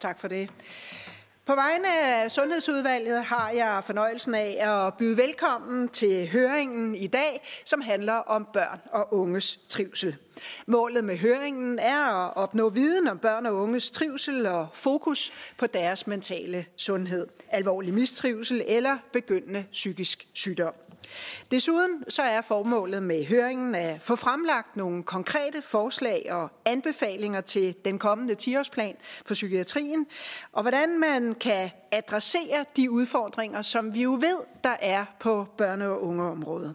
[0.00, 0.50] Tak for det.
[1.46, 7.46] På vegne af Sundhedsudvalget har jeg fornøjelsen af at byde velkommen til høringen i dag,
[7.64, 10.16] som handler om børn og unges trivsel.
[10.66, 15.66] Målet med høringen er at opnå viden om børn og unges trivsel og fokus på
[15.66, 20.74] deres mentale sundhed, alvorlig mistrivsel eller begyndende psykisk sygdom.
[21.50, 27.76] Desuden så er formålet med høringen at få fremlagt nogle konkrete forslag og anbefalinger til
[27.84, 28.96] den kommende 10-årsplan
[29.26, 30.06] for psykiatrien,
[30.52, 35.84] og hvordan man kan adressere de udfordringer, som vi jo ved, der er på børne-
[35.84, 36.74] og ungeområdet.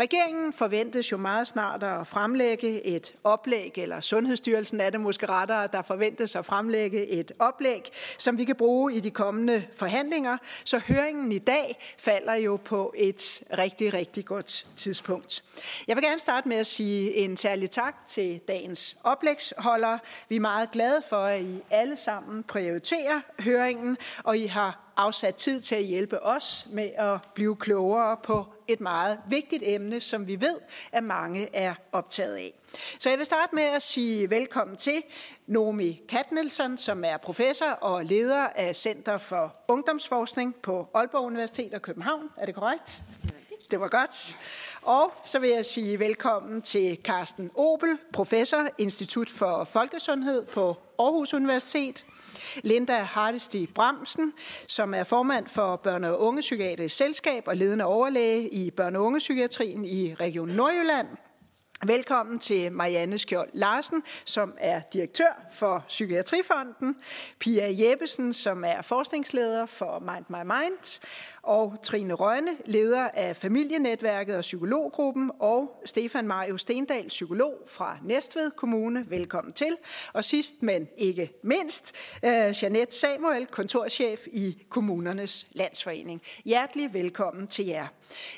[0.00, 5.68] Regeringen forventes jo meget snart at fremlægge et oplæg, eller Sundhedsstyrelsen er det måske rettere,
[5.72, 10.36] der forventes at fremlægge et oplæg, som vi kan bruge i de kommende forhandlinger.
[10.64, 15.42] Så høringen i dag falder jo på et rigtig, rigtig godt tidspunkt.
[15.88, 19.98] Jeg vil gerne starte med at sige en særlig tak til dagens oplægsholder.
[20.28, 25.34] Vi er meget glade for, at I alle sammen prioriterer høringen, og I har afsat
[25.34, 30.28] tid til at hjælpe os med at blive klogere på et meget vigtigt emne, som
[30.28, 30.60] vi ved,
[30.92, 32.52] at mange er optaget af.
[32.98, 35.02] Så jeg vil starte med at sige velkommen til
[35.46, 41.82] Nomi Katnelson, som er professor og leder af Center for Ungdomsforskning på Aalborg Universitet og
[41.82, 42.30] København.
[42.36, 43.02] Er det korrekt?
[43.70, 44.36] Det var godt.
[44.82, 51.34] Og så vil jeg sige velkommen til Carsten Obel, professor, Institut for Folkesundhed på Aarhus
[51.34, 52.04] Universitet.
[52.62, 54.32] Linda Hardestig Bramsen,
[54.68, 59.84] som er formand for Børne- og Ungepsykiatrisk Selskab og ledende overlæge i Børne- og ungepsykiatrien
[59.84, 61.08] i Region Nordjylland.
[61.86, 66.96] Velkommen til Marianne Skjold Larsen, som er direktør for Psykiatrifonden,
[67.38, 71.00] Pia Jeppesen, som er forskningsleder for Mind My Mind,
[71.44, 78.50] og Trine Rønne, leder af familienetværket og psykologgruppen, og Stefan Mario Stendal, psykolog fra Næstved
[78.50, 79.04] Kommune.
[79.08, 79.76] Velkommen til.
[80.12, 86.22] Og sidst, men ikke mindst, uh, Jeanette Samuel, kontorchef i Kommunernes Landsforening.
[86.44, 87.86] Hjertelig velkommen til jer.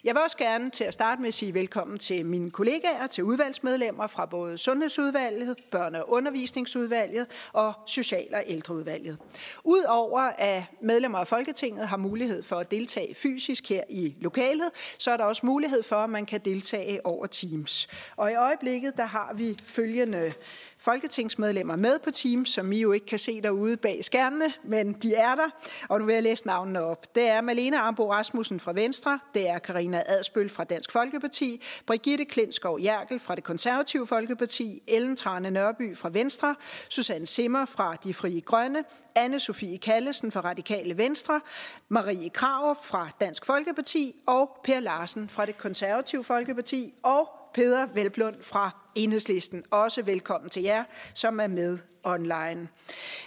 [0.05, 3.25] Jeg vil også gerne til at starte med at sige velkommen til mine kollegaer, til
[3.25, 9.19] udvalgsmedlemmer fra både Sundhedsudvalget, Børne- og Undervisningsudvalget og Social- og Ældreudvalget.
[9.65, 15.11] Udover at medlemmer af Folketinget har mulighed for at deltage fysisk her i lokalet, så
[15.11, 17.89] er der også mulighed for, at man kan deltage over Teams.
[18.17, 20.33] Og i øjeblikket, der har vi følgende
[20.79, 25.15] folketingsmedlemmer med på Teams, som I jo ikke kan se derude bag skærmene, men de
[25.15, 25.49] er der.
[25.89, 27.15] Og nu vil jeg læse navnene op.
[27.15, 32.25] Det er Malene Ambo Rasmussen fra Venstre, det er Karina Adspøl fra Dansk Folkeparti, Brigitte
[32.25, 36.55] Klinskov Jærkel fra det Konservative Folkeparti, Ellen Trane Nørby fra Venstre,
[36.89, 41.41] Susanne Simmer fra De Frie Grønne, anne Sofie Kallesen fra Radikale Venstre,
[41.89, 48.43] Marie Krav fra Dansk Folkeparti og Per Larsen fra det Konservative Folkeparti og Peder Velblund
[48.43, 49.65] fra Enhedslisten.
[49.71, 50.85] Også velkommen til jer,
[51.15, 52.69] som er med online.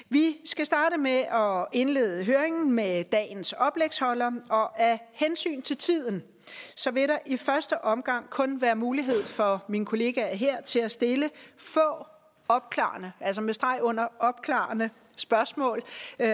[0.10, 6.24] Vi skal starte med at indlede høringen med dagens oplægsholder, og af hensyn til tiden,
[6.76, 10.92] så vil der i første omgang kun være mulighed for mine kollegaer her til at
[10.92, 12.06] stille få
[12.48, 14.90] opklarende, altså med streg under opklarende
[15.22, 15.82] spørgsmål
[16.20, 16.28] øh,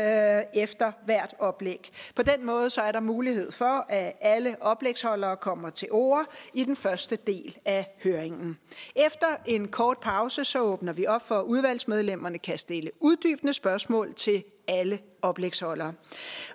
[0.53, 1.91] efter hvert oplæg.
[2.16, 6.63] På den måde så er der mulighed for, at alle oplægsholdere kommer til ord i
[6.63, 8.57] den første del af høringen.
[8.96, 14.13] Efter en kort pause så åbner vi op for, at udvalgsmedlemmerne kan stille uddybende spørgsmål
[14.13, 15.94] til alle oplægsholdere.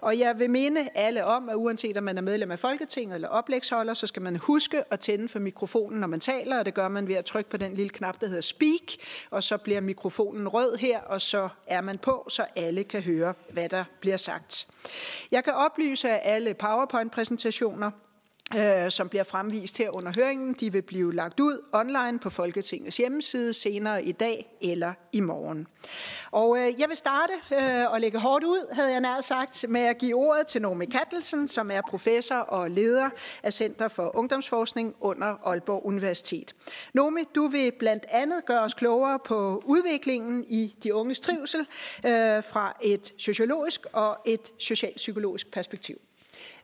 [0.01, 3.29] Og jeg vil minde alle om, at uanset om man er medlem af Folketinget eller
[3.29, 6.89] oplægsholder, så skal man huske at tænde for mikrofonen, når man taler, og det gør
[6.89, 8.93] man ved at trykke på den lille knap, der hedder speak,
[9.31, 13.35] og så bliver mikrofonen rød her, og så er man på, så alle kan høre,
[13.51, 14.67] hvad der bliver sagt.
[15.31, 17.91] Jeg kan oplyse, at alle PowerPoint-præsentationer
[18.57, 22.97] øh, som bliver fremvist her under høringen, de vil blive lagt ud online på Folketingets
[22.97, 25.67] hjemmeside senere i dag eller i morgen.
[26.31, 29.81] Og øh, jeg vil starte øh, og lægge hårdt ud, havde jeg nær sagt, med
[29.81, 33.11] at give ordet til Nomi Kattelsen, som er professor og leder
[33.43, 36.55] af Center for Ungdomsforskning under Aalborg Universitet.
[36.95, 41.61] Nomi, du vil blandt andet gøre os klogere på udviklingen i de unges trivsel
[42.07, 42.13] øh,
[42.45, 46.01] fra et sociologisk og et socialpsykologisk perspektiv.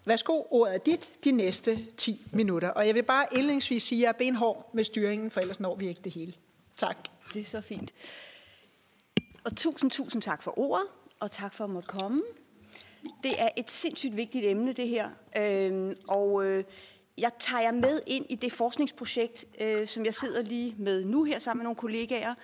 [0.06, 2.68] Værsgo, ordet er dit de næste 10 minutter.
[2.68, 5.74] Og jeg vil bare indlægsvis sige, at jeg er benhård med styringen, for ellers når
[5.74, 6.34] vi ikke det hele.
[6.76, 6.96] Tak.
[7.34, 7.94] Det er så fint.
[9.44, 10.86] Og tusind, tusind tak for ordet,
[11.20, 12.22] og tak for at måtte komme.
[13.22, 15.10] Det er et sindssygt vigtigt emne, det her.
[15.38, 16.64] Øh, og øh,
[17.18, 21.24] jeg tager jer med ind i det forskningsprojekt, øh, som jeg sidder lige med nu
[21.24, 22.34] her sammen med nogle kollegaer,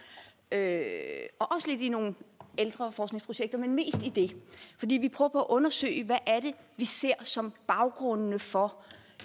[0.52, 2.14] øh, og også lidt i nogle
[2.58, 4.36] ældre forskningsprojekter, men mest i det.
[4.76, 8.76] Fordi vi prøver på at undersøge, hvad er det, vi ser som baggrundene for,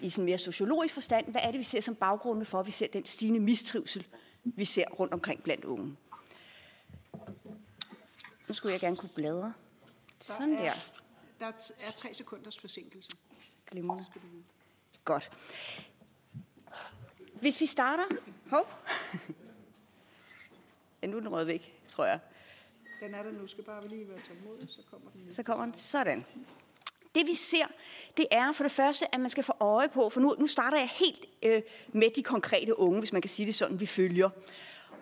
[0.02, 2.72] i sådan mere sociologisk forstand, hvad er det, vi ser som baggrundene for, at vi
[2.72, 4.08] ser den stigende mistrivsel,
[4.44, 5.98] vi ser rundt omkring blandt unge.
[8.48, 9.54] Nu skulle jeg gerne kunne bladre.
[10.20, 10.74] Sådan der.
[11.40, 11.46] Der
[11.88, 13.10] er tre sekunders forsinkelse.
[13.66, 14.06] Glimrende.
[15.06, 15.32] Godt.
[17.34, 18.04] Hvis vi starter...
[18.50, 18.68] Hov.
[21.02, 22.20] Ja, nu er den rød væk, tror jeg.
[23.00, 23.48] Den er der nu.
[23.48, 25.32] Skal bare lige være tålmodig, så kommer den.
[25.32, 25.74] Så kommer den.
[25.74, 26.26] Sådan.
[27.16, 27.66] Det vi ser,
[28.18, 30.78] det er for det første, at man skal få øje på, for nu, nu starter
[30.78, 31.62] jeg helt øh,
[31.94, 34.30] med de konkrete unge, hvis man kan sige det sådan, vi følger.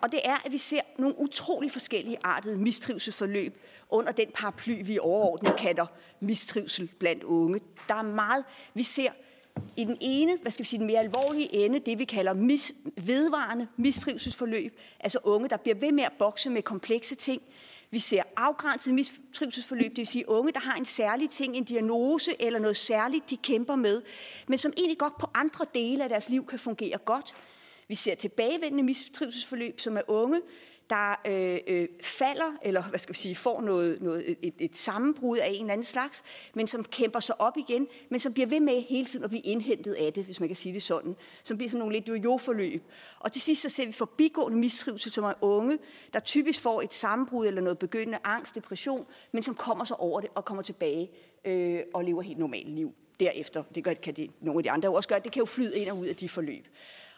[0.02, 3.58] Og det er, at vi ser nogle utrolig forskellige artede mistrivselsforløb
[3.90, 5.86] under den paraply, vi overordnet kalder
[6.20, 7.60] mistrivsel blandt unge.
[7.88, 8.44] Der er meget,
[8.74, 9.10] vi ser
[9.76, 12.72] i den ene, hvad skal vi sige, den mere alvorlige ende, det vi kalder mis,
[12.96, 17.42] vedvarende mistrivselsforløb, altså unge, der bliver ved med at bokse med komplekse ting.
[17.90, 22.42] Vi ser afgrænset mistrivselsforløb, det vil sige unge, der har en særlig ting, en diagnose
[22.42, 24.02] eller noget særligt, de kæmper med,
[24.48, 27.34] men som egentlig godt på andre dele af deres liv kan fungere godt.
[27.88, 30.40] Vi ser tilbagevendende mistrivselsforløb, som er unge,
[30.90, 35.38] der øh, øh, falder, eller hvad skal vi sige, får noget, noget, et, et sammenbrud
[35.38, 36.22] af en eller anden slags,
[36.54, 39.42] men som kæmper sig op igen, men som bliver ved med hele tiden at blive
[39.42, 41.16] indhentet af det, hvis man kan sige det sådan.
[41.42, 42.82] Som bliver sådan nogle lidt jo-jo-forløb.
[43.20, 45.78] Og til sidst så ser vi forbigående mistrivsel, som er unge,
[46.12, 50.20] der typisk får et sammenbrud eller noget begyndende angst, depression, men som kommer sig over
[50.20, 51.10] det og kommer tilbage
[51.44, 53.62] øh, og lever helt normalt liv derefter.
[53.74, 55.20] Det gør, kan det, nogle af de andre også gøre.
[55.24, 56.66] Det kan jo flyde ind og ud af de forløb.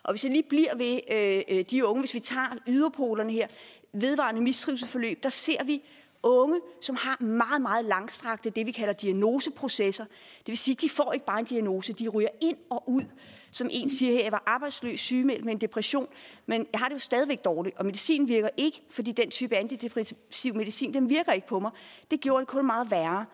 [0.03, 3.47] Og hvis jeg lige bliver ved øh, øh, de unge, hvis vi tager yderpolerne her,
[3.93, 5.83] vedvarende mistrivselforløb, der ser vi
[6.23, 10.05] unge, som har meget, meget langstrakte, det vi kalder diagnoseprocesser.
[10.39, 13.03] Det vil sige, de får ikke bare en diagnose, de ryger ind og ud.
[13.51, 16.09] Som en siger her, jeg var arbejdsløs, sygemeldt med en depression,
[16.47, 20.55] men jeg har det jo stadigvæk dårligt, og medicin virker ikke, fordi den type antidepressiv
[20.55, 21.71] medicin, den virker ikke på mig.
[22.11, 23.25] Det gjorde det kun meget værre.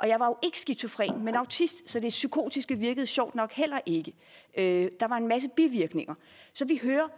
[0.00, 3.80] Og jeg var jo ikke skizofren, men autist, så det psykotiske virkede sjovt nok heller
[3.86, 4.14] ikke.
[4.58, 6.14] Øh, der var en masse bivirkninger.
[6.54, 7.08] Så vi hører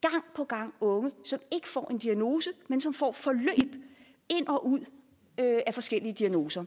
[0.00, 3.74] gang på gang unge, som ikke får en diagnose, men som får forløb
[4.28, 4.80] ind og ud
[5.40, 6.64] øh, af forskellige diagnoser.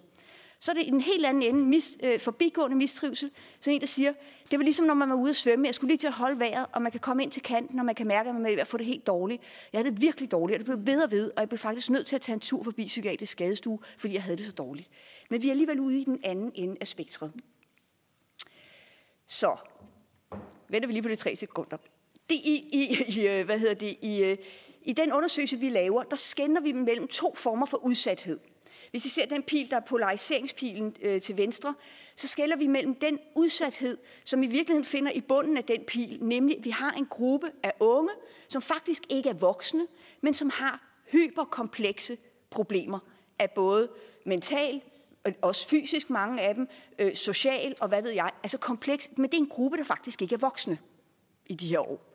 [0.63, 3.31] Så er det en helt anden ende, mis, øh, forbigående mistrivsel.
[3.60, 4.13] Så en, der siger,
[4.51, 5.65] det var ligesom, når man var ude at svømme.
[5.65, 7.86] Jeg skulle lige til at holde vejret, og man kan komme ind til kanten, og
[7.86, 9.42] man kan mærke, at man er ved at få det helt dårligt.
[9.74, 11.89] Jeg havde det virkelig dårligt, og det blev ved og ved, og jeg blev faktisk
[11.89, 14.89] nødt til at tage en tur forbi psykiatrisk skadestue, fordi jeg havde det så dårligt.
[15.30, 17.31] Men vi er alligevel ude i den anden ende af spektret.
[19.27, 19.56] Så,
[20.69, 21.77] venter vi lige på de tre sekunder.
[22.30, 24.38] Det i, i, i, øh, hvad hedder det, i, øh,
[24.81, 28.39] i den undersøgelse, vi laver, der skænder vi mellem to former for udsathed.
[28.94, 31.75] Hvis I ser den pil, der er polariseringspilen øh, til venstre,
[32.16, 36.18] så skælder vi mellem den udsathed, som i virkeligheden finder i bunden af den pil,
[36.22, 38.12] nemlig at vi har en gruppe af unge,
[38.48, 39.88] som faktisk ikke er voksne,
[40.22, 42.18] men som har hyperkomplekse
[42.50, 43.00] problemer
[43.40, 43.90] af både
[44.25, 44.81] mental,
[45.42, 46.68] også fysisk mange af dem,
[47.00, 50.22] øh, social og hvad ved jeg, altså kompleks, men det er en gruppe, der faktisk
[50.22, 50.78] ikke er voksne
[51.46, 52.12] i de her år.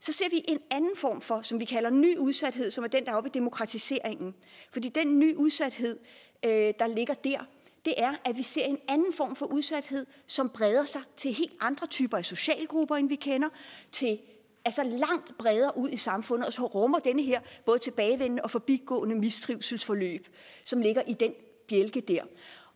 [0.00, 3.04] Så ser vi en anden form for, som vi kalder ny udsathed, som er den,
[3.04, 4.34] der er oppe i demokratiseringen.
[4.72, 5.98] Fordi den ny udsathed,
[6.44, 7.38] øh, der ligger der,
[7.84, 11.52] det er, at vi ser en anden form for udsathed, som breder sig til helt
[11.60, 13.48] andre typer af socialgrupper, end vi kender,
[13.92, 14.18] til
[14.64, 19.14] altså langt bredere ud i samfundet, og så rummer denne her både tilbagevendende og forbigående
[19.14, 20.28] mistrivselsforløb,
[20.64, 21.34] som ligger i den
[21.68, 22.22] bjælke der.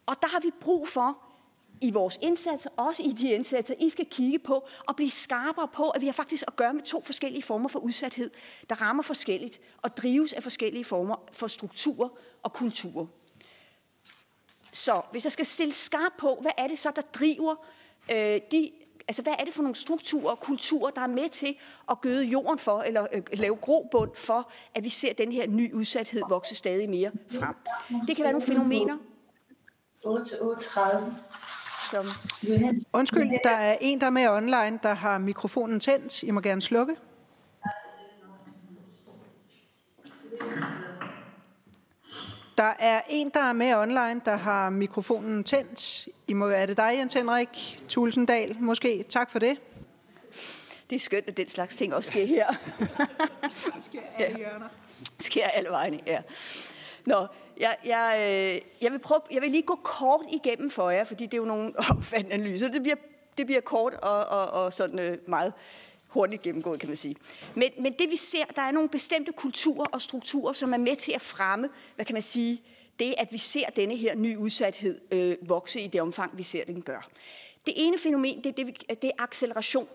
[0.07, 1.30] Og der har vi brug for,
[1.81, 5.91] i vores indsatser, også i de indsatser, I skal kigge på og blive skarpere på,
[5.91, 8.31] at vi har faktisk at gøre med to forskellige former for udsathed,
[8.69, 12.09] der rammer forskelligt og drives af forskellige former for strukturer
[12.43, 13.07] og kulturer.
[14.73, 17.55] Så hvis jeg skal stille skarpt på, hvad er det så, der driver
[18.11, 18.71] øh, de
[19.09, 21.57] Altså, hvad er det for nogle strukturer og kulturer, der er med til
[21.91, 25.71] at gøde jorden for, eller øh, lave grobund for, at vi ser den her nye
[25.75, 27.55] udsathed vokse stadig mere frem?
[28.07, 28.97] Det kan være nogle fænomener.
[30.07, 31.60] 8.38
[31.91, 32.05] som...
[32.93, 36.23] Undskyld, der er en, der er med online, der har mikrofonen tændt.
[36.23, 36.97] I må gerne slukke.
[42.59, 46.09] Der er en, der er med online, der har mikrofonen tændt.
[46.27, 49.05] I må, er det dig, Jens Henrik Tulsendal, måske?
[49.09, 49.57] Tak for det.
[50.91, 52.47] Det er skønt, at den slags ting også sker her.
[52.49, 54.69] Det sker alle hjørner.
[55.19, 56.23] Sker alle vegne, ja.
[57.07, 57.27] Nå,
[57.61, 61.25] jeg, jeg, øh, jeg, vil prøve, jeg vil lige gå kort igennem for jer, fordi
[61.25, 62.69] det er jo nogle omfattende analyser.
[62.69, 62.97] Det bliver,
[63.39, 65.53] det bliver kort og, og, og sådan øh, meget
[66.09, 67.17] hurtigt gennemgået, kan man sige.
[67.55, 70.97] Men, men det vi ser, der er nogle bestemte kulturer og strukturer, som er med
[70.97, 72.63] til at fremme, hvad kan man sige,
[72.99, 76.65] det at vi ser denne her nye udsathed øh, vokse i det omfang, vi ser
[76.65, 77.11] den gør.
[77.67, 79.89] Det ene fænomen, det er, det, det er acceleration.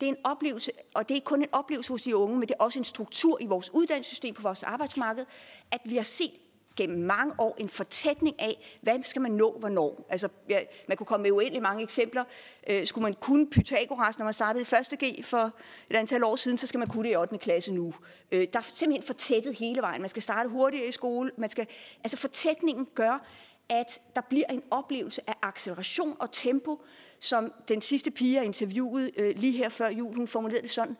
[0.00, 2.48] Det er en oplevelse, og det er ikke kun en oplevelse hos de unge, men
[2.48, 5.24] det er også en struktur i vores uddannelsessystem på vores arbejdsmarked,
[5.70, 6.30] at vi har set
[6.76, 10.06] gennem mange år en fortætning af, hvad skal man nå hvornår.
[10.08, 12.24] Altså, ja, man kunne komme med uendelig mange eksempler.
[12.70, 15.20] Øh, skulle man kunne Pythagoras, når man startede i 1.
[15.20, 15.52] G for
[15.90, 17.38] et antal år siden, så skal man kunne det i 8.
[17.38, 17.94] klasse nu.
[18.32, 20.00] Øh, der er simpelthen fortættet hele vejen.
[20.00, 21.30] Man skal starte hurtigere i skole.
[21.38, 21.66] Man skal,
[22.04, 23.26] altså fortætningen gør,
[23.68, 26.82] at der bliver en oplevelse af acceleration og tempo,
[27.20, 30.96] som den sidste pige, jeg interviewede øh, lige her før jul, hun formulerede det sådan.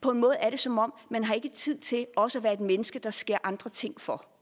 [0.00, 2.52] På en måde er det som om, man har ikke tid til også at være
[2.52, 4.37] et menneske, der sker andre ting for.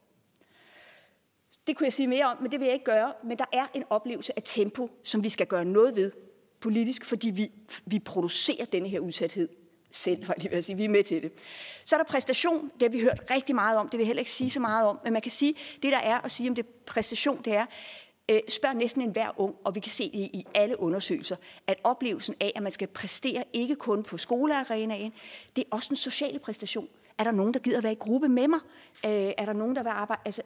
[1.67, 3.13] Det kunne jeg sige mere om, men det vil jeg ikke gøre.
[3.25, 6.13] Men der er en oplevelse af tempo, som vi skal gøre noget ved
[6.61, 7.51] politisk, fordi vi,
[7.87, 9.49] vi producerer denne her udsathed
[9.91, 10.77] selv, var lige at sige.
[10.77, 11.33] Vi er med til det.
[11.85, 12.71] Så er der præstation.
[12.75, 13.89] Det har vi hørt rigtig meget om.
[13.89, 14.99] Det vil jeg heller ikke sige så meget om.
[15.05, 17.67] Men man kan sige, det der er at sige om det præstation, det er,
[18.31, 22.35] øh, spørg næsten enhver ung, og vi kan se det i alle undersøgelser, at oplevelsen
[22.41, 25.13] af, at man skal præstere ikke kun på skolearenaen,
[25.57, 26.89] det er også en social præstation.
[27.19, 28.61] Er der nogen, der gider være i gruppe med mig?
[29.07, 30.23] Øh, er der nogen, der vil arbejde?
[30.25, 30.43] Altså,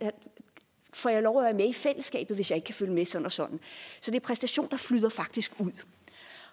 [0.92, 3.24] får jeg lov at være med i fællesskabet, hvis jeg ikke kan følge med sådan
[3.24, 3.60] og sådan?
[4.00, 5.72] Så det er præstation, der flyder faktisk ud.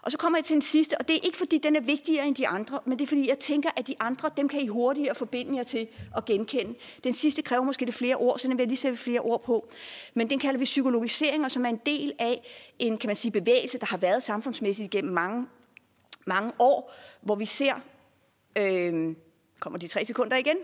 [0.01, 2.27] Og så kommer jeg til den sidste, og det er ikke fordi, den er vigtigere
[2.27, 4.67] end de andre, men det er fordi, jeg tænker, at de andre, dem kan I
[4.67, 6.75] hurtigere forbinde jer til at genkende.
[7.03, 9.44] Den sidste kræver måske det flere ord, så den vil jeg lige sætte flere ord
[9.44, 9.70] på.
[10.13, 12.41] Men den kalder vi psykologisering, og som er en del af
[12.79, 15.48] en, kan man sige, bevægelse, der har været samfundsmæssigt gennem mange,
[16.25, 17.74] mange år, hvor vi ser,
[18.58, 19.15] øh,
[19.60, 20.58] kommer de tre sekunder igen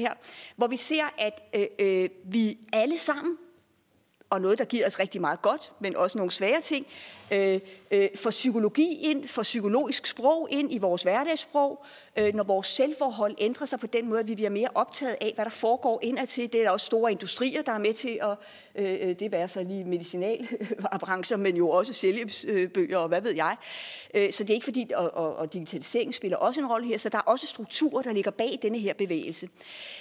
[0.00, 0.14] her,
[0.56, 3.38] hvor vi ser, at øh, øh, vi alle sammen
[4.30, 6.86] og noget, der giver os rigtig meget godt, men også nogle svære ting,
[7.32, 11.84] øh, øh, får psykologi ind, får psykologisk sprog ind i vores hverdagssprog,
[12.18, 15.32] øh, når vores selvforhold ændrer sig på den måde, at vi bliver mere optaget af,
[15.34, 16.52] hvad der foregår indadtil.
[16.52, 18.36] Det er der også store industrier, der er med til at,
[18.74, 23.56] øh, øh det være så lige medicinalbrancher, men jo også selvhjælpsbøger og hvad ved jeg.
[24.14, 26.98] Øh, så det er ikke fordi, og, og, og digitalisering spiller også en rolle her,
[26.98, 29.48] så der er også strukturer, der ligger bag denne her bevægelse.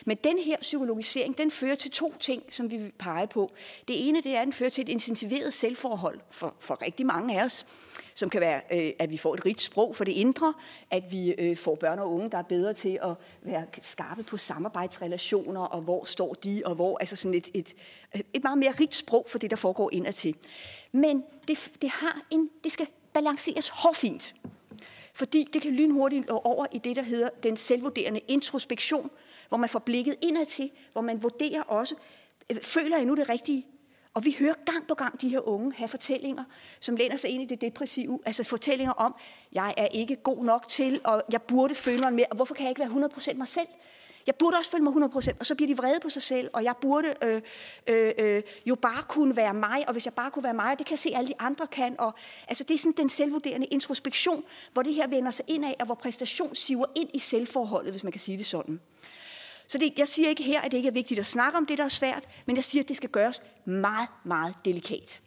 [0.05, 3.51] Men den her psykologisering, den fører til to ting, som vi vil pege på.
[3.87, 7.39] Det ene, det er, at den fører til et intensiveret selvforhold for, for rigtig mange
[7.39, 7.65] af os
[8.17, 10.53] som kan være, øh, at vi får et rigt sprog for det indre,
[10.91, 14.37] at vi øh, får børn og unge, der er bedre til at være skarpe på
[14.37, 17.73] samarbejdsrelationer, og hvor står de, og hvor, altså sådan et, et,
[18.33, 20.35] et meget mere rigt sprog for det, der foregår indadtil.
[20.91, 24.35] Men det, det, har en, det skal balanceres hårfint.
[25.13, 29.11] Fordi det kan lynhurtigt gå over i det, der hedder den selvvurderende introspektion,
[29.49, 31.95] hvor man får blikket indadtil, hvor man vurderer også,
[32.49, 33.65] øh, føler jeg nu det rigtige?
[34.17, 36.43] Og vi hører gang på gang de her unge have fortællinger,
[36.79, 38.19] som læner sig ind i det depressive.
[38.25, 39.15] Altså fortællinger om,
[39.51, 42.63] jeg er ikke god nok til, og jeg burde føle mig mere, og hvorfor kan
[42.63, 43.67] jeg ikke være 100% mig selv?
[44.27, 46.63] Jeg burde også føle mig 100%, og så bliver de vrede på sig selv, og
[46.63, 47.41] jeg burde øh,
[47.87, 50.85] øh, øh, jo bare kunne være mig, og hvis jeg bare kunne være mig, det
[50.85, 51.95] kan jeg se, at alle de andre kan.
[51.99, 52.13] Og,
[52.47, 54.43] altså, det er sådan den selvvurderende introspektion,
[54.73, 58.03] hvor det her vender sig ind af, og hvor præstation siver ind i selvforholdet, hvis
[58.03, 58.79] man kan sige det sådan.
[59.67, 61.77] Så det, jeg siger ikke her, at det ikke er vigtigt at snakke om det,
[61.77, 65.21] der er svært, men jeg siger, at det skal gøres meget, meget delikat.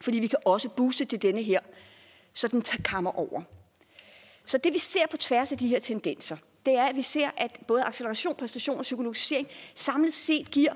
[0.00, 1.60] Fordi vi kan også booste til denne her,
[2.34, 3.42] så den tager kammer over.
[4.44, 7.30] Så det vi ser på tværs af de her tendenser, det er, at vi ser,
[7.36, 10.72] at både acceleration, præstation og psykologisering samlet set giver,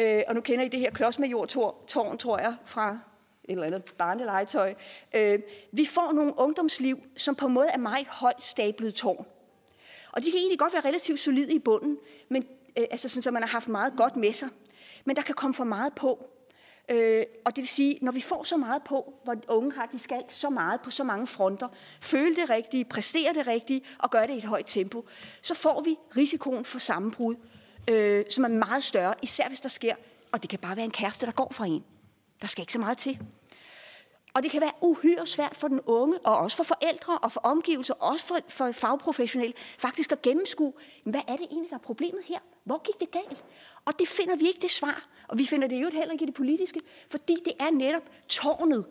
[0.00, 2.98] øh, og nu kender I det her klodsmajor-tårn, tror jeg, fra
[3.44, 4.74] et eller andet barnelegetøj.
[5.14, 5.38] Øh,
[5.72, 9.26] vi får nogle ungdomsliv, som på en måde er meget højt stablet tårn.
[10.18, 11.98] Og de kan egentlig godt være relativt solide i bunden,
[12.28, 12.46] men,
[12.78, 14.48] øh, altså sådan, så man har haft meget godt med sig.
[15.04, 16.30] Men der kan komme for meget på.
[16.90, 19.98] Øh, og det vil sige, når vi får så meget på, hvor unge har, de
[19.98, 21.68] skal så meget på så mange fronter,
[22.00, 25.04] føle det rigtige, præstere det rigtige og gøre det i et højt tempo,
[25.42, 27.34] så får vi risikoen for sammenbrud,
[27.90, 29.94] øh, som er meget større, især hvis der sker,
[30.32, 31.84] og det kan bare være en kæreste, der går fra en.
[32.40, 33.18] Der skal ikke så meget til.
[34.34, 37.40] Og det kan være uhyre svært for den unge, og også for forældre og for
[37.40, 40.72] omgivelser, og også for, for fagprofessionelle, faktisk at gennemskue,
[41.04, 42.38] hvad er det egentlig, der er problemet her?
[42.64, 43.44] Hvor gik det galt?
[43.84, 45.08] Og det finder vi ikke det svar.
[45.28, 46.80] Og vi finder det jo heller ikke i det politiske,
[47.10, 48.84] fordi det er netop tårnet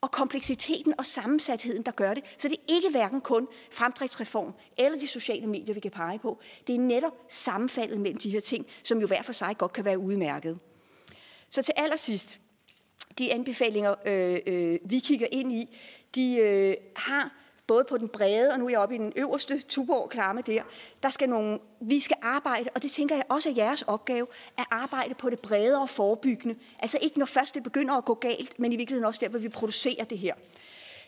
[0.00, 2.24] og kompleksiteten og sammensatheden, der gør det.
[2.38, 6.40] Så det er ikke hverken kun fremdriftsreform eller de sociale medier, vi kan pege på.
[6.66, 9.84] Det er netop sammenfaldet mellem de her ting, som jo hver for sig godt kan
[9.84, 10.58] være udmærket.
[11.48, 12.40] Så til allersidst,
[13.18, 15.78] de anbefalinger, øh, øh, vi kigger ind i,
[16.14, 17.30] de øh, har
[17.66, 20.62] både på den brede, og nu er jeg oppe i den øverste, Tuborg klamme der,
[21.02, 24.26] der skal nogle, vi skal arbejde, og det tænker jeg også er jeres opgave,
[24.58, 26.58] at arbejde på det bredere forebyggende.
[26.78, 29.38] Altså ikke når først det begynder at gå galt, men i virkeligheden også der, hvor
[29.38, 30.34] vi producerer det her.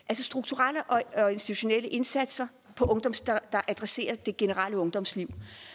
[0.09, 2.47] Altså strukturelle og, og institutionelle indsatser
[2.77, 5.29] på ungdoms, der, der adresserer det generelle ungdomsliv.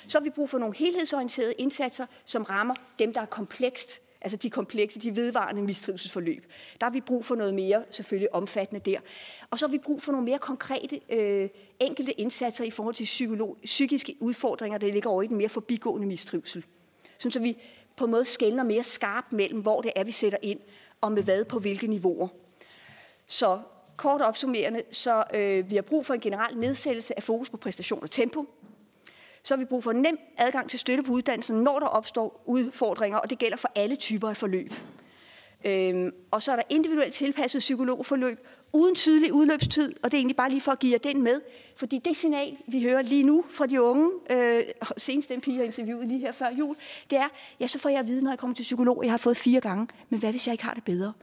[0.08, 4.38] Så har vi brug for nogle helhedsorienterede indsatser, som rammer dem, der er komplekst altså
[4.38, 6.46] de komplekse, de vedvarende mistrivselsforløb.
[6.80, 9.00] Der har vi brug for noget mere selvfølgelig omfattende der.
[9.50, 11.50] Og så har vi brug for nogle mere konkrete øh,
[11.80, 16.08] enkelte indsatser i forhold til psykolog, psykiske udfordringer, der ligger over i den mere forbigående
[16.08, 16.66] mistrivsel.
[17.18, 17.58] Sådan så vi
[17.96, 20.60] på en måde skældner mere skarpt mellem, hvor det er, vi sætter ind,
[21.02, 22.28] og med hvad på hvilke niveauer.
[23.28, 23.60] Så
[23.98, 28.04] kort opsummerende, så øh, vi har brug for en generel nedsættelse af fokus på præstation
[28.04, 28.46] og tempo.
[29.44, 33.18] Så har vi brug for nem adgang til støtte på uddannelsen, når der opstår udfordringer,
[33.18, 34.74] og det gælder for alle typer af forløb.
[35.66, 40.36] Øhm, og så er der individuelt tilpasset psykologforløb uden tydelig udløbstid, og det er egentlig
[40.36, 41.42] bare lige for at give jer den med,
[41.76, 44.62] fordi det signal, vi hører lige nu fra de unge, øh,
[44.98, 46.76] senest den pige, jeg interviewet lige her før jul,
[47.10, 47.28] det er,
[47.60, 49.62] ja, så får jeg at vide, når jeg kommer til psykolog, jeg har fået fire
[49.62, 51.14] gange, men hvad hvis jeg ikke har det bedre?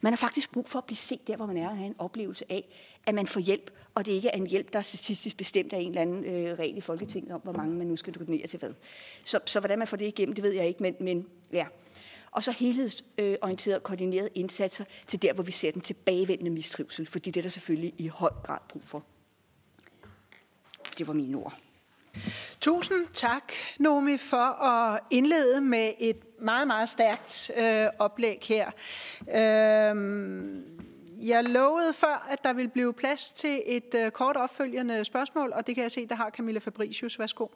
[0.00, 1.94] Man har faktisk brug for at blive set der, hvor man er, og have en
[1.98, 2.68] oplevelse af,
[3.06, 5.78] at man får hjælp, og det ikke er en hjælp, der er statistisk bestemt af
[5.78, 8.58] en eller anden øh, regel i Folketinget om, hvor mange man nu skal donere til
[8.58, 8.74] hvad.
[9.24, 11.66] Så, så hvordan man får det igennem, det ved jeg ikke, men, men ja.
[12.30, 17.40] Og så helhedsorienterede koordinerede indsatser til der, hvor vi ser den tilbagevendende mistrivsel, fordi det
[17.40, 19.04] er der selvfølgelig i høj grad brug for.
[20.98, 21.58] Det var mine ord.
[22.60, 28.70] Tusind tak, Nomi, for at indlede med et meget, meget stærkt øh, oplæg her.
[29.28, 29.94] Øh,
[31.28, 35.66] jeg lovede før, at der ville blive plads til et øh, kort opfølgende spørgsmål, og
[35.66, 37.18] det kan jeg se, der har Camilla Fabricius.
[37.18, 37.46] Værsgo.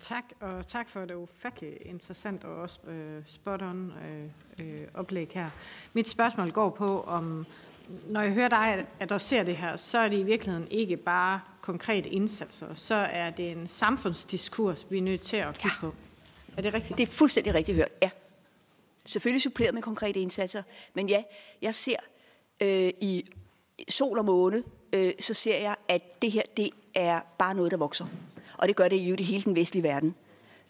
[0.00, 4.24] Tak, og tak for det ufattelig interessant og også øh, spot-on øh,
[4.58, 5.50] øh, oplæg her.
[5.92, 7.46] Mit spørgsmål går på, om
[8.08, 12.08] når jeg hører dig adressere det her, så er det i virkeligheden ikke bare konkrete
[12.08, 15.86] indsatser, så er det en samfundsdiskurs, vi er nødt til at kigge ja.
[15.86, 15.94] på.
[16.56, 16.98] Er det rigtigt?
[16.98, 18.10] Det er fuldstændig rigtigt hørt, ja.
[19.06, 20.62] Selvfølgelig suppleret med konkrete indsatser,
[20.94, 21.22] men ja,
[21.62, 21.96] jeg ser
[22.62, 23.24] øh, i
[23.88, 27.76] sol og måne, øh, så ser jeg, at det her, det er bare noget, der
[27.76, 28.06] vokser.
[28.58, 30.14] Og det gør det jo i hele den vestlige verden.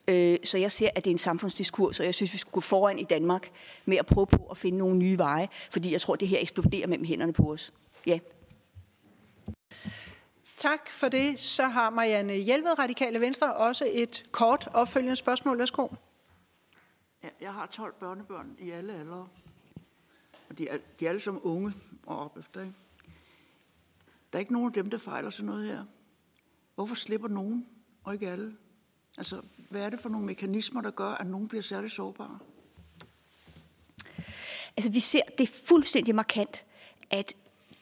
[0.09, 2.61] Øh, så jeg ser, at det er en samfundsdiskurs, og jeg synes, vi skulle gå
[2.61, 3.51] foran i Danmark
[3.85, 6.39] med at prøve på at finde nogle nye veje, fordi jeg tror, at det her
[6.41, 7.73] eksploderer mellem hænderne på os.
[8.07, 8.19] Ja.
[10.57, 11.41] Tak for det.
[11.41, 15.59] Så har Marianne Hjelved, Radikale Venstre, også et kort opfølgende spørgsmål.
[15.59, 15.89] Værsgo.
[17.23, 19.29] Ja, jeg har 12 børnebørn i alle aldre.
[20.49, 21.73] Og de er, de er alle som unge
[22.07, 22.61] og op efter.
[22.61, 22.75] Ikke?
[24.33, 25.85] Der er ikke nogen af dem, der fejler sådan noget her.
[26.75, 27.67] Hvorfor slipper nogen,
[28.05, 28.57] og ikke alle?
[29.21, 32.39] Altså, hvad er det for nogle mekanismer, der gør, at nogen bliver særligt sårbare?
[34.77, 36.67] Altså, vi ser, det er fuldstændig markant,
[37.11, 37.35] at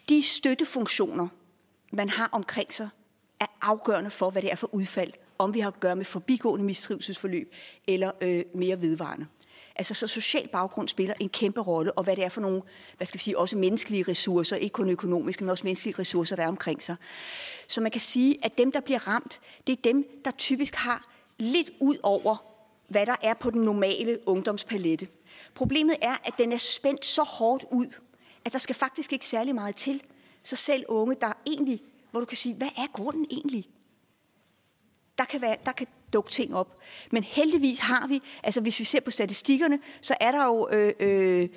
[0.09, 1.29] de støttefunktioner,
[1.93, 2.89] man har omkring sig,
[3.41, 6.65] er afgørende for, hvad det er for udfald, om vi har at gøre med forbigående
[6.65, 7.55] mistrivselsforløb
[7.89, 9.27] eller øh, mere vedvarende.
[9.77, 12.63] Altså så social baggrund spiller en kæmpe rolle, og hvad det er for nogle,
[12.97, 16.43] hvad skal vi sige, også menneskelige ressourcer, ikke kun økonomiske, men også menneskelige ressourcer, der
[16.43, 16.97] er omkring sig.
[17.69, 21.18] Så man kan sige, at dem, der bliver ramt, det er dem, der typisk har
[21.39, 22.37] lidt ud over,
[22.89, 25.09] hvad der er på den normale ungdomspalette.
[25.55, 27.87] Problemet er, at den er spændt så hårdt ud,
[28.45, 30.03] at der skal faktisk ikke særlig meget til.
[30.43, 33.69] Så selv unge, der egentlig, hvor du kan sige, hvad er grunden egentlig?
[35.19, 36.79] Der kan, være, der kan dukke ting op.
[37.11, 40.93] Men heldigvis har vi, altså hvis vi ser på statistikkerne, så er der jo øh,
[41.01, 41.49] øh,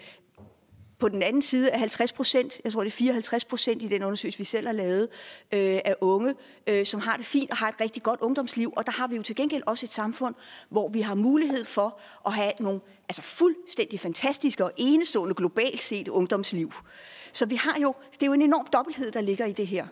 [1.02, 4.04] på den anden side er 50 procent, jeg tror det er 54 procent i den
[4.04, 5.08] undersøgelse, vi selv har lavet,
[5.54, 6.34] øh, af unge,
[6.68, 8.74] øh, som har det fint og har et rigtig godt ungdomsliv.
[8.78, 10.36] Og der har vi jo til gengæld også et samfund,
[10.70, 16.08] hvor vi har mulighed for at have nogle altså fuldstændig fantastiske og enestående globalt set
[16.08, 16.72] ungdomsliv.
[17.34, 19.88] Så vi har jo, det er jo en enorm dobbelthed, der ligger i det her.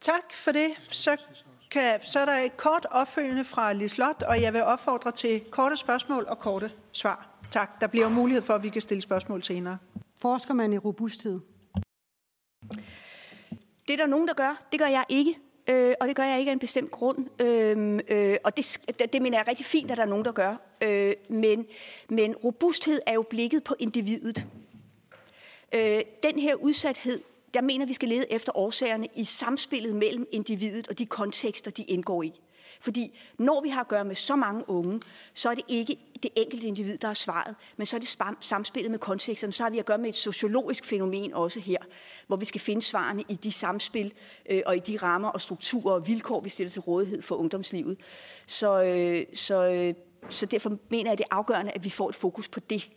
[0.00, 0.70] Tak for det.
[0.88, 1.16] Så,
[1.70, 5.76] kan, så er der et kort opfølgende fra Lislot, og jeg vil opfordre til korte
[5.76, 7.37] spørgsmål og korte svar.
[7.50, 7.80] Tak.
[7.80, 9.78] Der bliver mulighed for, at vi kan stille spørgsmål senere.
[10.22, 11.40] Forsker man i robusthed?
[13.88, 14.66] Det er der nogen, der gør.
[14.72, 15.38] Det gør jeg ikke.
[15.70, 17.42] Øh, og det gør jeg ikke af en bestemt grund.
[17.42, 18.78] Øh, øh, og det,
[19.12, 20.56] det mener jeg er rigtig fint, at der er nogen, der gør.
[20.82, 21.66] Øh, men,
[22.08, 24.46] men robusthed er jo blikket på individet.
[25.74, 27.20] Øh, den her udsathed,
[27.54, 31.82] der mener vi skal lede efter årsagerne i samspillet mellem individet og de kontekster, de
[31.82, 32.40] indgår i.
[32.80, 35.00] Fordi når vi har at gøre med så mange unge,
[35.34, 38.90] så er det ikke det enkelte individ, der er svaret, men så er det samspillet
[38.90, 39.52] med konteksterne.
[39.52, 41.78] Så har vi at gøre med et sociologisk fænomen også her,
[42.26, 44.12] hvor vi skal finde svarene i de samspil
[44.50, 47.98] øh, og i de rammer og strukturer og vilkår, vi stiller til rådighed for ungdomslivet.
[48.46, 49.94] Så, øh, så, øh,
[50.28, 52.90] så derfor mener jeg, at det er afgørende, at vi får et fokus på det,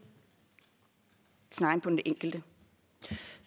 [1.51, 2.43] snarere end på den enkelte.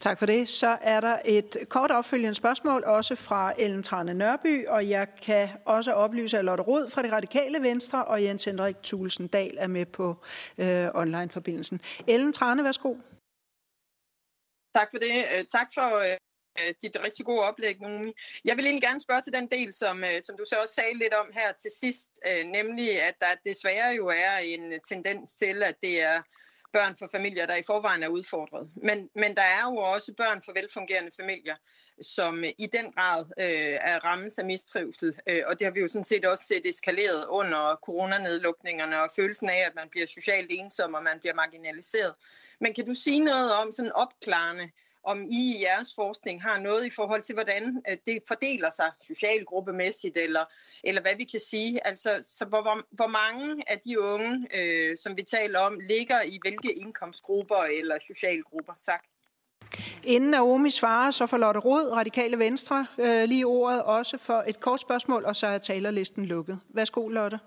[0.05, 0.49] Tak for det.
[0.49, 5.49] Så er der et kort opfølgende spørgsmål, også fra Ellen Trane Nørby, og jeg kan
[5.65, 9.67] også oplyse, at Lotte Rod fra det radikale Venstre og Jens Henrik Thulesen Dahl er
[9.67, 10.25] med på
[10.59, 11.81] øh, online-forbindelsen.
[12.09, 12.95] Ellen Trane, værsgo.
[14.75, 15.25] Tak for det.
[15.35, 18.13] Øh, tak for øh, dit rigtig gode oplæg, Nomi.
[18.45, 20.99] Jeg vil egentlig gerne spørge til den del, som, øh, som du så også sagde
[20.99, 25.63] lidt om her til sidst, øh, nemlig at der desværre jo er en tendens til,
[25.63, 26.23] at det er
[26.77, 28.71] børn for familier, der i forvejen er udfordret.
[28.89, 31.57] Men, men der er jo også børn for velfungerende familier,
[32.01, 35.11] som øh, i den grad øh, er rammes af mistrivsel.
[35.27, 39.49] Øh, og det har vi jo sådan set også set eskaleret under coronanedlukningerne og følelsen
[39.49, 42.15] af, at man bliver socialt ensom og man bliver marginaliseret.
[42.61, 44.71] Men kan du sige noget om sådan opklarende,
[45.05, 48.91] om I i jeres forskning har noget i forhold til, hvordan øh, det fordeler sig
[49.03, 50.45] socialgruppemæssigt, eller,
[50.85, 51.87] eller hvad vi kan sige.
[51.87, 56.39] Altså, så hvor, hvor mange af de unge, øh, som vi taler om, ligger i
[56.43, 58.73] hvilke indkomstgrupper eller socialgrupper?
[58.83, 59.05] Tak.
[60.05, 64.61] Inden Naomi svarer, så får Lotte Rod, Radikale Venstre, øh, lige ordet også for et
[64.61, 66.61] kort spørgsmål, og så er talerlisten lukket.
[66.69, 67.41] Værsgo, Lotte.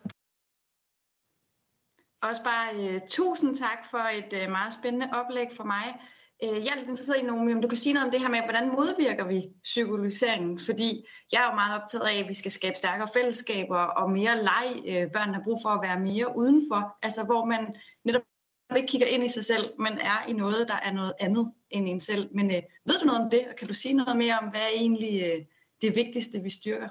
[2.21, 5.95] Også bare uh, tusind tak for et uh, meget spændende oplæg for mig.
[6.43, 8.29] Øh, jeg er lidt interesseret i, Nomi, om du kan sige noget om det her
[8.29, 10.59] med, hvordan modvirker vi psykologiseringen?
[10.59, 14.43] Fordi jeg er jo meget optaget af, at vi skal skabe stærkere fællesskaber og mere
[14.43, 14.81] leg.
[14.87, 16.97] Øh, Børn har brug for at være mere udenfor.
[17.01, 18.21] Altså hvor man netop
[18.75, 21.89] ikke kigger ind i sig selv, men er i noget, der er noget andet end
[21.89, 22.29] en selv.
[22.35, 24.61] Men øh, ved du noget om det, og kan du sige noget mere om, hvad
[24.61, 25.45] er egentlig øh,
[25.81, 26.89] det vigtigste, vi styrker?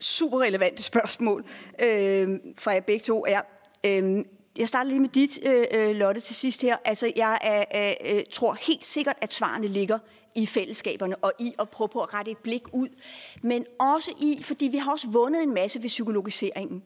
[0.00, 1.40] Super relevante spørgsmål
[1.82, 2.28] øh,
[2.58, 3.24] fra jer begge to.
[3.28, 3.40] Er,
[3.86, 4.24] øh,
[4.58, 6.76] jeg starter lige med dit, øh, øh, Lotte, til sidst her.
[6.84, 9.98] Altså, jeg er, øh, tror helt sikkert, at svarene ligger
[10.34, 12.88] i fællesskaberne og i at prøve på at rette et blik ud.
[13.42, 16.82] Men også i, fordi vi har også vundet en masse ved psykologiseringen.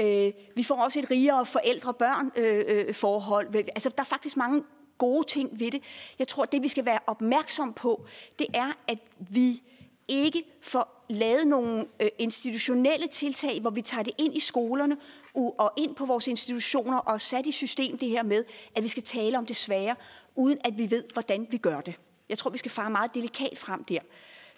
[0.00, 3.46] Øh, vi får også et rigere forældre-børn-forhold.
[3.46, 4.62] Øh, øh, altså, der er faktisk mange
[4.98, 5.82] gode ting ved det.
[6.18, 8.06] Jeg tror, det vi skal være opmærksom på,
[8.38, 8.98] det er, at
[9.30, 9.62] vi
[10.08, 14.96] ikke får lavet nogle øh, institutionelle tiltag, hvor vi tager det ind i skolerne
[15.34, 18.44] og ind på vores institutioner og sat i system det her med,
[18.76, 19.96] at vi skal tale om det svære,
[20.34, 21.94] uden at vi ved, hvordan vi gør det.
[22.28, 24.00] Jeg tror, vi skal fare meget delikat frem der.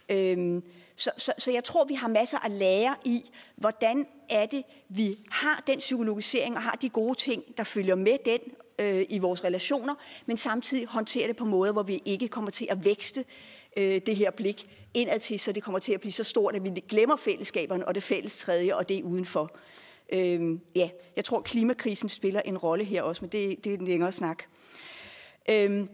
[0.08, 0.62] Øhm,
[0.96, 5.18] så, så, så jeg tror, vi har masser at lære i, hvordan er det, vi
[5.30, 8.40] har den psykologisering og har de gode ting, der følger med den
[8.78, 9.94] øh, i vores relationer,
[10.26, 13.24] men samtidig håndterer det på måder, hvor vi ikke kommer til at vækste
[13.76, 16.64] øh, det her blik indad til, så det kommer til at blive så stort, at
[16.64, 19.56] vi glemmer fællesskaberne og det fælles tredje og det udenfor.
[20.12, 23.84] Øhm, ja, jeg tror, klimakrisen spiller en rolle her også, men det, det er en
[23.84, 24.42] længere snak.
[25.50, 25.88] Øhm,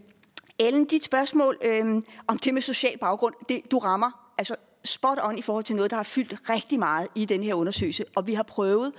[0.59, 5.39] Ellen, dit spørgsmål øhm, om det med social baggrund, det, du rammer altså spot on
[5.39, 8.35] i forhold til noget, der har fyldt rigtig meget i den her undersøgelse, og vi
[8.35, 8.93] har prøvet,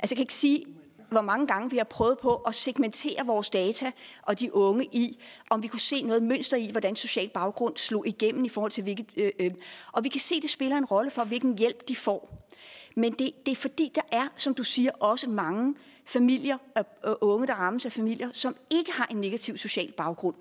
[0.00, 0.64] altså jeg kan ikke sige,
[1.10, 3.90] hvor mange gange vi har prøvet på at segmentere vores data
[4.22, 8.06] og de unge i, om vi kunne se noget mønster i, hvordan social baggrund slog
[8.06, 9.06] igennem i forhold til hvilket...
[9.16, 9.50] Øh, øh,
[9.92, 12.41] og vi kan se, det spiller en rolle for, hvilken hjælp de får.
[12.96, 15.74] Men det, det er fordi, der er, som du siger, også mange
[16.04, 20.36] familier og, og unge, der rammes af familier, som ikke har en negativ social baggrund.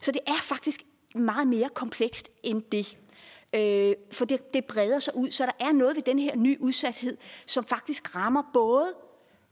[0.00, 0.82] Så det er faktisk
[1.14, 2.98] meget mere komplekst end det.
[3.54, 6.56] Øh, for det, det breder sig ud, så der er noget ved den her nye
[6.60, 7.16] udsathed,
[7.46, 8.92] som faktisk rammer både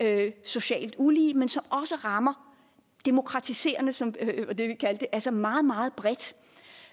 [0.00, 2.54] øh, socialt ulige, men som også rammer
[3.04, 6.34] demokratiserende, som øh, øh det vi kalder det, altså meget, meget bredt.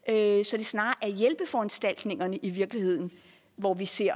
[0.10, 3.12] Øh, så det snarere er hjælpeforanstaltningerne i virkeligheden,
[3.56, 4.16] hvor vi ser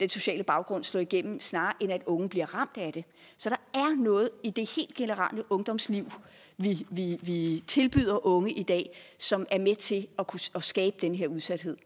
[0.00, 3.04] den sociale baggrund slå igennem, snarere end at unge bliver ramt af det.
[3.36, 6.12] Så der er noget i det helt generelle ungdomsliv,
[6.56, 10.96] vi, vi, vi tilbyder unge i dag, som er med til at, kunne, at skabe
[11.00, 11.76] den her udsathed.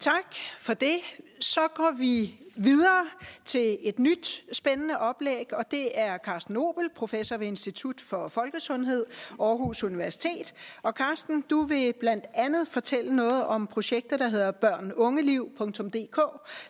[0.00, 0.98] Tak for det.
[1.40, 3.06] Så går vi videre
[3.44, 9.06] til et nyt spændende oplæg, og det er Carsten Nobel, professor ved Institut for Folkesundhed,
[9.40, 10.54] Aarhus Universitet.
[10.82, 16.20] Og Carsten, du vil blandt andet fortælle noget om projekter, der hedder børnungeliv.dk,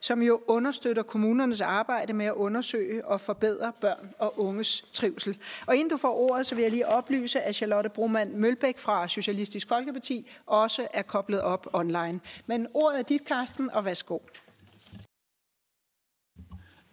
[0.00, 5.38] som jo understøtter kommunernes arbejde med at undersøge og forbedre børn og unges trivsel.
[5.66, 9.08] Og inden du får ordet, så vil jeg lige oplyse, at Charlotte Broman Mølbæk fra
[9.08, 12.20] Socialistisk Folkeparti også er koblet op online.
[12.46, 14.18] Men ordet er dit, Carsten, og værsgo.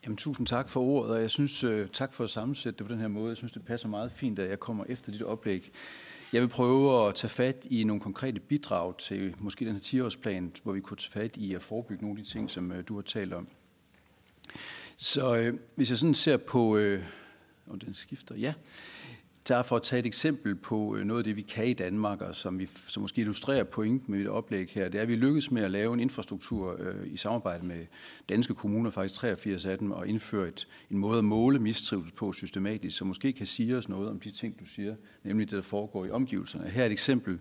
[0.03, 2.93] Jamen, tusind tak for ordet, og jeg synes, øh, tak for at sammensætte det på
[2.93, 3.29] den her måde.
[3.29, 5.71] Jeg synes, det passer meget fint, at jeg kommer efter dit oplæg.
[6.33, 10.51] Jeg vil prøve at tage fat i nogle konkrete bidrag til måske den her 10-årsplan,
[10.63, 12.95] hvor vi kunne tage fat i at forebygge nogle af de ting, som øh, du
[12.95, 13.47] har talt om.
[14.97, 16.77] Så øh, hvis jeg sådan ser på...
[16.77, 17.03] Øh,
[17.67, 18.53] og den skifter, ja.
[19.47, 22.21] Der for at tage et eksempel på øh, noget af det, vi kan i Danmark,
[22.21, 25.15] og som, vi, som måske illustrerer pointen med mit oplæg her, det er, at vi
[25.15, 27.85] lykkedes med at lave en infrastruktur øh, i samarbejde med
[28.29, 32.33] danske kommuner, faktisk 83 af dem, og indføre et, en måde at måle mistrivsel på
[32.33, 35.61] systematisk, som måske kan sige os noget om de ting, du siger, nemlig det, der
[35.61, 36.69] foregår i omgivelserne.
[36.69, 37.39] Her er et eksempel,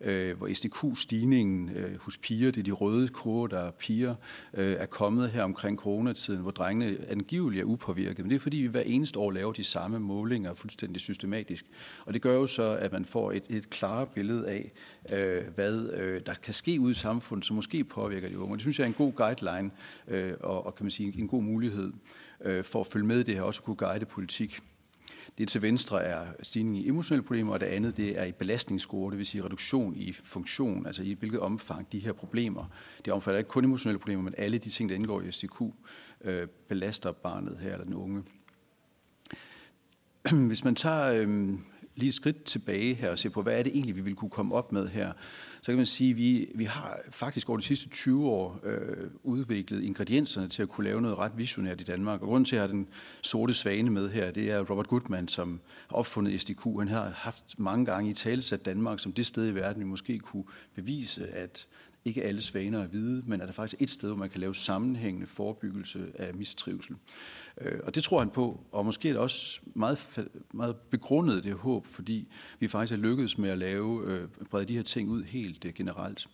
[0.00, 4.14] øh, hvor SDQ-stigningen øh, hos piger, det er de røde kurver, der er piger,
[4.54, 8.18] øh, er kommet her omkring coronatiden, hvor drengene angiveligt er upåvirket.
[8.18, 11.66] Men det er fordi, vi hver eneste år laver de samme målinger fuldstændig systematisk.
[12.04, 14.72] Og det gør jo så, at man får et, et klare billede af,
[15.12, 18.52] øh, hvad øh, der kan ske ude i samfundet, som måske påvirker de unge.
[18.52, 19.70] Og det synes jeg er en god guideline,
[20.08, 21.92] øh, og, og kan man sige en god mulighed
[22.44, 24.60] øh, for at følge med i det her, også kunne guide politik.
[25.38, 29.10] Det til venstre er stigning i emotionelle problemer, og det andet det er i belastningsscore,
[29.10, 32.64] det vil sige reduktion i funktion, altså i hvilket omfang de her problemer,
[33.04, 35.62] det omfatter ikke kun emotionelle problemer, men alle de ting, der indgår i STQ,
[36.24, 38.22] øh, belaster barnet her eller den unge.
[40.48, 41.58] Hvis man tager øh,
[41.96, 44.30] lige et skridt tilbage her og se på, hvad er det egentlig, vi vil kunne
[44.30, 45.12] komme op med her,
[45.62, 49.10] så kan man sige, at vi, vi har faktisk over de sidste 20 år øh,
[49.22, 52.22] udviklet ingredienserne til at kunne lave noget ret visionært i Danmark.
[52.22, 52.88] Og grunden til, at jeg har den
[53.22, 56.64] sorte svane med her, det er Robert Goodman, som har opfundet SDQ.
[56.78, 60.18] Han har haft mange gange i talesat Danmark som det sted i verden, vi måske
[60.18, 61.66] kunne bevise, at
[62.06, 64.40] ikke alle svaner er hvide, men at der faktisk er et sted, hvor man kan
[64.40, 66.96] lave sammenhængende forebyggelse af mistrivsel.
[67.60, 71.54] Øh, og det tror han på, og måske er det også meget, meget begrundet det
[71.54, 75.22] håb, fordi vi faktisk er lykkedes med at lave, øh, brede de her ting ud
[75.22, 76.28] helt øh, generelt.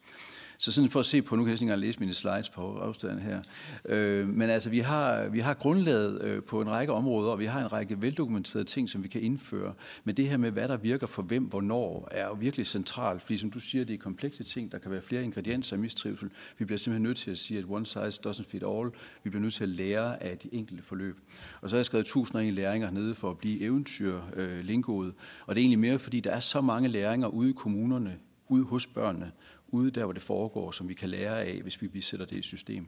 [0.62, 2.78] Så sådan for at se på, nu kan jeg ikke engang læse mine slides på
[2.78, 3.40] afstanden her,
[3.84, 7.46] øh, men altså vi har, vi har grundlaget øh, på en række områder, og vi
[7.46, 9.72] har en række veldokumenterede ting, som vi kan indføre.
[10.04, 13.36] Men det her med, hvad der virker for hvem, hvornår, er jo virkelig centralt, fordi
[13.36, 16.30] som du siger, det er komplekse ting, der kan være flere ingredienser af mistrivsel.
[16.58, 18.90] Vi bliver simpelthen nødt til at sige, at one size doesn't fit all.
[19.24, 21.18] Vi bliver nødt til at lære af de enkelte forløb.
[21.60, 24.64] Og så har jeg skrevet 1001 læringer nede for at blive eventyr øh.
[25.46, 28.18] Og det er egentlig mere, fordi der er så mange læringer ude i kommunerne,
[28.52, 29.32] ude hos børnene,
[29.72, 32.36] ude der, hvor det foregår, som vi kan lære af, hvis vi, vi sætter det
[32.36, 32.86] i system.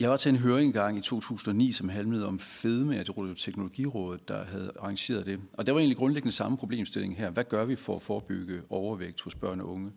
[0.00, 4.28] Jeg var til en høring engang i 2009, som handlede om fedme af det Teknologirådet,
[4.28, 5.40] der havde arrangeret det.
[5.52, 7.30] Og der var egentlig grundlæggende samme problemstilling her.
[7.30, 9.92] Hvad gør vi for at forebygge overvægt hos børn og unge?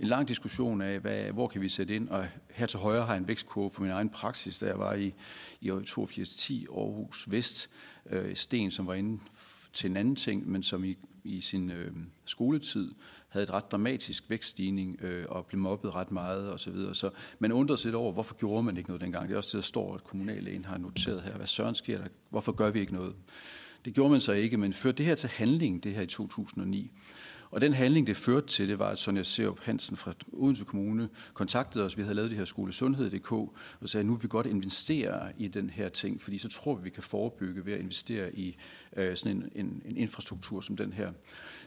[0.00, 2.08] En lang diskussion af, hvad, hvor kan vi sætte ind?
[2.08, 4.94] Og her til højre har jeg en vækstkurve for min egen praksis, da jeg var
[4.94, 5.14] i,
[5.60, 7.70] i 8210 Aarhus Vest,
[8.10, 9.20] øh, Sten, som var inde
[9.72, 11.92] til en anden ting, men som i i sin øh,
[12.24, 12.94] skoletid
[13.28, 16.58] havde et ret dramatisk vækststigning øh, og blev mobbet ret meget osv.
[16.58, 16.94] Så, videre.
[16.94, 19.28] så man undrede sig lidt over, hvorfor gjorde man ikke noget dengang.
[19.28, 21.36] Det er også det, der står, at kommunallægen har noteret her.
[21.36, 22.06] Hvad søren sker der?
[22.30, 23.14] Hvorfor gør vi ikke noget?
[23.84, 26.90] Det gjorde man så ikke, men førte det her til handling, det her i 2009.
[27.50, 31.08] Og den handling, det førte til, det var, at Sonja Serup Hansen fra Odense Kommune
[31.34, 31.96] kontaktede os.
[31.96, 33.52] Vi havde lavet det her skolesundhed.dk og
[33.84, 36.82] sagde, at nu vil vi godt investere i den her ting, fordi så tror vi,
[36.82, 38.56] vi kan forebygge ved at investere i
[38.96, 41.12] øh, sådan en, en, en infrastruktur som den her.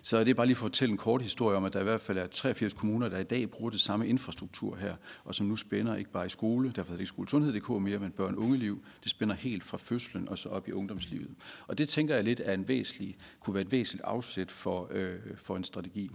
[0.01, 1.83] Så det er bare lige for at fortælle en kort historie om, at der i
[1.83, 5.47] hvert fald er 83 kommuner, der i dag bruger det samme infrastruktur her, og som
[5.47, 8.83] nu spænder ikke bare i skole, derfor er det ikke skolesundhed.dk mere, men børn ungeliv.
[9.03, 11.35] Det spænder helt fra fødslen og så op i ungdomslivet.
[11.67, 15.19] Og det tænker jeg lidt er en væsentlig, kunne være et væsentligt afsæt for, øh,
[15.35, 16.11] for en strategi.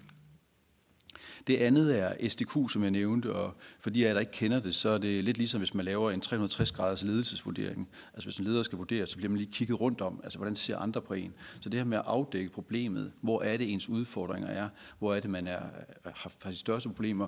[1.46, 4.61] Det andet er SDQ, som jeg nævnte, og for de af jer, der ikke kender
[4.61, 7.88] det, så er det lidt ligesom, hvis man laver en 360-graders ledelsesvurdering.
[8.14, 10.57] Altså hvis en leder skal vurdere, så bliver man lige kigget rundt om, altså hvordan
[10.57, 11.33] ser andre på en.
[11.61, 14.68] Så det her med at afdække problemet, hvor er det ens udfordringer er,
[14.99, 15.62] hvor er det, man er,
[16.07, 17.27] øh, har, har de største problemer,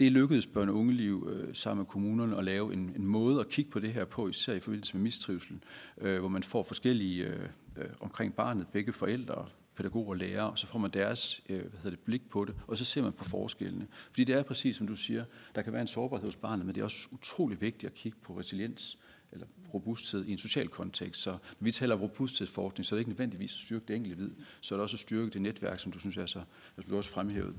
[0.00, 3.48] det lykkedes børn- og ungeliv øh, sammen med kommunerne at lave en, en måde at
[3.48, 5.58] kigge på det her på, især i forbindelse med mistrivsel,
[6.00, 9.46] øh, hvor man får forskellige øh, øh, omkring barnet, begge forældre,
[9.80, 12.54] pædagoger og lærere, og så får man deres øh, hvad hedder det, blik på det,
[12.66, 13.86] og så ser man på forskellene.
[14.10, 16.74] Fordi det er præcis, som du siger, der kan være en sårbarhed hos barnet, men
[16.74, 18.98] det er også utrolig vigtigt at kigge på resiliens
[19.32, 21.22] eller robusthed i en social kontekst.
[21.22, 24.18] Så når vi taler om robusthedsforskning, så er det ikke nødvendigvis at styrke det enkelte
[24.18, 26.40] vid, så er det også at styrke det netværk, som du synes er så,
[26.74, 27.54] som du også fremhævet.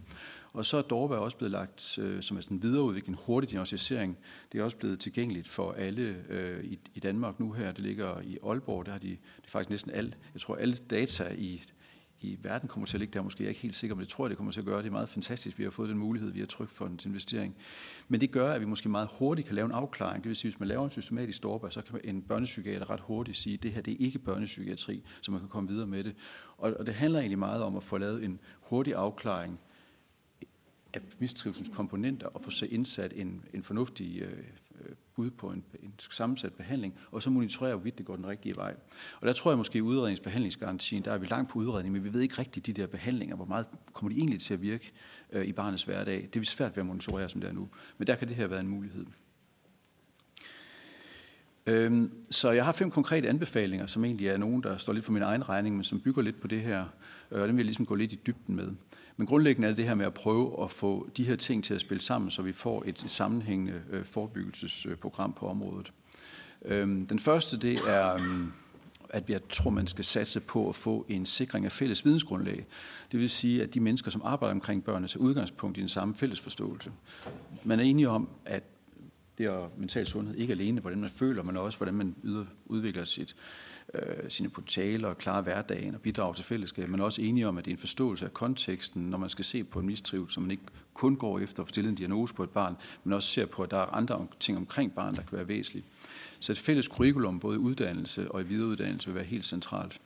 [0.53, 3.49] Og så er Dorba også blevet lagt øh, som er sådan en videreudvikling, en hurtig
[3.49, 4.17] diagnostisering.
[4.51, 7.71] Det er også blevet tilgængeligt for alle øh, i, i Danmark nu her.
[7.71, 10.75] Det ligger i Aalborg, der har de, det er faktisk næsten alt, jeg tror alle
[10.75, 11.63] data i
[12.21, 13.21] i verden kommer til at ligge der.
[13.21, 14.77] Måske jeg er ikke helt sikker, men det tror jeg, det kommer til at gøre.
[14.77, 17.55] Det er meget fantastisk, vi har fået den mulighed via Trykfondens investering.
[18.07, 20.23] Men det gør, at vi måske meget hurtigt kan lave en afklaring.
[20.23, 23.37] Det vil sige, hvis man laver en systematisk storber, så kan en børnepsykiater ret hurtigt
[23.37, 26.15] sige, at det her det er ikke børnepsykiatri, så man kan komme videre med det.
[26.57, 29.59] Og, og det handler egentlig meget om at få lavet en hurtig afklaring
[30.93, 34.43] af mistrivselskomponenter og få så indsat en, en fornuftig øh,
[35.15, 38.75] bud på en, en sammensat behandling, og så monitorere, hvorvidt det går den rigtige vej.
[39.21, 42.13] Og der tror jeg måske, i udredningsbehandlingsgarantien, der er vi langt på udredning, men vi
[42.13, 44.91] ved ikke rigtigt de der behandlinger, hvor meget kommer de egentlig til at virke
[45.31, 46.15] øh, i barnets hverdag.
[46.21, 47.69] Det er vi svært ved at monitorere, som det er nu.
[47.97, 49.05] Men der kan det her være en mulighed.
[51.65, 55.11] Øhm, så jeg har fem konkrete anbefalinger, som egentlig er nogen, der står lidt for
[55.11, 56.85] min egen regning, men som bygger lidt på det her,
[57.31, 58.71] øh, og den vil jeg ligesom gå lidt i dybden med.
[59.17, 61.73] Men grundlæggende er det det her med at prøve at få de her ting til
[61.73, 65.93] at spille sammen, så vi får et sammenhængende øh, forebyggelsesprogram på området.
[66.65, 68.51] Øhm, den første, det er, øhm,
[69.09, 72.65] at jeg tror, man skal satse på at få en sikring af fælles vidensgrundlag.
[73.11, 76.15] Det vil sige, at de mennesker, som arbejder omkring børnene, til udgangspunkt i den samme
[76.15, 76.91] fælles forståelse.
[77.65, 78.63] Man er enige om, at
[79.37, 83.03] det er mental sundhed ikke alene, hvordan man føler, men også hvordan man yder, udvikler
[83.03, 83.35] sit,
[83.93, 87.65] øh, sine potentialer og klare hverdagen og bidrage til fællesskab, men også enige om, at
[87.65, 90.51] det er en forståelse af konteksten, når man skal se på en mistrivsel, så man
[90.51, 93.63] ikke kun går efter at stille en diagnose på et barn, men også ser på,
[93.63, 95.85] at der er andre ting omkring barnet, der kan være væsentligt.
[96.39, 100.01] Så et fælles curriculum, både i uddannelse og i videreuddannelse, vil være helt centralt.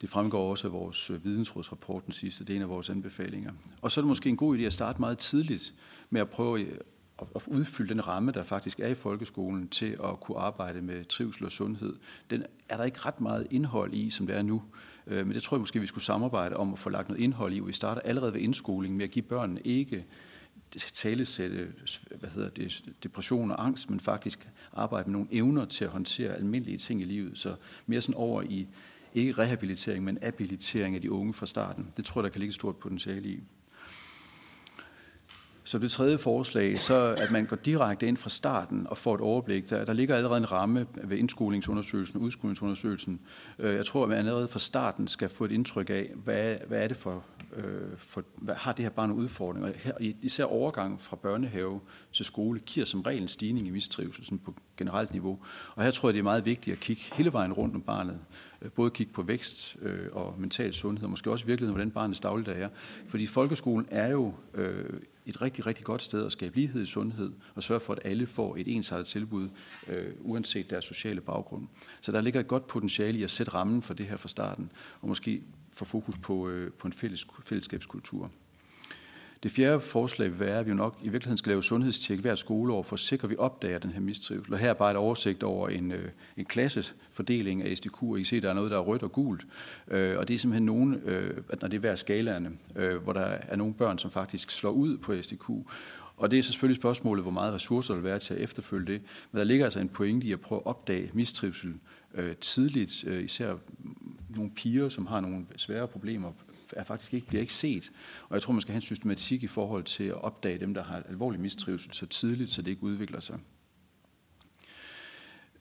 [0.00, 3.52] Det fremgår også af vores øh, vidensrådsrapport den sidste, det er en af vores anbefalinger.
[3.82, 5.72] Og så er det måske en god idé at starte meget tidligt
[6.10, 6.78] med at prøve øh,
[7.34, 11.44] at udfylde den ramme, der faktisk er i folkeskolen, til at kunne arbejde med trivsel
[11.44, 11.94] og sundhed.
[12.30, 14.62] Den er der ikke ret meget indhold i, som det er nu.
[15.06, 17.52] Øh, men det tror jeg måske, vi skulle samarbejde om at få lagt noget indhold
[17.52, 17.60] i.
[17.60, 20.04] Vi starter allerede ved indskolingen med at give børnene ikke
[20.92, 21.72] talesætte
[22.20, 26.34] hvad hedder det, depression og angst, men faktisk arbejde med nogle evner til at håndtere
[26.34, 27.38] almindelige ting i livet.
[27.38, 27.54] Så
[27.86, 28.68] mere sådan over i
[29.14, 31.92] ikke rehabilitering, men abilitering af de unge fra starten.
[31.96, 33.40] Det tror jeg, der kan ligge et stort potentiale i.
[35.66, 39.20] Så det tredje forslag, så at man går direkte ind fra starten og får et
[39.20, 39.70] overblik.
[39.70, 43.20] Der, der ligger allerede en ramme ved indskolingsundersøgelsen og udskolingsundersøgelsen.
[43.58, 46.78] Øh, jeg tror, at man allerede fra starten skal få et indtryk af, hvad, hvad
[46.78, 47.24] er det for,
[47.56, 47.64] øh,
[47.96, 49.72] for hvad har det her barn udfordringer.
[49.76, 51.80] Her, især overgang fra børnehave
[52.12, 55.38] til skole giver som regel en stigning i mistrivsel sådan på generelt niveau.
[55.74, 58.18] Og her tror jeg, det er meget vigtigt at kigge hele vejen rundt om barnet.
[58.62, 59.76] Øh, både kigge på vækst
[60.12, 62.68] og mental sundhed, og måske også i virkeligheden, hvordan barnets dagligdag er.
[63.08, 64.84] Fordi folkeskolen er jo øh,
[65.26, 68.26] et rigtig, rigtig godt sted at skabe lighed i sundhed og sørge for, at alle
[68.26, 69.48] får et ensartet tilbud,
[69.88, 71.66] øh, uanset deres sociale baggrund.
[72.00, 74.72] Så der ligger et godt potentiale i at sætte rammen for det her fra starten,
[75.00, 78.30] og måske få fokus på, øh, på en fælles, fællesskabskultur.
[79.44, 82.38] Det fjerde forslag vil være, at vi jo nok i virkeligheden skal lave sundhedstjek hvert
[82.38, 84.52] skoleår, for at sikre, at vi opdager den her mistrivsel.
[84.52, 88.24] Og her er bare et oversigt over en, øh, en klassefordeling af SDQ, og I
[88.24, 89.46] ser, der er noget, der er rødt og gult.
[89.88, 93.20] Øh, og det er simpelthen nogen, øh, når det er hver skalaerne, øh, hvor der
[93.20, 95.50] er nogle børn, som faktisk slår ud på SDQ.
[96.16, 99.02] Og det er selvfølgelig spørgsmålet, hvor meget ressourcer der vil være til at efterfølge det.
[99.32, 101.74] Men der ligger altså en pointe i at prøve at opdage mistrivsel
[102.14, 103.54] øh, tidligt, øh, især
[104.36, 106.32] nogle piger, som har nogle svære problemer
[106.72, 107.92] er faktisk ikke, bliver ikke set.
[108.28, 110.82] Og jeg tror, man skal have en systematik i forhold til at opdage dem, der
[110.82, 113.38] har alvorlig mistrivsel så tidligt, så det ikke udvikler sig.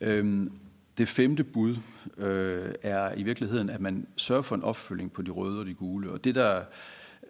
[0.02, 0.52] Øhm,
[0.98, 1.76] det femte bud
[2.18, 5.74] øh, er i virkeligheden, at man sørger for en opfølging på de røde og de
[5.74, 6.12] gule.
[6.12, 6.64] Og det, der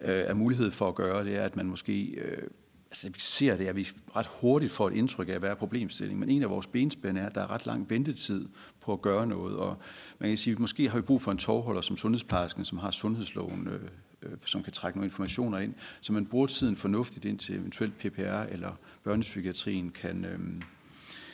[0.00, 2.48] øh, er mulighed for at gøre, det er, at man måske øh,
[2.94, 6.18] altså vi ser det, at vi ret hurtigt får et indtryk af, hvad er problemstilling.
[6.18, 8.48] Men en af vores benspænd er, at der er ret lang ventetid
[8.80, 9.56] på at gøre noget.
[9.56, 9.76] Og
[10.18, 12.90] man kan sige, at måske har vi brug for en tovholder som sundhedsplejersken, som har
[12.90, 13.80] sundhedsloven, øh,
[14.22, 17.98] øh, som kan trække nogle informationer ind, så man bruger tiden fornuftigt ind til eventuelt
[17.98, 18.72] PPR eller
[19.04, 20.38] børnepsykiatrien kan, øh,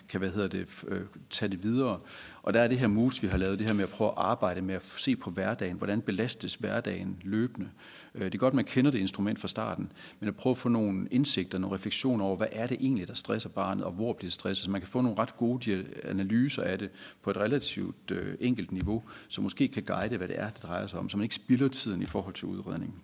[0.08, 1.98] kan hvad hedder det, øh, tage det videre.
[2.42, 4.16] Og der er det her mus, vi har lavet, det her med at prøve at
[4.16, 7.68] arbejde med at se på hverdagen, hvordan belastes hverdagen løbende.
[8.14, 10.68] Øh, det er godt, man kender det instrument fra starten, men at prøve at få
[10.68, 14.26] nogle indsigter, nogle refleksioner over, hvad er det egentlig, der stresser barnet, og hvor bliver
[14.26, 16.90] det stresset, så man kan få nogle ret gode analyser af det
[17.22, 20.86] på et relativt øh, enkelt niveau, som måske kan guide, hvad det er, det drejer
[20.86, 22.96] sig om, så man ikke spilder tiden i forhold til udredningen.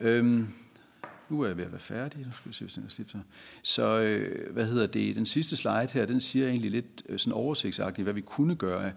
[0.00, 0.48] Øhm,
[1.28, 2.26] nu er jeg ved at være færdig.
[2.26, 3.18] Nu skal vi se, hvis jeg er.
[3.62, 5.16] Så øh, hvad hedder det?
[5.16, 8.92] Den sidste slide her, den siger egentlig lidt øh, sådan oversigtsagtigt, hvad vi kunne gøre.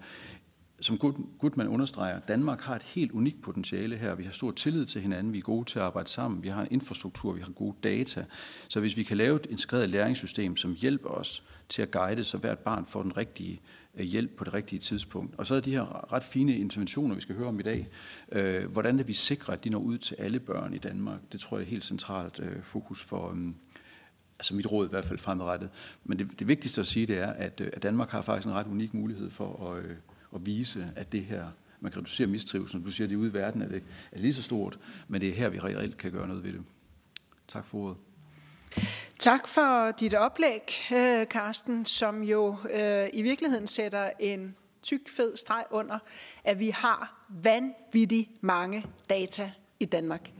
[0.82, 0.98] Som
[1.39, 4.15] Gutmann understreger, Danmark har et helt unikt potentiale her.
[4.15, 6.62] Vi har stor tillid til hinanden, vi er gode til at arbejde sammen, vi har
[6.62, 8.26] en infrastruktur, vi har gode data.
[8.67, 12.38] Så hvis vi kan lave et integreret læringssystem, som hjælper os til at guide, så
[12.38, 13.62] hvert barn får den rigtige
[13.96, 15.36] øh, hjælp på det rigtige tidspunkt.
[15.38, 17.88] Og så er de her ret fine interventioner, vi skal høre om i dag.
[18.32, 21.20] Øh, hvordan er vi sikrer, at de når ud til alle børn i Danmark?
[21.32, 23.38] Det tror jeg er helt centralt øh, fokus for, øh,
[24.39, 25.70] altså mit råd i hvert fald fremadrettet.
[26.04, 28.54] Men det, det vigtigste at sige, det er, at, øh, at Danmark har faktisk en
[28.54, 29.84] ret unik mulighed for at,
[30.36, 31.46] at vise, at det her,
[31.80, 32.86] man kan reducere mistrivsel.
[32.86, 35.30] Du siger, at det ude i verden er det er lige så stort, men det
[35.30, 36.63] er her, vi reelt kan gøre noget ved det.
[37.48, 37.98] Tak for ordet.
[39.20, 40.62] Tak for dit oplæg,
[40.94, 46.00] øh, Karsten, som jo øh, i virkeligheden sætter en tyk, fed streg under,
[46.44, 50.32] at vi har vanvittigt mange data i Danmark.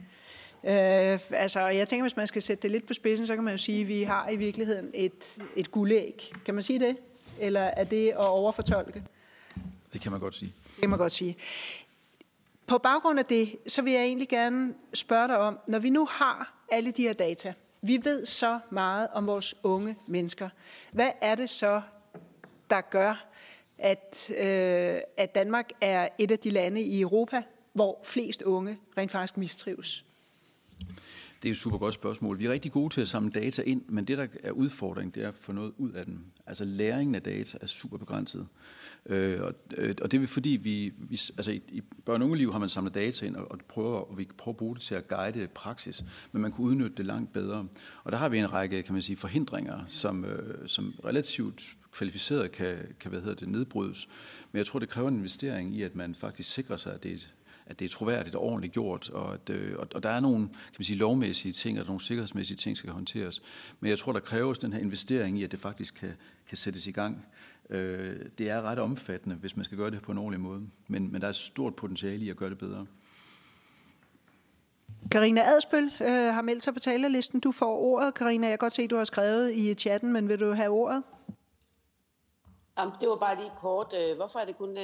[0.64, 3.54] Øh, altså, jeg tænker, hvis man skal sætte det lidt på spidsen, så kan man
[3.54, 6.32] jo sige, at vi har i virkeligheden et, et guldæg.
[6.44, 6.96] Kan man sige det?
[7.40, 9.02] Eller er det at overfortolke?
[9.92, 10.54] Det kan man godt sige.
[10.66, 11.36] Det kan man godt sige.
[12.66, 16.06] På baggrund af det, så vil jeg egentlig gerne spørge dig om, når vi nu
[16.10, 20.48] har alle de her data, vi ved så meget om vores unge mennesker.
[20.92, 21.82] Hvad er det så,
[22.70, 23.24] der gør,
[23.78, 27.42] at, øh, at Danmark er et af de lande i Europa,
[27.72, 30.04] hvor flest unge rent faktisk mistrives?
[31.42, 32.38] Det er et super godt spørgsmål.
[32.38, 35.24] Vi er rigtig gode til at samle data ind, men det, der er udfordring, det
[35.24, 36.24] er at få noget ud af dem.
[36.46, 38.40] Altså læringen af data er super begrænset.
[38.40, 38.46] Øh,
[39.06, 39.40] Øh,
[39.76, 42.94] øh, og det er fordi, vi, vi altså i, i børn- og har man samlet
[42.94, 45.48] data ind, og, og, prøver, og vi prøver at bruge det til at guide øh,
[45.48, 47.66] praksis, men man kunne udnytte det langt bedre.
[48.04, 52.52] Og der har vi en række, kan man sige, forhindringer, som, øh, som relativt kvalificeret
[52.52, 54.08] kan, kan hvad hedder det, nedbrydes.
[54.52, 57.10] Men jeg tror, det kræver en investering i, at man faktisk sikrer sig, at det
[57.10, 57.34] er et,
[57.66, 60.48] at det er troværdigt og ordentligt gjort, og, at, øh, og, og der er nogle
[60.48, 63.42] kan man sige, lovmæssige ting, og nogle sikkerhedsmæssige ting, der skal håndteres.
[63.80, 66.12] Men jeg tror, der kræves den her investering i, at det faktisk kan,
[66.48, 67.26] kan sættes i gang.
[67.72, 71.12] Øh, det er ret omfattende, hvis man skal gøre det på en ordentlig måde, men,
[71.12, 72.86] men der er et stort potentiale i at gøre det bedre.
[75.10, 77.40] Karina Adspøl øh, har meldt sig på talerlisten.
[77.40, 78.46] Du får ordet, Karina.
[78.46, 81.02] Jeg kan godt se, at du har skrevet i chatten, men vil du have ordet?
[82.78, 83.94] Jamen, det var bare lige kort.
[84.00, 84.74] Øh, hvorfor er det kun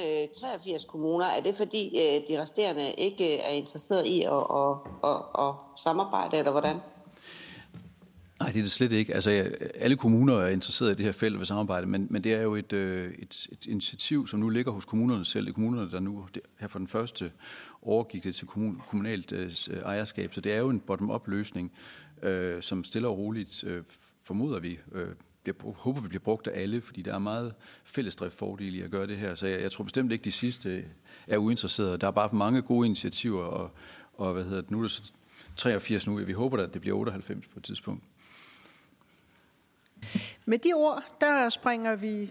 [0.41, 1.25] 83 øh, kommuner?
[1.25, 6.37] Er det fordi øh, de resterende ikke er interesseret i at, at, at, at samarbejde,
[6.37, 6.77] eller hvordan?
[8.39, 9.13] Nej, det er det slet ikke.
[9.13, 9.31] Altså,
[9.75, 12.55] alle kommuner er interesseret i det her felt ved samarbejde, men, men det er jo
[12.55, 15.45] et, øh, et, et initiativ, som nu ligger hos kommunerne selv.
[15.45, 16.27] Det er kommunerne, der nu
[16.59, 17.31] her for den første
[17.81, 20.33] overgik det til kommun, kommunalt øh, øh, ejerskab.
[20.33, 21.71] Så det er jo en bottom-up løsning,
[22.23, 23.83] øh, som stille og roligt, øh,
[24.23, 25.07] formoder vi, øh,
[25.43, 27.53] bliver, håber vi bliver brugt af alle, fordi der er meget
[28.29, 29.35] fordel i at gøre det her.
[29.35, 30.85] Så jeg, jeg tror bestemt ikke, de sidste
[31.27, 31.97] er uinteresserede.
[31.97, 33.71] Der er bare mange gode initiativer, og,
[34.13, 35.11] og hvad hedder det, nu er det så
[35.59, 36.15] 83 nu.
[36.15, 38.03] Vi håber, at det bliver 98 på et tidspunkt.
[40.45, 42.29] Med de ord, der springer vi...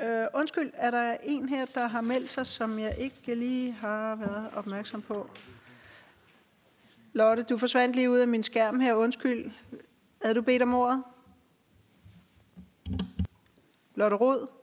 [0.00, 4.16] Øh, undskyld, er der en her, der har meldt sig, som jeg ikke lige har
[4.16, 5.30] været opmærksom på?
[7.12, 8.94] Lotte, du forsvandt lige ud af min skærm her.
[8.94, 9.50] Undskyld.
[10.22, 11.02] Havde du bedt om ordet?
[13.94, 14.57] Lotte Rod?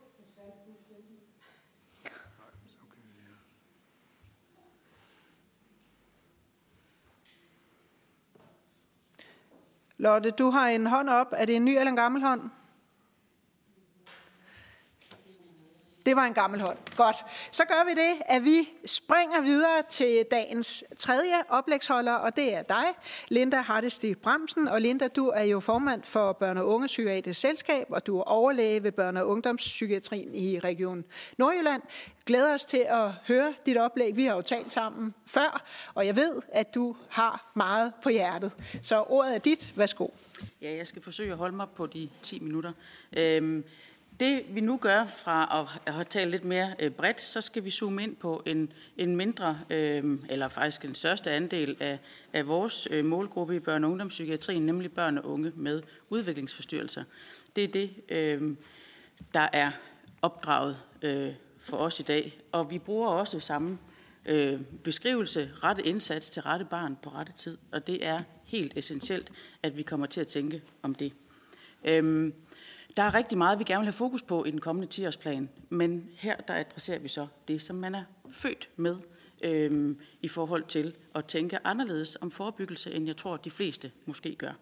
[9.98, 11.32] Lotte, du har en hånd op.
[11.32, 12.50] Er det en ny eller en gammel hånd?
[16.06, 16.78] Det var en gammel hånd.
[16.96, 17.16] Godt.
[17.52, 22.62] Så gør vi det, at vi springer videre til dagens tredje oplægsholder, og det er
[22.62, 22.84] dig,
[23.28, 24.68] Linda Hardesti Bremsen.
[24.68, 28.22] Og Linda, du er jo formand for Børne- og Unge Psykiatrisk Selskab, og du er
[28.22, 31.04] overlæge ved Børne- og Ungdomspsykiatrien i Region
[31.38, 31.82] Nordjylland.
[32.26, 34.16] Glæder os til at høre dit oplæg.
[34.16, 38.52] Vi har jo talt sammen før, og jeg ved, at du har meget på hjertet.
[38.82, 39.72] Så ordet er dit.
[39.76, 40.08] Værsgo.
[40.62, 42.72] Ja, jeg skal forsøge at holde mig på de 10 minutter.
[43.16, 43.64] Øhm
[44.20, 47.70] det vi nu gør fra at have talt lidt mere øh, bredt, så skal vi
[47.70, 51.98] zoome ind på en, en mindre, øh, eller faktisk en største andel af,
[52.32, 57.04] af vores øh, målgruppe i børne- og ungdomspsykiatrien, nemlig børn og unge med udviklingsforstyrrelser.
[57.56, 58.56] Det er det, øh,
[59.34, 59.70] der er
[60.22, 62.38] opdraget øh, for os i dag.
[62.52, 63.78] Og vi bruger også samme
[64.26, 67.58] øh, beskrivelse, rette indsats til rette barn på rette tid.
[67.72, 71.12] Og det er helt essentielt, at vi kommer til at tænke om det.
[71.84, 72.32] Øh,
[72.96, 76.08] der er rigtig meget, vi gerne vil have fokus på i den kommende 10-årsplan, men
[76.18, 78.96] her der adresserer vi så det, som man er født med
[79.42, 84.34] øhm, i forhold til at tænke anderledes om forebyggelse, end jeg tror, de fleste måske
[84.34, 84.52] gør.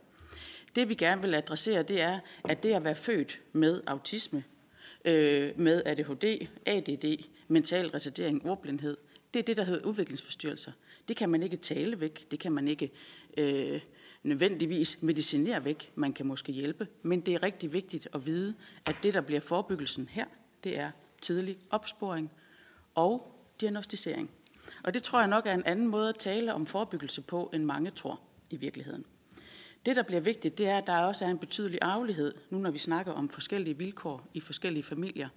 [0.76, 4.45] Det vi gerne vil adressere, det er, at det at være født med autisme,
[5.05, 8.97] øh, med ADHD, ADD, mental retardering, ordblindhed,
[9.35, 10.72] det er det, der hedder udviklingsforstyrrelser.
[11.09, 12.91] Det kan man ikke tale væk, det kan man ikke
[13.37, 13.80] øh,
[14.25, 15.93] nødvendigvis medicinere væk.
[15.95, 18.55] Man kan måske hjælpe, men det er rigtig vigtigt at vide,
[18.85, 20.25] at det, der bliver forebyggelsen her,
[20.64, 22.33] det er tidlig opsporing
[22.95, 24.31] og diagnostisering.
[24.85, 27.64] Og det tror jeg nok er en anden måde at tale om forebyggelse på, end
[27.64, 28.20] mange tror
[28.51, 29.05] i virkeligheden.
[29.87, 32.70] Det, der bliver vigtigt, det er, at der også er en betydelig arvelighed, nu når
[32.70, 35.29] vi snakker om forskellige vilkår i forskellige familier.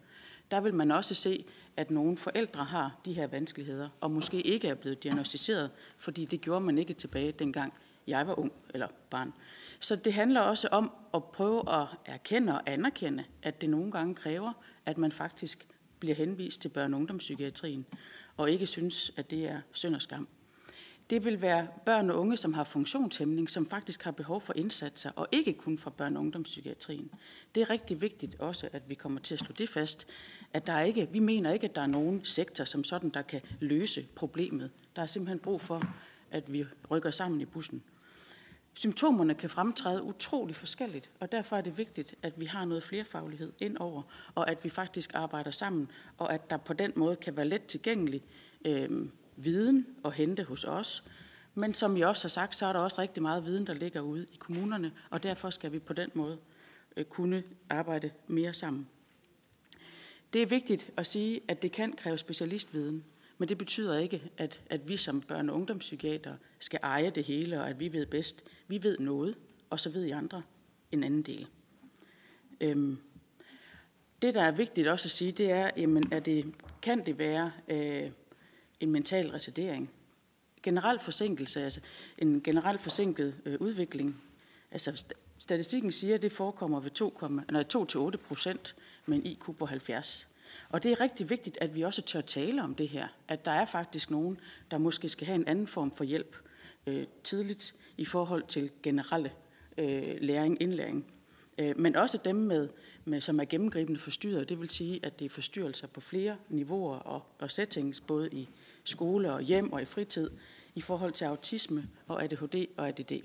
[0.52, 1.46] Der vil man også se,
[1.78, 6.42] at nogle forældre har de her vanskeligheder, og måske ikke er blevet diagnostiseret, fordi det
[6.42, 7.74] gjorde man ikke tilbage dengang
[8.08, 9.34] jeg var ung eller barn.
[9.80, 14.16] Så det handler også om at prøve at erkende og anerkende, at det nogle gange
[14.16, 14.54] kræver,
[14.86, 15.68] at man faktisk
[16.00, 17.86] bliver henvist til børne- og ungdomspsykiatrien,
[18.38, 20.28] og ikke synes, at det er synd og skam.
[21.10, 25.12] Det vil være børn og unge, som har funktionshæmning, som faktisk har behov for indsatser,
[25.16, 27.12] og ikke kun fra børne- og ungdomspsykiatrien.
[27.56, 30.08] Det er rigtig vigtigt også, at vi kommer til at slå det fast,
[30.54, 33.42] at der ikke, vi mener ikke, at der er nogen sektor som sådan, der kan
[33.60, 34.72] løse problemet.
[34.96, 35.82] Der er simpelthen brug for,
[36.32, 37.84] at vi rykker sammen i bussen.
[38.78, 43.54] Symptomerne kan fremtræde utrolig forskelligt, og derfor er det vigtigt, at vi har noget flerfaglighed
[43.60, 44.02] ind over,
[44.36, 47.66] og at vi faktisk arbejder sammen, og at der på den måde kan være let
[47.66, 48.22] tilgængelig
[48.66, 51.04] øh, viden at hente hos os.
[51.56, 54.02] Men som I også har sagt, så er der også rigtig meget viden, der ligger
[54.02, 56.38] ude i kommunerne, og derfor skal vi på den måde
[56.98, 58.88] øh, kunne arbejde mere sammen.
[60.34, 63.04] Det er vigtigt at sige, at det kan kræve specialistviden,
[63.38, 67.62] Men det betyder ikke, at, at vi som børne- og ungdomspsykiater skal eje det hele,
[67.62, 68.44] og at vi ved bedst.
[68.68, 69.36] Vi ved noget,
[69.70, 70.44] og så ved I andre
[70.92, 71.48] en anden del.
[72.62, 72.98] Øhm,
[74.22, 77.52] det, der er vigtigt også at sige, det er, jamen, at det, kan det være
[77.68, 78.12] øh,
[78.80, 79.92] en mental retardering?
[80.64, 81.80] Generel forsinkelse, altså
[82.18, 84.22] en generelt forsinket øh, udvikling.
[84.72, 85.06] Altså
[85.38, 86.92] statistikken siger, at det forekommer ved
[88.16, 90.28] 2-8 procent med en IQ på 70.
[90.70, 93.08] Og det er rigtig vigtigt, at vi også tør tale om det her.
[93.28, 94.40] At der er faktisk nogen,
[94.72, 96.36] der måske skal have en anden form for hjælp
[96.88, 99.32] øh, tidligt i forhold til generelle
[99.78, 101.06] øh, læring, indlæring.
[101.58, 102.70] Øh, men også dem, med,
[103.06, 104.50] med, som er gennemgribende forstyrret.
[104.50, 108.50] Det vil sige, at det er forstyrrelser på flere niveauer og, og settings, både i
[108.84, 110.30] skole og hjem og i fritid,
[110.76, 113.22] i forhold til autisme og ADHD og ADD.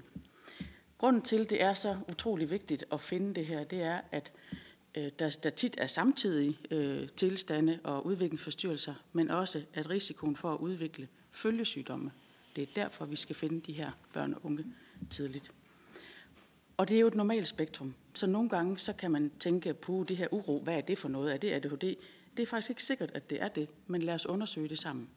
[0.98, 4.32] Grunden til, det er så utrolig vigtigt at finde det her, det er, at
[4.94, 10.54] øh, der, der tit er samtidige øh, tilstande og udviklingsforstyrrelser, men også at risikoen for
[10.54, 12.10] at udvikle følgesygdomme.
[12.56, 14.64] Det er derfor, vi skal finde de her børn og unge
[15.10, 15.50] tidligt.
[16.76, 17.94] Og det er jo et normalt spektrum.
[18.14, 21.08] Så nogle gange så kan man tænke, på det her uro, hvad er det for
[21.08, 21.32] noget?
[21.32, 21.96] Er det ADHD?
[22.36, 25.08] Det er faktisk ikke sikkert, at det er det, men lad os undersøge det sammen.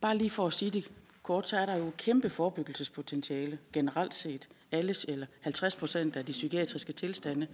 [0.00, 0.90] Bare lige for at sige det
[1.22, 4.48] kort, så er der jo kæmpe forebyggelsespotentiale generelt set.
[4.72, 7.46] Alle, eller 50 procent af de psykiatriske tilstande,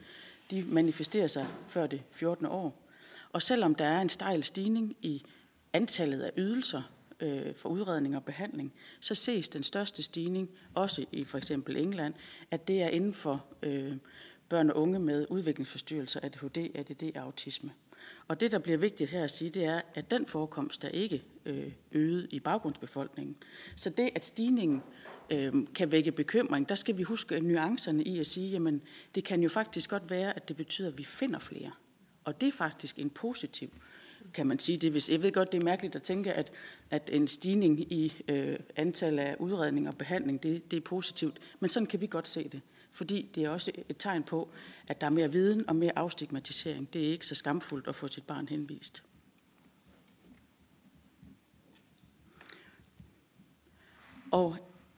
[0.51, 2.47] de manifesterer sig før det 14.
[2.47, 2.88] år.
[3.33, 5.25] Og selvom der er en stejl stigning i
[5.73, 6.83] antallet af ydelser
[7.21, 12.15] øh, for udredning og behandling, så ses den største stigning, også i for eksempel England,
[12.51, 13.97] at det er inden for øh,
[14.49, 17.71] børn og unge med udviklingsforstyrrelser, ADHD, ADD og autisme.
[18.29, 21.25] Og det, der bliver vigtigt her at sige, det er, at den forekomst er ikke
[21.45, 23.37] øh, øget i baggrundsbefolkningen.
[23.77, 24.83] Så det, at stigningen
[25.31, 28.83] øh, kan vække bekymring, der skal vi huske nuancerne i at sige, jamen
[29.15, 31.71] det kan jo faktisk godt være, at det betyder, at vi finder flere.
[32.29, 33.71] Og det er faktisk en positiv
[34.35, 34.91] kan man sige det.
[34.91, 36.53] Hvis, jeg ved godt, det er mærkeligt at tænke, at,
[36.91, 41.39] at en stigning i øh, antal af udredning og behandling, det, det er positivt.
[41.61, 42.61] Men sådan kan vi godt se det.
[42.91, 44.49] Fordi det er også et tegn på,
[44.87, 46.93] at der er mere viden og mere afstigmatisering.
[46.93, 49.03] Det er ikke så skamfuldt at få sit barn henvist.
[54.31, 54.57] Og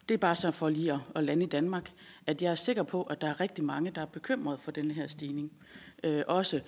[0.09, 1.93] det er bare så for lige at, at lande i Danmark,
[2.27, 4.91] at jeg er sikker på, at der er rigtig mange, der er bekymret for den
[4.91, 5.53] her stigning.
[6.05, 6.61] Øh, også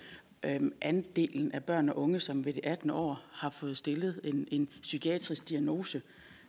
[0.43, 4.47] øh, andelen af børn og unge, som ved de 18 år har fået stillet en,
[4.51, 6.01] en psykiatrisk diagnose,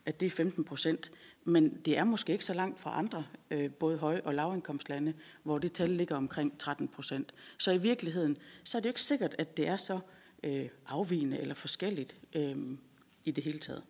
[0.06, 1.10] at det er 15 procent.
[1.44, 5.58] Men det er måske ikke så langt fra andre, øh, både høj- og lavindkomstlande, hvor
[5.58, 7.34] det tal ligger omkring 13 procent.
[7.58, 10.00] Så i virkeligheden, så er det jo ikke sikkert, at det er så
[10.42, 12.56] øh, afvigende eller forskelligt øh,
[13.24, 13.82] i det hele taget.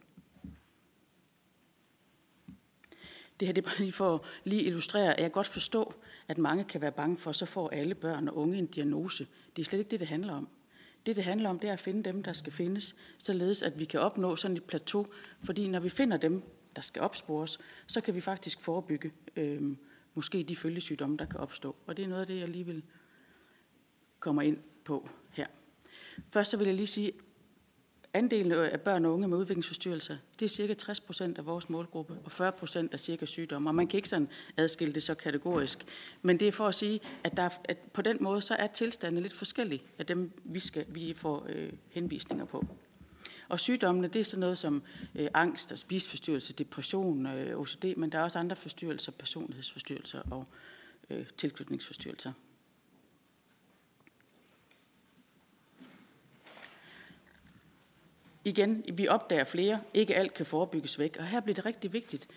[3.41, 5.95] Det her det er bare lige for at lige illustrere, at jeg godt forstå,
[6.29, 9.27] at mange kan være bange for, så får alle børn og unge en diagnose.
[9.57, 10.49] Det er slet ikke det, det handler om.
[11.07, 13.85] Det, det handler om, det er at finde dem, der skal findes, således at vi
[13.85, 15.07] kan opnå sådan et plateau.
[15.41, 16.43] Fordi når vi finder dem,
[16.77, 19.77] der skal opspores, så kan vi faktisk forebygge øh,
[20.15, 21.77] måske de følgesygdomme, der kan opstå.
[21.87, 22.83] Og det er noget af det, jeg lige vil
[24.21, 25.47] komme ind på her.
[26.31, 27.13] Først så vil jeg lige sige,
[28.15, 32.19] Andelen af børn og unge med udviklingsforstyrrelser, det er cirka 60 procent af vores målgruppe,
[32.25, 33.71] og 40 procent af cirka sygdomme.
[33.71, 35.85] Og man kan ikke sådan adskille det så kategorisk.
[36.23, 39.23] Men det er for at sige, at, der, at på den måde, så er tilstanden
[39.23, 42.67] lidt forskellig af dem, vi, skal, vi får øh, henvisninger på.
[43.49, 44.83] Og sygdommene, det er sådan noget som
[45.15, 50.47] øh, angst og spiseforstyrrelse, depression, øh, OCD, men der er også andre forstyrrelser, personlighedsforstyrrelser og
[51.11, 52.33] øh, tilknytningsforstyrrelser.
[58.45, 59.81] Igen, vi opdager flere.
[59.95, 61.17] Ikke alt kan forebygges væk.
[61.19, 62.29] Og her bliver det rigtig vigtigt,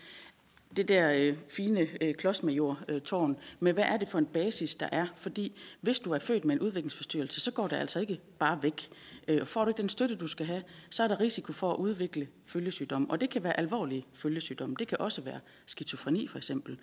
[0.76, 5.06] det der øh, fine øh, klodsmajor-tårn, men hvad er det for en basis, der er?
[5.14, 8.88] Fordi hvis du er født med en udviklingsforstyrrelse, så går det altså ikke bare væk.
[9.28, 11.76] Øh, får du ikke den støtte, du skal have, så er der risiko for at
[11.76, 13.10] udvikle følgesygdomme.
[13.10, 14.76] Og det kan være alvorlige følgesygdomme.
[14.78, 16.78] Det kan også være skizofreni for eksempel.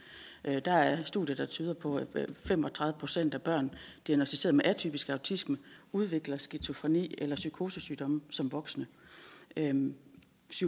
[0.46, 3.72] Øh, der er studier, der tyder på, at øh, 35 procent af børn
[4.08, 5.58] diagnostiseret med atypisk autisme
[5.92, 8.84] udvikler skizofreni eller psykosesygdomme som voksne.
[8.84, 9.05] Øh,
[9.58, 9.96] øhm,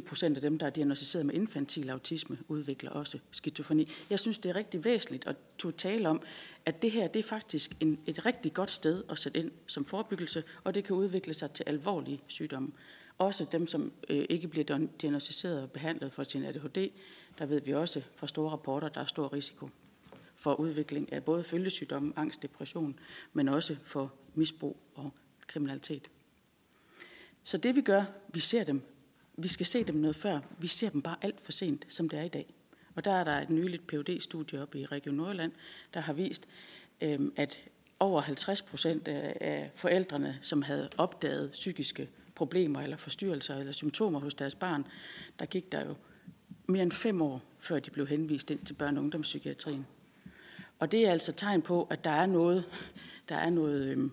[0.05, 3.91] procent af dem, der er diagnostiseret med infantil autisme, udvikler også skizofreni.
[4.09, 5.35] Jeg synes, det er rigtig væsentligt at
[5.77, 6.21] tale om,
[6.65, 9.85] at det her det er faktisk en, et rigtig godt sted at sætte ind som
[9.85, 12.71] forebyggelse, og det kan udvikle sig til alvorlige sygdomme.
[13.17, 16.89] Også dem, som øh, ikke bliver diagnostiseret og behandlet for sin ADHD,
[17.39, 19.69] der ved vi også fra store rapporter, der er stor risiko
[20.35, 22.99] for udvikling af både følgesygdomme, angst, depression,
[23.33, 25.13] men også for misbrug og
[25.47, 26.09] kriminalitet.
[27.47, 28.81] Så det vi gør, vi ser dem.
[29.37, 30.39] Vi skal se dem noget før.
[30.59, 32.53] Vi ser dem bare alt for sent, som det er i dag.
[32.95, 35.51] Og der er der et nyligt phd studie op i Region Nordjylland,
[35.93, 36.47] der har vist,
[37.01, 37.59] øhm, at
[37.99, 44.33] over 50 procent af forældrene, som havde opdaget psykiske problemer eller forstyrrelser eller symptomer hos
[44.33, 44.87] deres barn,
[45.39, 45.95] der gik der jo
[46.65, 49.87] mere end fem år, før de blev henvist ind til børne- og ungdomspsykiatrien.
[50.79, 52.63] Og det er altså tegn på, at der er noget,
[53.29, 54.11] der er noget øhm,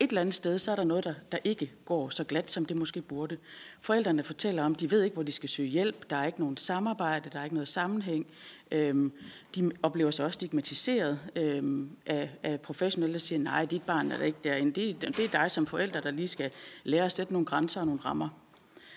[0.00, 2.64] et eller andet sted, så er der noget, der, der ikke går så glat, som
[2.64, 3.36] det måske burde.
[3.80, 6.56] Forældrene fortæller om, de ved ikke, hvor de skal søge hjælp, der er ikke nogen
[6.56, 8.26] samarbejde, der er ikke noget sammenhæng.
[8.72, 9.12] Øhm,
[9.54, 14.16] de oplever sig også stigmatiseret øhm, af, af professionelle, der siger, nej, dit barn er
[14.16, 14.80] der ikke derinde.
[14.80, 16.50] Det, det er dig som forældre, der lige skal
[16.84, 18.28] lære at sætte nogle grænser og nogle rammer.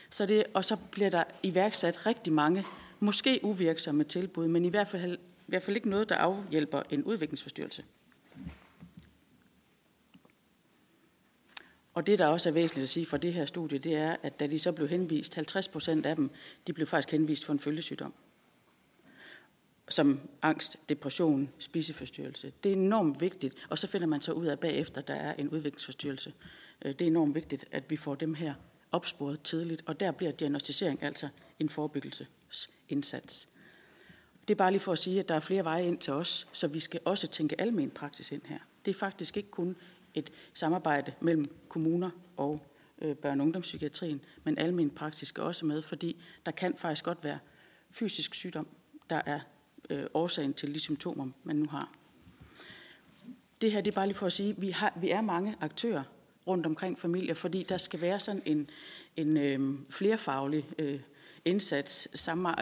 [0.10, 2.66] Så det, og så bliver der iværksat rigtig mange,
[3.00, 7.04] måske uvirksomme tilbud, men i hvert fald, i hvert fald ikke noget, der afhjælper en
[7.04, 7.84] udviklingsforstyrrelse.
[11.94, 14.40] Og det, der også er væsentligt at sige fra det her studie, det er, at
[14.40, 16.32] da de så blev henvist, 50 procent af dem,
[16.68, 18.14] de blev faktisk henvist for en følgesygdom.
[19.90, 22.54] Som angst, depression, spiseforstyrrelse.
[22.64, 25.50] Det er enormt vigtigt, og så finder man så ud af bagefter, der er en
[25.50, 26.34] udviklingsforstyrrelse.
[26.86, 28.54] Øh, det er enormt vigtigt, at vi får dem her
[28.92, 31.30] opsporet tidligt, og der bliver diagnostisering altså
[31.60, 33.48] en forebyggelsesindsats.
[34.48, 36.48] Det er bare lige for at sige, at der er flere veje ind til os,
[36.52, 38.60] så vi skal også tænke almen praksis ind her.
[38.86, 39.76] Det er faktisk ikke kun
[40.14, 42.60] et samarbejde mellem kommuner og
[43.02, 47.24] øh, børne- og ungdomspsykiatrien, men almen praksis skal også med, fordi der kan faktisk godt
[47.24, 47.40] være
[47.92, 48.68] fysisk sygdom,
[49.10, 49.40] der er
[49.90, 51.92] øh, årsagen til de symptomer, man nu har.
[53.62, 55.56] Det her det er bare lige for at sige, at vi, har, vi er mange
[55.62, 56.04] aktører
[56.48, 58.70] rundt omkring familier, fordi der skal være sådan en,
[59.16, 61.00] en øh, flerfaglig øh,
[61.46, 62.08] indsats,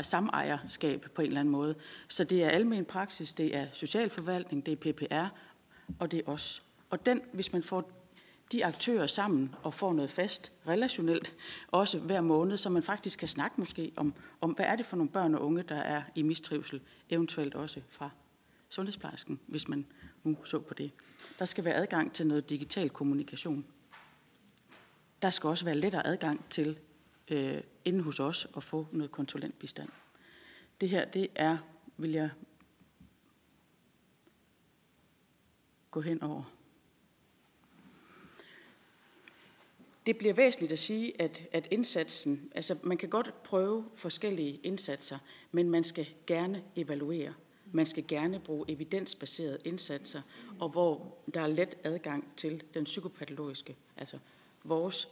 [0.03, 1.75] samejerskab på en eller anden måde.
[2.07, 5.35] Så det er almen praksis, det er socialforvaltning, det er PPR,
[5.99, 6.63] og det er os.
[6.89, 7.91] Og den, hvis man får
[8.51, 11.35] de aktører sammen og får noget fast relationelt,
[11.67, 14.97] også hver måned, så man faktisk kan snakke måske om, om hvad er det for
[14.97, 18.09] nogle børn og unge, der er i mistrivsel, eventuelt også fra
[18.69, 19.85] sundhedsplejersken, hvis man
[20.23, 20.91] nu så på det.
[21.39, 23.65] Der skal være adgang til noget digital kommunikation.
[25.21, 26.79] Der skal også være lettere adgang til
[27.27, 29.89] øh, inden hos os at få noget konsulentbistand.
[30.81, 31.57] Det her, det er,
[31.97, 32.29] vil jeg
[35.91, 36.56] gå hen over.
[40.07, 45.17] Det bliver væsentligt at sige, at, at indsatsen, altså man kan godt prøve forskellige indsatser,
[45.51, 47.33] men man skal gerne evaluere.
[47.71, 50.21] Man skal gerne bruge evidensbaserede indsatser,
[50.59, 54.17] og hvor der er let adgang til den psykopatologiske, altså
[54.63, 55.07] vores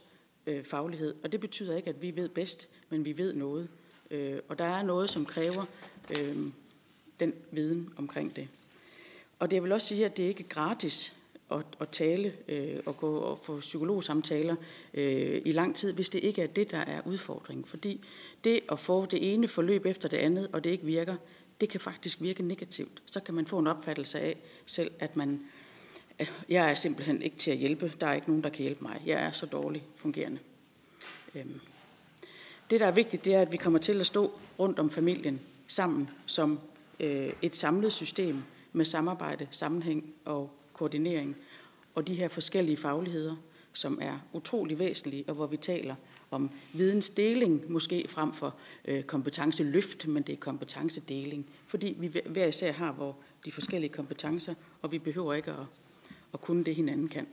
[0.46, 1.14] øh, faglighed.
[1.24, 3.70] Og det betyder ikke, at vi ved bedst, men vi ved noget.
[4.10, 5.64] Øh, og der er noget, som kræver
[6.18, 6.36] øh,
[7.20, 8.48] den viden omkring det.
[9.38, 11.16] Og det vil også sige, at det ikke er gratis
[11.50, 14.56] at, at tale øh, og gå og få psykologsamtaler
[14.94, 17.64] øh, i lang tid, hvis det ikke er det, der er udfordringen.
[17.64, 18.04] Fordi
[18.44, 21.16] det at få det ene forløb efter det andet, og det ikke virker,
[21.60, 23.02] det kan faktisk virke negativt.
[23.06, 24.36] Så kan man få en opfattelse af
[24.66, 25.40] selv, at man,
[26.48, 27.92] jeg er simpelthen ikke til at hjælpe.
[28.00, 29.02] Der er ikke nogen, der kan hjælpe mig.
[29.06, 30.38] Jeg er så dårligt fungerende.
[31.34, 31.60] Øhm.
[32.70, 35.40] Det, der er vigtigt, det er, at vi kommer til at stå rundt om familien
[35.68, 36.60] sammen som
[37.00, 38.42] øh, et samlet system
[38.72, 41.36] med samarbejde, sammenhæng og koordinering
[41.94, 43.36] og de her forskellige fagligheder,
[43.72, 45.94] som er utrolig væsentlige, og hvor vi taler
[46.30, 48.54] om vidensdeling, måske frem for
[48.84, 54.54] øh, kompetenceløft, men det er kompetencedeling, fordi vi hver især har hvor de forskellige kompetencer,
[54.82, 55.66] og vi behøver ikke at,
[56.34, 57.26] at kunne det, hinanden kan.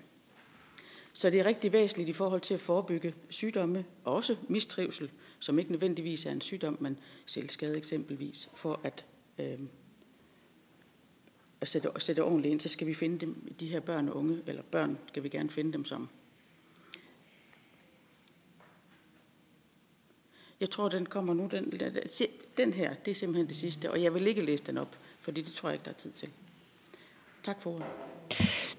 [1.13, 5.59] Så det er rigtig væsentligt i forhold til at forebygge sygdomme, og også mistrivsel, som
[5.59, 9.05] ikke nødvendigvis er en sygdom, men selvskade eksempelvis, for at
[9.39, 9.59] øh,
[11.63, 14.15] at sætte, at sætte ordentligt ind, så skal vi finde dem, de her børn og
[14.15, 16.09] unge, eller børn skal vi gerne finde dem som.
[20.59, 21.47] Jeg tror, den kommer nu.
[21.51, 21.81] Den,
[22.57, 25.41] den her, det er simpelthen det sidste, og jeg vil ikke læse den op, fordi
[25.41, 26.29] det tror jeg ikke, der er tid til.
[27.43, 27.85] Tak for ordet.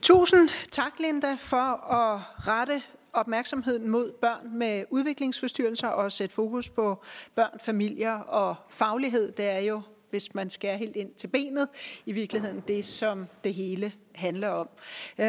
[0.02, 2.82] Tusind tak, Linda, for at rette
[3.12, 7.02] opmærksomheden mod børn med udviklingsforstyrrelser og sætte fokus på
[7.34, 9.32] børn, familier og faglighed.
[9.32, 9.82] Det er jo
[10.14, 11.68] hvis man skærer helt ind til benet,
[12.06, 14.68] i virkeligheden det, som det hele handler om.
[15.18, 15.24] Øh,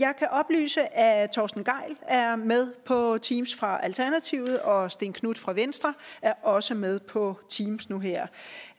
[0.00, 5.38] jeg kan oplyse, at Torsten Geil er med på Teams fra Alternativet, og Sten Knut
[5.38, 8.26] fra Venstre er også med på Teams nu her.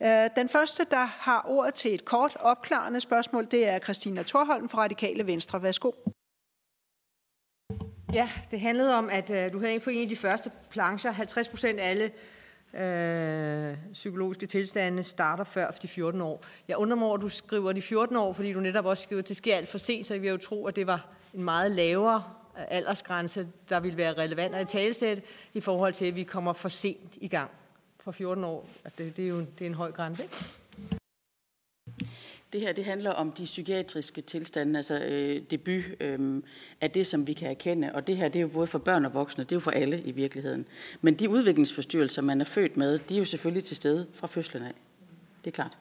[0.02, 4.68] Øh, den første, der har ordet til et kort opklarende spørgsmål, det er Christina Thorholm
[4.68, 5.62] fra Radikale Venstre.
[5.62, 5.90] Værsgo.
[8.12, 11.10] Ja, det handlede om, at øh, du havde en på en af de første plancher.
[11.10, 12.10] 50 procent af alle
[12.74, 16.44] øh, psykologiske tilstande starter før de 14 år.
[16.68, 19.22] Jeg undrer mig over, at du skriver de 14 år, fordi du netop også skriver,
[19.22, 21.44] at det sker alt for sent, så vi vil jo tro, at det var en
[21.44, 22.24] meget lavere
[22.58, 25.22] øh, aldersgrænse, der ville være relevant at i
[25.54, 27.50] i forhold til, at vi kommer for sent i gang.
[28.00, 28.68] For 14 år,
[28.98, 30.61] det, det er jo det er en høj grænse, ikke?
[32.52, 36.42] Det her det handler om de psykiatriske tilstande, altså øh, debut øh,
[36.80, 37.90] af det, som vi kan erkende.
[37.94, 39.70] Og det her det er jo både for børn og voksne, det er jo for
[39.70, 40.66] alle i virkeligheden.
[41.00, 44.62] Men de udviklingsforstyrrelser, man er født med, de er jo selvfølgelig til stede fra fødslen
[44.62, 44.74] af.
[45.38, 45.78] Det er klart.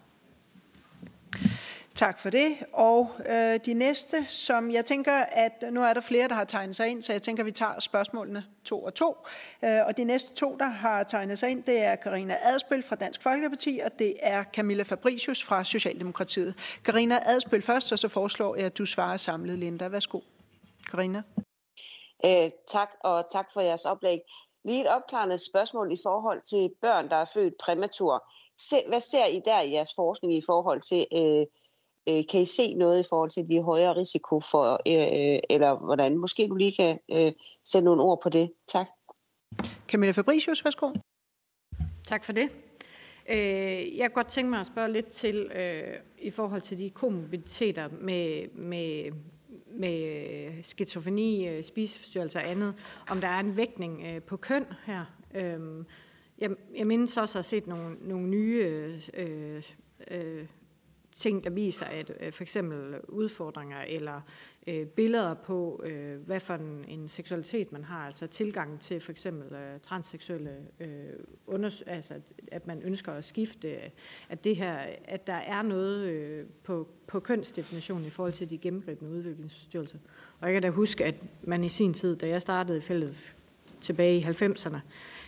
[1.95, 2.57] Tak for det.
[2.73, 6.75] Og øh, de næste, som jeg tænker, at nu er der flere, der har tegnet
[6.75, 9.15] sig ind, så jeg tænker, at vi tager spørgsmålene to og to.
[9.63, 12.95] Øh, og de næste to, der har tegnet sig ind, det er Karina Adspøl fra
[12.95, 16.79] Dansk Folkeparti, og det er Camilla Fabricius fra Socialdemokratiet.
[16.85, 19.87] Karina Adspøl først, og så foreslår jeg, at du svarer samlet, Linda.
[19.87, 20.19] Værsgo.
[20.91, 21.21] Karina.
[22.25, 24.19] Øh, tak, og tak for jeres oplæg.
[24.65, 28.23] Lige et opklarende spørgsmål i forhold til børn, der er født præmatur.
[28.59, 31.45] Se, hvad ser I der i jeres forskning i forhold til øh,
[32.09, 36.17] Øh, kan I se noget i forhold til de højere risiko for, øh, eller hvordan?
[36.17, 37.31] Måske du lige kan øh,
[37.65, 38.51] sætte nogle ord på det.
[38.67, 38.87] Tak.
[39.87, 40.91] Camilla Fabricius, værsgo.
[42.07, 42.49] Tak for det.
[43.29, 46.89] Øh, jeg kunne godt tænke mig at spørge lidt til, øh, i forhold til de
[46.89, 49.11] komorbiditeter med, med,
[49.65, 52.73] med skizofreni, øh, spiseforstyrrelser og andet,
[53.09, 55.05] om der er en vægtning øh, på køn her.
[55.33, 55.85] Øh,
[56.37, 58.63] jeg, jeg mindes også at have set nogle, nogle nye
[59.13, 59.63] øh,
[60.07, 60.45] øh,
[61.11, 64.21] ting, der viser, at øh, for eksempel udfordringer eller
[64.67, 69.11] øh, billeder på, øh, hvad for en, en seksualitet man har, altså tilgang til for
[69.11, 70.87] eksempel øh, transseksuelle, øh,
[71.47, 73.77] unders- altså at, at man ønsker at skifte,
[74.29, 78.57] at det her, at der er noget øh, på, på kønsdefinitionen i forhold til de
[78.57, 79.97] gennemgribende udviklingsstyrelser.
[80.39, 83.33] Og jeg kan da huske, at man i sin tid, da jeg startede i feltet
[83.81, 84.77] tilbage i 90'erne,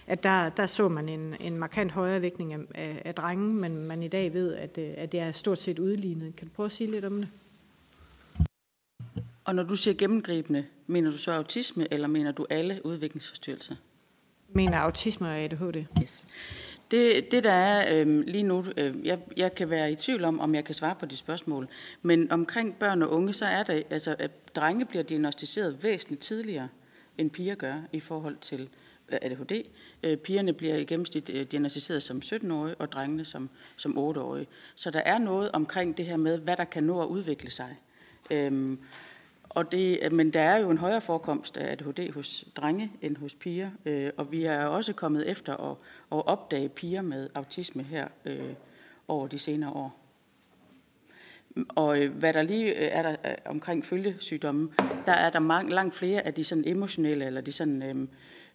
[0.07, 3.87] at der, der så man en, en markant højere vægtning af, af, af drenge, men
[3.87, 6.35] man i dag ved, at, øh, at det er stort set udlignet.
[6.35, 7.27] Kan du prøve at sige lidt om det?
[9.45, 13.75] Og når du siger gennemgribende, mener du så autisme, eller mener du alle udviklingsforstyrrelser?
[14.49, 15.85] Mener autisme og ADHD.
[16.03, 16.27] Yes.
[16.91, 20.39] Det, det der er øh, lige nu, øh, jeg, jeg kan være i tvivl om,
[20.39, 21.67] om jeg kan svare på de spørgsmål,
[22.01, 26.67] men omkring børn og unge, så er det, altså, at drenge bliver diagnostiseret væsentligt tidligere,
[27.17, 28.69] end piger gør i forhold til
[29.11, 29.63] ADHD.
[30.03, 34.47] Øh, pigerne bliver i gennemsnit øh, diagnostiseret som 17-årige, og drengene som, som 8-årige.
[34.75, 37.77] Så der er noget omkring det her med, hvad der kan nå at udvikle sig.
[38.31, 38.79] Øhm,
[39.49, 43.35] og det, men der er jo en højere forekomst af ADHD hos drenge end hos
[43.35, 45.77] piger, øh, og vi er også kommet efter at,
[46.11, 48.53] at opdage piger med autisme her øh,
[49.07, 49.99] over de senere år.
[51.69, 54.69] Og øh, hvad der lige er der omkring følgesygdomme,
[55.05, 58.09] der er der mange, langt flere af de sådan emotionelle eller de sådan øhm,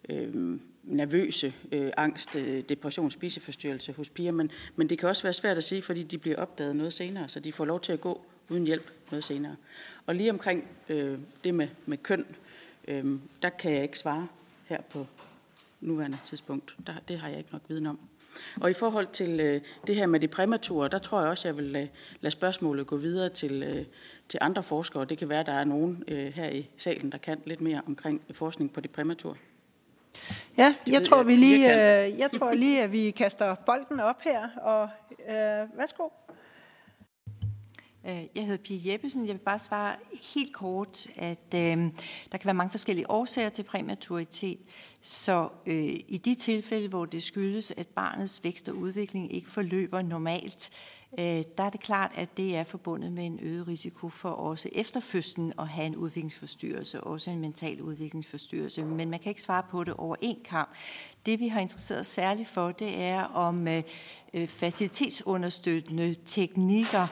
[0.09, 5.33] øh, nervøse, øh, angst, øh, depression, spiseforstyrrelse hos piger, men, men det kan også være
[5.33, 8.01] svært at sige, fordi de bliver opdaget noget senere, så de får lov til at
[8.01, 8.21] gå
[8.51, 9.55] uden hjælp noget senere.
[10.05, 12.25] Og lige omkring øh, det med, med køn,
[12.87, 14.27] øh, der kan jeg ikke svare
[14.65, 15.07] her på
[15.81, 16.75] nuværende tidspunkt.
[16.87, 17.99] Der, det har jeg ikke nok viden om.
[18.61, 21.57] Og i forhold til øh, det her med de præmature, der tror jeg også, jeg
[21.57, 21.89] vil lade,
[22.21, 23.85] lade spørgsmålet gå videre til, øh,
[24.29, 25.05] til andre forskere.
[25.05, 27.81] Det kan være, at der er nogen øh, her i salen, der kan lidt mere
[27.87, 29.35] omkring forskning på de præmature.
[30.57, 34.49] Ja, jeg tror, vi lige, øh, jeg tror lige, at vi kaster bolden op her,
[34.61, 34.89] og
[35.29, 36.09] øh, værsgo.
[38.05, 39.27] Øh, jeg hedder Pia Jeppesen.
[39.27, 39.95] Jeg vil bare svare
[40.35, 41.77] helt kort, at øh,
[42.31, 44.59] der kan være mange forskellige årsager til præmaturitet.
[45.01, 50.01] Så øh, i de tilfælde, hvor det skyldes, at barnets vækst og udvikling ikke forløber
[50.01, 54.09] normalt, øh, Øh, der er det klart, at det er forbundet med en øget risiko
[54.09, 58.85] for også efter fødslen at have en udviklingsforstyrrelse, også en mental udviklingsforstyrrelse.
[58.85, 60.69] Men man kan ikke svare på det over en kamp.
[61.25, 63.83] Det vi har interesseret særligt for, det er om øh,
[64.33, 67.07] øh fertilitetsunderstøttende teknikker,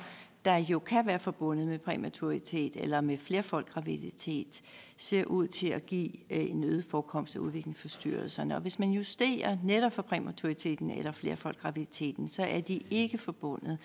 [0.48, 4.62] der jo kan være forbundet med præmaturitet eller med flerfolk graviditet,
[4.98, 8.56] ser ud til at give øh, en øget forekomst af udviklingsforstyrrelserne.
[8.56, 13.78] Og hvis man justerer netop for præmaturiteten eller flerfolk graviditeten, så er de ikke forbundet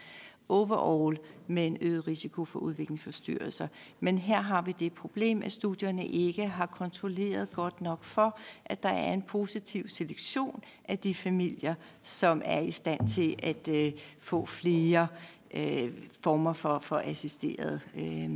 [0.49, 3.69] overall med en øget risiko for udviklingsforstyrrelser.
[4.01, 8.83] Men her har vi det problem, at studierne ikke har kontrolleret godt nok for, at
[8.83, 13.93] der er en positiv selektion af de familier, som er i stand til at øh,
[14.19, 15.07] få flere
[15.55, 18.31] øh, former for, for assisteret øh,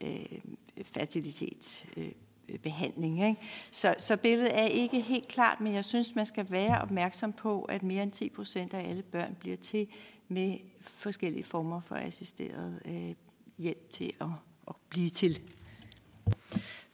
[0.00, 0.38] øh,
[0.82, 3.20] fertilitetsbehandling.
[3.20, 3.40] Øh, ikke?
[3.70, 7.62] Så, så billedet er ikke helt klart, men jeg synes, man skal være opmærksom på,
[7.62, 9.88] at mere end 10 procent af alle børn bliver til
[10.28, 13.14] med forskellige former for assisteret øh,
[13.58, 14.28] hjælp til at,
[14.68, 15.40] at blive til.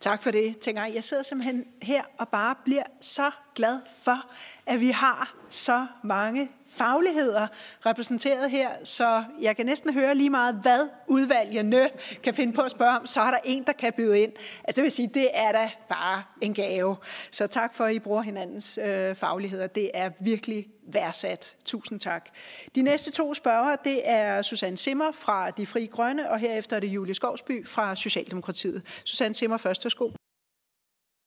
[0.01, 0.95] Tak for det, tænker jeg.
[0.95, 4.31] Jeg sidder simpelthen her og bare bliver så glad for,
[4.67, 7.47] at vi har så mange fagligheder
[7.87, 11.91] repræsenteret her, så jeg kan næsten høre lige meget, hvad udvalgene
[12.23, 14.33] kan finde på at spørge om, så er der en, der kan byde ind.
[14.65, 16.97] Altså det vil sige, det er da bare en gave.
[17.31, 19.67] Så tak for, at I bruger hinandens øh, fagligheder.
[19.67, 21.57] Det er virkelig værdsat.
[21.65, 22.29] Tusind tak.
[22.75, 26.81] De næste to spørgere, det er Susanne Simmer fra De Fri Grønne, og herefter er
[26.81, 28.83] det Julie Skovsby fra Socialdemokratiet.
[29.05, 30.11] Susanne Simmer først, værsgo.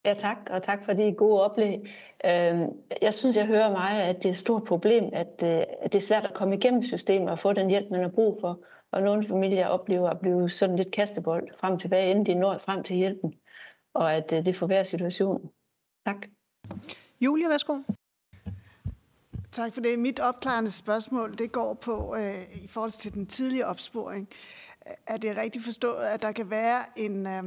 [0.06, 1.80] Ja, tak, og tak for de gode oplæg.
[2.26, 2.68] Øhm,
[3.02, 5.96] jeg synes, jeg hører meget, at det er et stort problem, at, øh, at det
[5.96, 8.60] er svært at komme igennem systemet og få den hjælp, man har brug for.
[8.92, 12.58] Og nogle familier oplever at blive sådan lidt kastebold frem og tilbage, inden de når
[12.58, 13.34] frem til hjælpen.
[13.94, 15.50] Og at øh, det forværrer situationen.
[16.06, 16.28] Tak.
[17.22, 17.78] Julia, værsgo.
[19.52, 20.00] Tak for det.
[20.00, 24.30] Mit opklarende spørgsmål det går på, øh, i forhold til den tidlige opsporing.
[25.08, 27.28] Er det rigtigt forstået, at der kan være en...
[27.28, 27.44] Øh,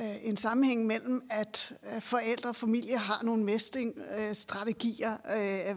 [0.00, 5.76] Øh, en sammenhæng mellem, at øh, forældre og familie har nogle mestringsstrategier, øh,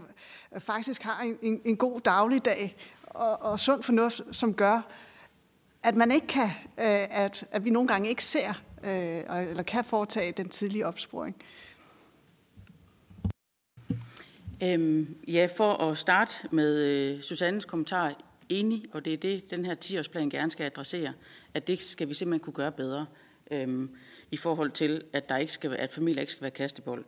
[0.53, 4.81] øh faktisk har en, en god dagligdag og, og sund fornuft, som gør,
[5.83, 6.49] at man ikke kan,
[6.79, 8.53] øh, at, at vi nogle gange ikke ser
[8.83, 11.35] eller kan foretage den tidlige opsporing.
[14.63, 18.13] Øhm, ja, for at starte med øh, Susannes kommentar,
[18.49, 21.13] enig, og det er det, den her 10-årsplan gerne skal adressere,
[21.53, 23.05] at det skal vi simpelthen kunne gøre bedre
[23.51, 23.89] øhm,
[24.31, 27.05] i forhold til, at, der ikke skal, at familier ikke skal være kastebold.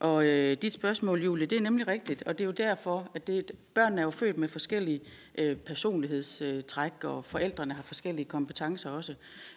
[0.00, 3.26] Og øh, dit spørgsmål, Julie, det er nemlig rigtigt, og det er jo derfor, at
[3.26, 5.00] det, børnene er jo født med forskellige
[5.38, 9.14] øh, personlighedstræk, og forældrene har forskellige kompetencer også.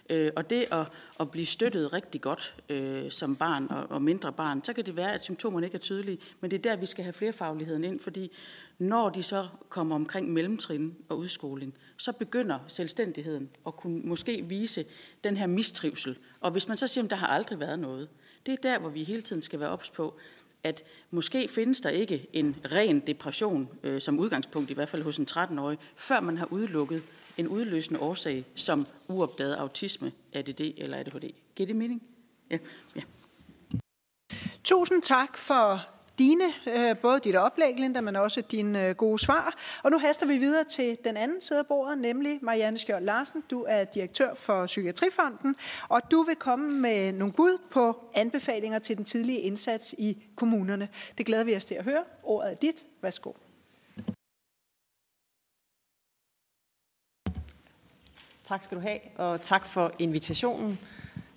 [0.10, 0.88] Øh, og det at,
[1.20, 4.96] at blive støttet rigtig godt øh, som barn og, og mindre barn, så kan det
[4.96, 8.00] være, at symptomerne ikke er tydelige, men det er der, vi skal have flerfagligheden ind,
[8.00, 8.32] fordi
[8.80, 14.86] når de så kommer omkring mellemtrin og udskoling, så begynder selvstændigheden at kunne måske vise
[15.24, 16.18] den her mistrivsel.
[16.40, 18.10] Og hvis man så siger, at der har aldrig været noget,
[18.46, 20.14] det er der, hvor vi hele tiden skal være ops på,
[20.64, 25.18] at måske findes der ikke en ren depression, øh, som udgangspunkt i hvert fald hos
[25.18, 27.04] en 13-årig, før man har udelukket
[27.38, 31.30] en udløsende årsag som uopdaget autisme, ADD eller ADHD.
[31.56, 32.04] Giver det mening?
[32.50, 32.58] Ja.
[32.96, 33.02] ja.
[34.64, 35.88] Tusind tak for
[36.22, 39.56] dine, øh, både dit oplæg, Linda, men også dine øh, gode svar.
[39.84, 43.44] Og nu haster vi videre til den anden side af bordet, nemlig Marianne Skjold Larsen.
[43.50, 45.56] Du er direktør for Psykiatrifonden,
[45.90, 50.90] og du vil komme med nogle bud på anbefalinger til den tidlige indsats i kommunerne.
[51.18, 52.04] Det glæder vi os til at høre.
[52.24, 52.86] Ordet er dit.
[53.02, 53.32] Værsgo.
[58.44, 60.80] Tak skal du have, og tak for invitationen.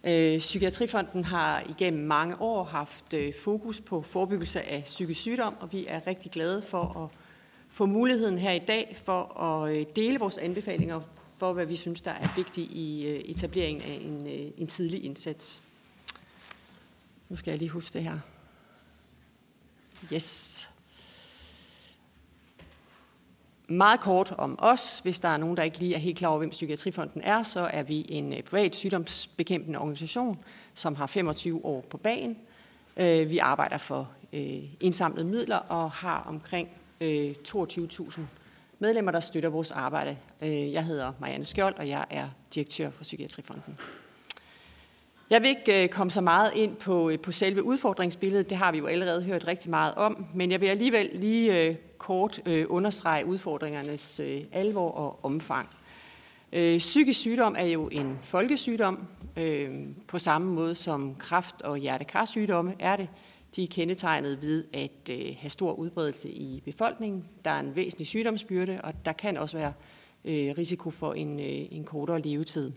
[0.07, 5.73] Øh, Psykiatrifonden har igennem mange år haft øh, fokus på forebyggelse af psykisk sygdom, og
[5.73, 7.19] vi er rigtig glade for at
[7.69, 11.01] få muligheden her i dag for at øh, dele vores anbefalinger
[11.37, 15.05] for, hvad vi synes, der er vigtigt i øh, etableringen af en, øh, en tidlig
[15.05, 15.63] indsats.
[17.29, 18.19] Nu skal jeg lige huske det her.
[20.13, 20.69] Yes.
[23.69, 24.99] Meget kort om os.
[24.99, 27.61] Hvis der er nogen, der ikke lige er helt klar over, hvem Psykiatrifonden er, så
[27.61, 30.39] er vi en øh, privat sygdomsbekæmpende organisation,
[30.75, 32.39] som har 25 år på bagen.
[32.97, 36.69] Øh, vi arbejder for øh, indsamlede midler og har omkring
[37.03, 38.21] 22.000
[38.79, 40.17] medlemmer, der støtter vores arbejde.
[40.41, 43.79] Jeg hedder Marianne Skjold, og jeg er direktør for Psykiatrifonden.
[45.31, 48.87] Jeg vil ikke komme så meget ind på, på selve udfordringsbilledet, det har vi jo
[48.87, 54.41] allerede hørt rigtig meget om, men jeg vil alligevel lige kort øh, understrege udfordringernes øh,
[54.53, 55.69] alvor og omfang.
[56.53, 59.71] Øh, psykisk sygdom er jo en folkesygdom, øh,
[60.09, 63.09] på samme måde som kræft og hjertekarsygdomme er det.
[63.57, 67.25] De er kendetegnet ved at øh, have stor udbredelse i befolkningen.
[67.45, 69.73] Der er en væsentlig sygdomsbyrde, og der kan også være
[70.25, 72.73] øh, risiko for en, øh, en kortere levetid.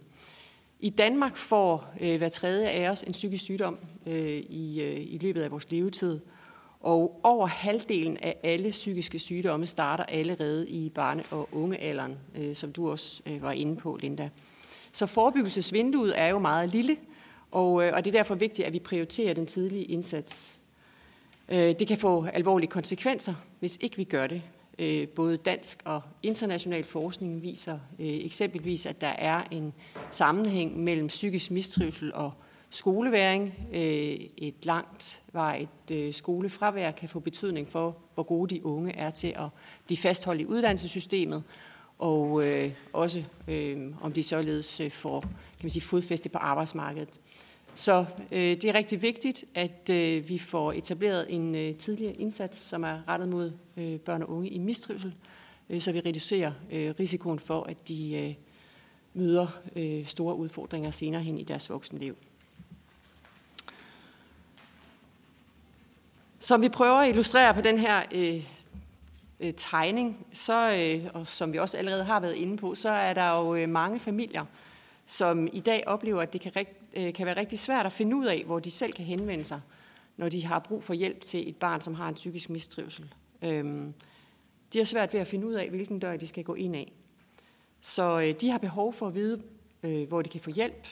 [0.80, 5.18] I Danmark får øh, hver tredje af os en psykisk sygdom øh, i, øh, i
[5.22, 6.20] løbet af vores levetid,
[6.80, 12.72] og over halvdelen af alle psykiske sygdomme starter allerede i barne- og ungealderen, øh, som
[12.72, 14.30] du også øh, var inde på, Linda.
[14.92, 16.98] Så forebyggelsesvinduet er jo meget lille,
[17.52, 20.60] og, øh, og det er derfor vigtigt, at vi prioriterer den tidlige indsats.
[21.50, 24.42] Øh, det kan få alvorlige konsekvenser, hvis ikke vi gør det.
[24.80, 29.74] Øh, både dansk og international forskning viser øh, eksempelvis, at der er en
[30.12, 32.34] sammenhæng mellem psykisk mistrivsel og
[32.78, 33.54] skoleværing.
[33.74, 38.96] Øh, et langt var et øh, skolefravær kan få betydning for, hvor gode de unge
[38.96, 39.48] er til at
[39.86, 41.44] blive fastholdt i uddannelsessystemet,
[42.00, 45.30] og øh, også øh, om de således øh, får kan
[45.64, 47.20] man sige, fodfæste på arbejdsmarkedet.
[47.76, 52.58] Så øh, det er rigtig vigtigt, at øh, vi får etableret en øh, tidligere indsats,
[52.58, 55.14] som er rettet mod øh, børn og unge i mistrivsel,
[55.70, 58.34] øh, så vi reducerer øh, risikoen for, at de øh,
[59.14, 62.16] møder øh, store udfordringer senere hen i deres voksenliv.
[66.48, 68.50] Som vi prøver at illustrere på den her øh,
[69.40, 73.14] øh, tegning, så, øh, og som vi også allerede har været inde på, så er
[73.14, 74.46] der jo øh, mange familier,
[75.06, 78.16] som i dag oplever, at det kan, rigt, øh, kan være rigtig svært at finde
[78.16, 79.62] ud af, hvor de selv kan henvende sig,
[80.18, 83.14] når de har brug for hjælp til et barn, som har en psykisk mistrivsel.
[83.42, 83.94] Øhm,
[84.74, 86.92] de har svært ved at finde ud af, hvilken dør de skal gå ind af.
[87.82, 89.42] Så øh, de har behov for at vide,
[89.84, 90.88] øh, hvor de kan få hjælp,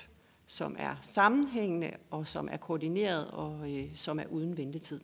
[0.48, 5.02] som er sammenhængende og som er koordineret og øh, som er uden ventetid.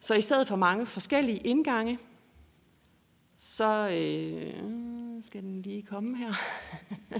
[0.00, 1.98] Så i stedet for mange forskellige indgange,
[3.36, 6.32] så øh, skal den lige komme her.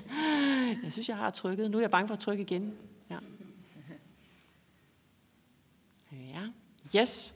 [0.84, 1.70] jeg synes, jeg har trykket.
[1.70, 2.74] Nu er jeg bange for at trykke igen.
[3.10, 3.18] Ja.
[6.12, 6.46] ja.
[7.00, 7.34] Yes.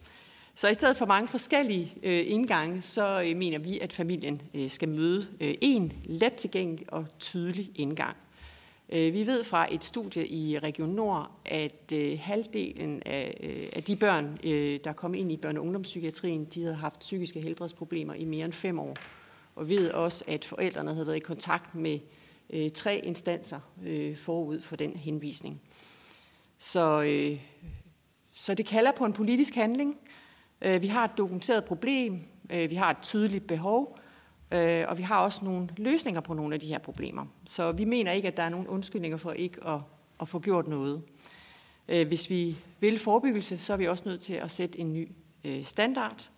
[0.55, 4.71] Så i stedet for mange forskellige øh, indgange, så øh, mener vi, at familien øh,
[4.71, 8.17] skal møde øh, en let tilgængelig og tydelig indgang.
[8.89, 13.97] Øh, vi ved fra et studie i Region Nord, at øh, halvdelen øh, af, de
[13.97, 14.39] børn,
[14.85, 18.53] der kom ind i børne- og ungdomspsykiatrien, de havde haft psykiske helbredsproblemer i mere end
[18.53, 18.97] fem år.
[19.55, 21.99] Og vi ved også, at forældrene havde været i kontakt med
[22.71, 23.61] tre instanser
[24.17, 25.61] forud for den henvisning.
[26.59, 27.07] Så,
[28.33, 29.97] så det kalder på en politisk handling.
[30.61, 33.99] Vi har et dokumenteret problem, vi har et tydeligt behov,
[34.53, 37.27] øh, og vi har også nogle løsninger på nogle af de her problemer.
[37.47, 39.81] Så vi mener ikke, at der er nogen undskyldninger for ikke at,
[40.21, 41.03] at få gjort noget.
[41.89, 45.09] Øh, hvis vi vil forebyggelse, så er vi også nødt til at sætte en ny
[45.45, 46.31] øh, standard.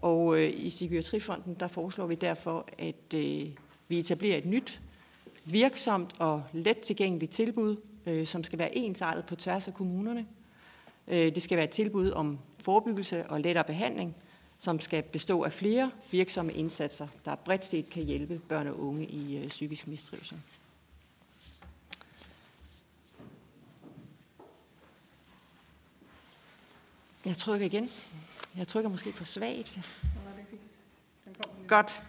[0.00, 3.14] Og øh, i Psykiatrifonden, der foreslår vi derfor, at
[3.88, 4.80] vi etablerer et nyt,
[5.44, 7.76] virksomt og let tilgængeligt tilbud,
[8.24, 10.26] som skal være ensartet på tværs af kommunerne.
[11.08, 14.16] Det skal være et tilbud om forebyggelse og lettere behandling,
[14.62, 19.06] som skal bestå af flere virksomme indsatser, der bredt set kan hjælpe børn og unge
[19.06, 20.40] i øh, psykisk mistrivsel.
[27.24, 27.90] Jeg trykker igen.
[28.56, 29.78] Jeg trykker måske for svagt.
[31.68, 32.02] Godt.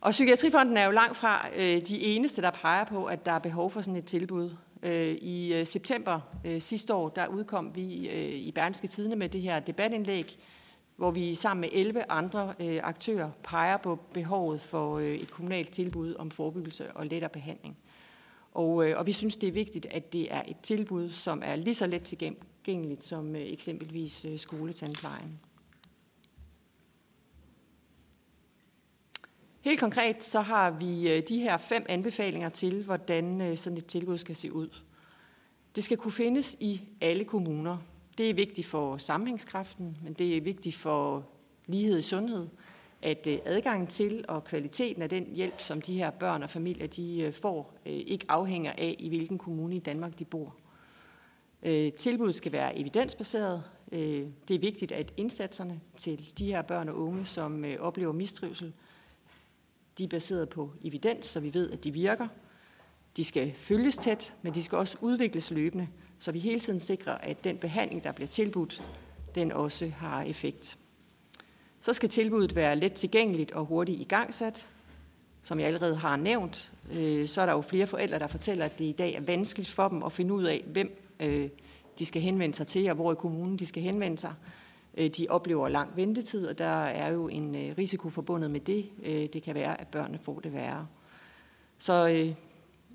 [0.00, 3.38] Og Psykiatrifonden er jo langt fra øh, de eneste, der peger på, at der er
[3.38, 4.56] behov for sådan et tilbud.
[4.82, 7.82] Øh, I øh, september øh, sidste år, der udkom vi
[8.34, 10.38] i Berlingske Tidene med det her debatindlæg,
[10.96, 15.72] hvor vi sammen med 11 andre øh, aktører peger på behovet for øh, et kommunalt
[15.72, 17.76] tilbud om forebyggelse og lettere behandling.
[18.52, 21.56] Og, øh, og vi synes, det er vigtigt, at det er et tilbud, som er
[21.56, 25.40] lige så let tilgængeligt som eksempelvis skoletandplejen.
[29.60, 34.36] Helt konkret så har vi de her fem anbefalinger til, hvordan sådan et tilbud skal
[34.36, 34.68] se ud.
[35.76, 37.78] Det skal kunne findes i alle kommuner.
[38.18, 41.26] Det er vigtigt for sammenhængskraften, men det er vigtigt for
[41.66, 42.48] lighed i sundhed,
[43.02, 46.86] at øh, adgangen til og kvaliteten af den hjælp, som de her børn og familier
[46.86, 50.56] de øh, får, øh, ikke afhænger af, i hvilken kommune i Danmark de bor.
[51.96, 53.62] Tilbuddet skal være evidensbaseret.
[54.48, 58.72] Det er vigtigt, at indsatserne til de her børn og unge, som oplever mistrivsel,
[59.98, 62.28] de er baseret på evidens, så vi ved, at de virker.
[63.16, 65.88] De skal følges tæt, men de skal også udvikles løbende,
[66.24, 68.82] så vi hele tiden sikrer, at den behandling, der bliver tilbudt,
[69.34, 70.78] den også har effekt.
[71.80, 74.68] Så skal tilbuddet være let tilgængeligt og hurtigt igangsat.
[75.42, 78.78] Som jeg allerede har nævnt, øh, så er der jo flere forældre, der fortæller, at
[78.78, 81.48] det i dag er vanskeligt for dem at finde ud af, hvem øh,
[81.98, 84.34] de skal henvende sig til, og hvor i kommunen de skal henvende sig.
[84.96, 88.90] Øh, de oplever lang ventetid, og der er jo en øh, risiko forbundet med det.
[89.02, 90.86] Øh, det kan være, at børnene får det værre.
[91.78, 92.32] Så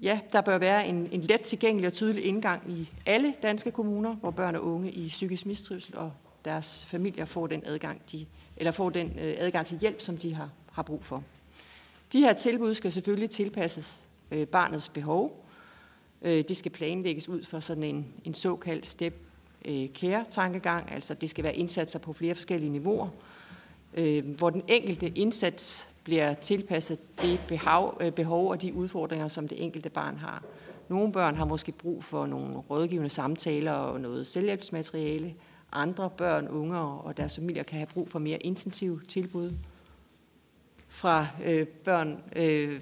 [0.02, 4.16] ja, der bør være en, en let tilgængelig og tydelig indgang i alle danske kommuner,
[4.16, 6.12] hvor børn og unge i psykisk mistrivsel og
[6.46, 8.26] deres familier får den adgang, de,
[8.58, 11.24] eller får den øh, adgang til hjælp, som de har, har brug for.
[12.14, 15.46] De her tilbud skal selvfølgelig tilpasses øh, barnets behov.
[16.22, 19.14] Øh, det skal planlægges ud for sådan en, en såkaldt step
[19.66, 23.10] øh, care-tankegang, altså det skal være indsatser på flere forskellige niveauer,
[23.94, 29.48] øh, hvor den enkelte indsats bliver tilpasset det behov, øh, behov og de udfordringer, som
[29.48, 30.44] det enkelte barn har.
[30.88, 35.34] Nogle børn har måske brug for nogle rådgivende samtaler og noget selvhjælpsmateriale.
[35.72, 39.52] Andre børn, unge og deres familier kan have brug for mere intensiv tilbud
[40.88, 42.82] fra øh, børn, øh,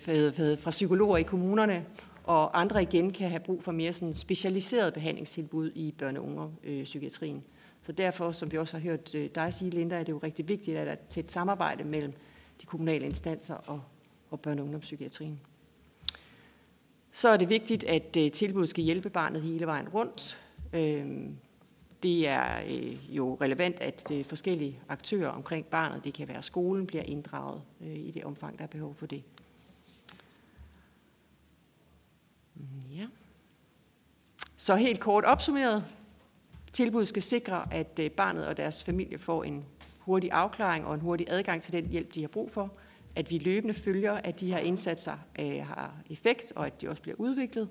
[0.60, 1.86] fra psykologer i kommunerne,
[2.24, 7.44] og andre igen kan have brug for mere sådan specialiseret behandlingstilbud i børne- og ungepsykiatrien.
[7.82, 10.50] Så derfor, som vi også har hørt øh, dig sige, Linda, er det jo rigtig
[10.50, 12.14] vigtigt, at der er et tæt samarbejde mellem
[12.62, 13.82] de kommunale instanser og,
[14.32, 15.40] og børne- og ungdomspsykiatrien.
[17.12, 20.42] Så er det vigtigt, at øh, tilbuddet skal hjælpe barnet hele vejen rundt.
[20.74, 21.38] Øhm,
[22.04, 26.88] det er øh, jo relevant, at øh, forskellige aktører omkring barnet, det kan være skolen,
[26.88, 29.24] bliver inddraget i det omfang, der er behov for det.
[32.56, 33.08] Mm, ja.
[34.58, 35.86] Så helt kort opsummeret.
[36.74, 39.66] Tilbuddet skal sikre, at barnet og deres familie får en
[40.08, 42.74] hurtig afklaring og en hurtig adgang til den hjælp, de har brug for.
[43.16, 47.02] At vi løbende følger, at de her indsatser øh, har effekt, og at de også
[47.02, 47.70] bliver udviklet.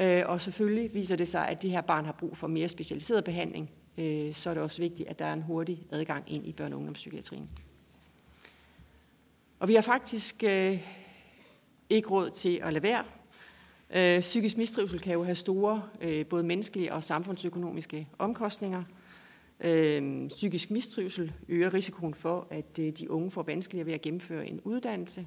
[0.00, 3.24] Øh, og selvfølgelig viser det sig, at det her barn har brug for mere specialiseret
[3.24, 6.54] behandling, øh, så er det også vigtigt, at der er en hurtig adgang ind i
[6.60, 7.50] børne- og ungdomspsykiatrien.
[9.58, 10.82] Og vi har faktisk øh,
[11.90, 13.04] ikke råd til at lade være.
[13.90, 18.84] Øh, psykisk mistrivsel kan jo have store øh, både menneskelige og samfundsøkonomiske omkostninger.
[19.60, 24.46] Øh, psykisk mistrivsel øger risikoen for, at øh, de unge får vanskeligere ved at gennemføre
[24.46, 25.26] en uddannelse.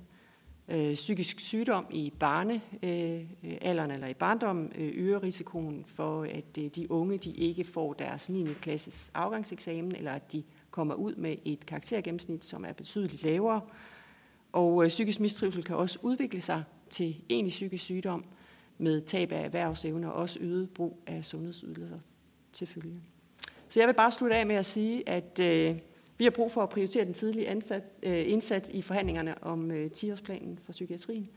[0.67, 6.65] Øh, psykisk sygdom i barnealderen øh, eller i barndommen øh, øger risikoen for, at øh,
[6.65, 8.47] de unge de ikke får deres 9.
[8.61, 13.61] klasses afgangseksamen, eller at de kommer ud med et karaktergennemsnit, som er betydeligt lavere.
[14.51, 18.25] Og øh, psykisk mistrivsel kan også udvikle sig til egentlig psykisk sygdom
[18.77, 21.99] med tab af erhvervsevne og også øget brug af sundhedsydelser
[22.53, 23.10] til følge.
[23.71, 25.75] Så jeg vil bare slutte af med at sige, at øh,
[26.17, 29.89] vi har brug for at prioritere den tidlige ansat, øh, indsats i forhandlingerne om øh,
[29.97, 31.29] 10-årsplanen for psykiatrien.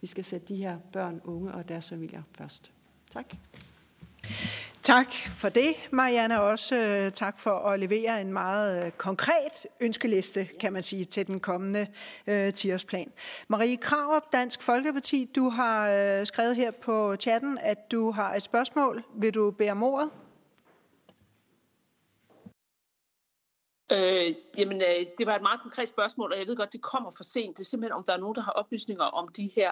[0.00, 2.72] Vi skal sætte de her børn, unge og deres familier først.
[3.12, 3.34] Tak.
[4.82, 6.40] Tak for det, Marianne.
[6.40, 11.26] Også øh, tak for at levere en meget øh, konkret ønskeliste, kan man sige, til
[11.26, 11.86] den kommende
[12.26, 12.70] øh, 10
[13.48, 18.42] Marie Krarup, Dansk Folkeparti, du har øh, skrevet her på chatten, at du har et
[18.42, 19.02] spørgsmål.
[19.14, 20.10] Vil du bede om ordet?
[23.92, 27.10] Øh, jamen, øh, det var et meget konkret spørgsmål, og jeg ved godt, det kommer
[27.10, 27.58] for sent.
[27.58, 29.70] Det er simpelthen, om der er nogen, der har oplysninger om de her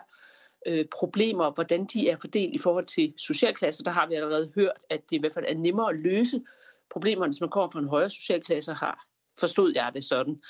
[0.66, 3.84] øh, problemer, hvordan de er fordelt i forhold til socialklasser.
[3.84, 6.42] Der har vi allerede hørt, at det i hvert fald er nemmere at løse
[6.90, 9.08] problemerne, hvis man kommer fra en højere socialklasse har
[9.38, 10.42] forstod jeg det sådan.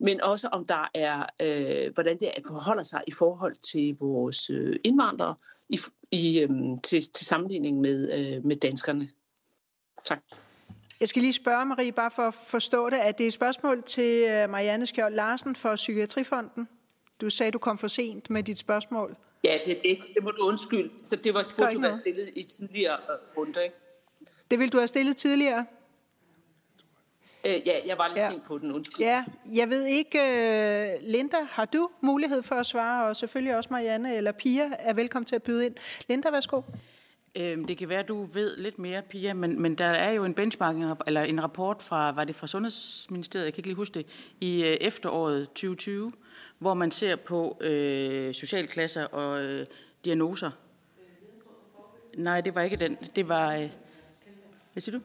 [0.00, 4.76] Men også om der er, øh, hvordan det forholder sig i forhold til vores øh,
[4.84, 5.34] indvandrere
[5.68, 6.50] i, i, øh,
[6.84, 9.08] til, til sammenligning med, øh, med danskerne.
[10.04, 10.22] Tak.
[11.00, 13.82] Jeg skal lige spørge Marie, bare for at forstå det, at det er et spørgsmål
[13.82, 16.68] til øh, Marianne Skjold Larsen for Psykiatrifonden.
[17.20, 19.16] Du sagde, du kom for sent med dit spørgsmål.
[19.44, 19.98] Ja, det er det.
[20.14, 20.90] Det må du undskylde.
[21.02, 23.76] Så det var det burde du være stillet i tidligere øh, runde, ikke?
[24.50, 25.66] Det ville du have stillet tidligere?
[27.46, 28.30] Øh, ja, jeg var lidt ja.
[28.30, 29.00] sent på den, undskyld.
[29.00, 33.68] Ja, jeg ved ikke, øh, Linda, har du mulighed for at svare, og selvfølgelig også
[33.70, 35.74] Marianne eller Pia er velkommen til at byde ind.
[36.08, 36.62] Linda, værsgo.
[37.36, 40.24] Øhm, det kan være, at du ved lidt mere, Pia, men, men der er jo
[40.24, 43.94] en benchmarking, eller en rapport fra, var det fra Sundhedsministeriet, jeg kan ikke lige huske
[43.94, 44.06] det,
[44.40, 46.12] i øh, efteråret 2020,
[46.58, 49.66] hvor man ser på øh, socialklasser og øh,
[50.04, 50.50] diagnoser.
[52.16, 52.98] Nej, det var ikke den.
[53.16, 53.54] Det var...
[53.54, 53.70] Øh,
[54.72, 55.04] hvad siger du?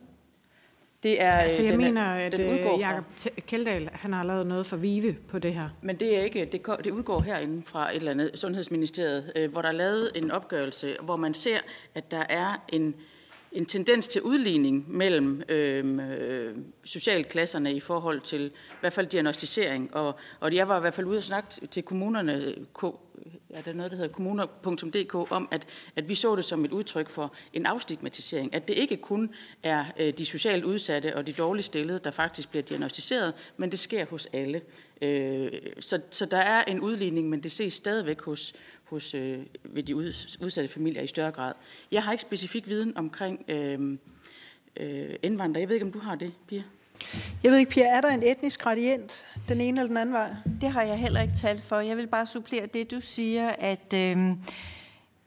[1.03, 3.03] Det er, altså, jeg den, mener, at den udgår Jacob
[3.47, 5.69] Keldahl han har lavet noget for Vive på det her.
[5.81, 9.69] Men det er ikke, det, det udgår herinde fra et eller andet Sundhedsministeriet, hvor der
[9.69, 11.57] er lavet en opgørelse, hvor man ser,
[11.95, 12.95] at der er en,
[13.51, 19.95] en tendens til udligning mellem øhm, øh, socialklasserne i forhold til i hvert fald diagnostisering.
[19.95, 22.55] Og, og jeg var i hvert fald ude og snakke til kommunerne,
[23.49, 27.09] er der noget, der hedder kommuner.dk, om, at, at vi så det som et udtryk
[27.09, 28.53] for en afstigmatisering.
[28.53, 29.33] At det ikke kun
[29.63, 33.79] er øh, de socialt udsatte og de dårligt stillede, der faktisk bliver diagnostiseret, men det
[33.79, 34.61] sker hos alle.
[35.01, 38.53] Øh, så, så der er en udligning, men det ses stadigvæk hos,
[38.91, 39.95] hos øh, ved de
[40.41, 41.53] udsatte familier i større grad.
[41.91, 43.97] Jeg har ikke specifik viden omkring øh,
[44.77, 45.61] øh, indvandrere.
[45.61, 46.63] Jeg ved ikke, om du har det, Pia?
[47.43, 50.29] Jeg ved ikke, Pia, er der en etnisk gradient den ene eller den anden vej?
[50.61, 51.79] Det har jeg heller ikke talt for.
[51.79, 54.17] Jeg vil bare supplere det, du siger, at, øh,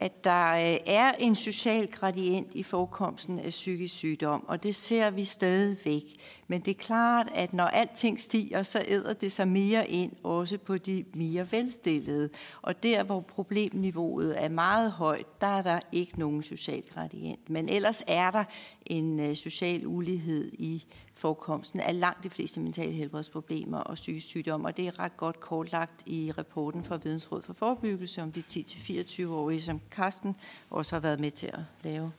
[0.01, 5.11] at der øh, er en social gradient i forekomsten af psykisk sygdom, og det ser
[5.11, 6.03] vi stadigvæk.
[6.49, 10.59] Men det er klart, at når alting stiger, så æder det sig mere ind, også
[10.59, 12.31] på de mere velstillede.
[12.63, 17.51] Og der, hvor problemniveauet er meget højt, der er der ikke nogen social gradient.
[17.51, 18.45] Men ellers er der
[18.87, 20.85] en øh, social ulighed i
[21.25, 25.41] forekomsten af langt de fleste mentale helbredsproblemer og psykisk sygdom, og det er ret godt
[25.41, 30.37] kortlagt i rapporten fra Vidensråd for Forebyggelse om de 10-24-årige, som Karsten
[30.71, 32.13] også har været med til at lave.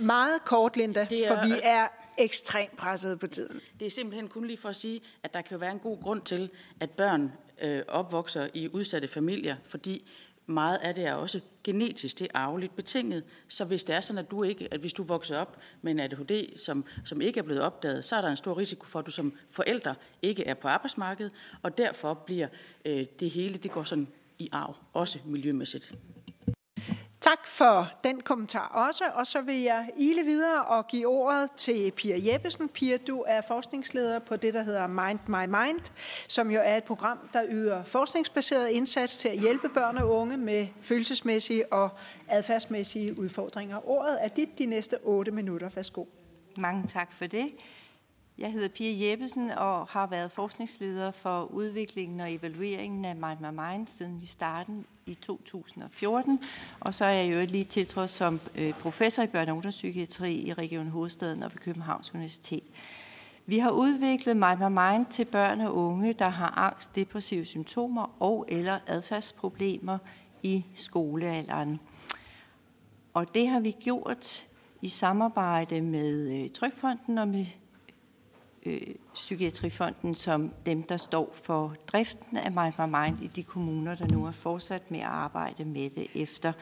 [0.00, 1.88] Meget kort, Linda, er, for vi er
[2.18, 3.60] ekstremt presset på tiden.
[3.80, 6.22] Det er simpelthen kun lige for at sige, at der kan være en god grund
[6.22, 7.32] til, at børn
[7.62, 10.10] øh, opvokser i udsatte familier, fordi
[10.50, 13.24] meget af det er også genetisk, det er arveligt betinget.
[13.48, 16.00] Så hvis det er sådan, at du ikke, at hvis du vokser op med en
[16.00, 19.06] ADHD, som, som ikke er blevet opdaget, så er der en stor risiko for, at
[19.06, 21.32] du som forælder ikke er på arbejdsmarkedet,
[21.62, 22.48] og derfor bliver
[22.84, 24.08] øh, det hele, det går sådan
[24.38, 25.94] i arv, også miljømæssigt.
[27.20, 31.90] Tak for den kommentar også, og så vil jeg ile videre og give ordet til
[31.90, 32.68] Pia Jeppesen.
[32.68, 35.92] Pia, du er forskningsleder på det, der hedder Mind My Mind,
[36.28, 40.36] som jo er et program, der yder forskningsbaseret indsats til at hjælpe børn og unge
[40.36, 41.88] med følelsesmæssige og
[42.28, 43.88] adfærdsmæssige udfordringer.
[43.88, 45.68] Ordet er dit de næste 8 minutter.
[45.68, 46.04] Værsgo.
[46.56, 47.50] Mange tak for det.
[48.40, 53.60] Jeg hedder Pia Jeppesen og har været forskningsleder for udviklingen og evalueringen af Mind My
[53.60, 56.40] Mind, siden vi startede i 2014.
[56.80, 60.52] Og så er jeg jo lige tiltrådt som øh, professor i børne- og ungdomspsykiatri i
[60.52, 62.62] Region Hovedstaden og ved Københavns Universitet.
[63.46, 68.16] Vi har udviklet Mind My Mind til børn og unge, der har angst, depressive symptomer
[68.22, 69.98] og eller adfærdsproblemer
[70.42, 71.80] i skolealderen.
[73.14, 74.46] Og det har vi gjort
[74.82, 77.46] i samarbejde med øh, Trykfonden og med
[78.66, 78.80] øh,
[79.14, 84.06] Psykiatrifonden som dem, der står for driften af Mind My Mind i de kommuner, der
[84.12, 86.52] nu er fortsat med at arbejde med det efter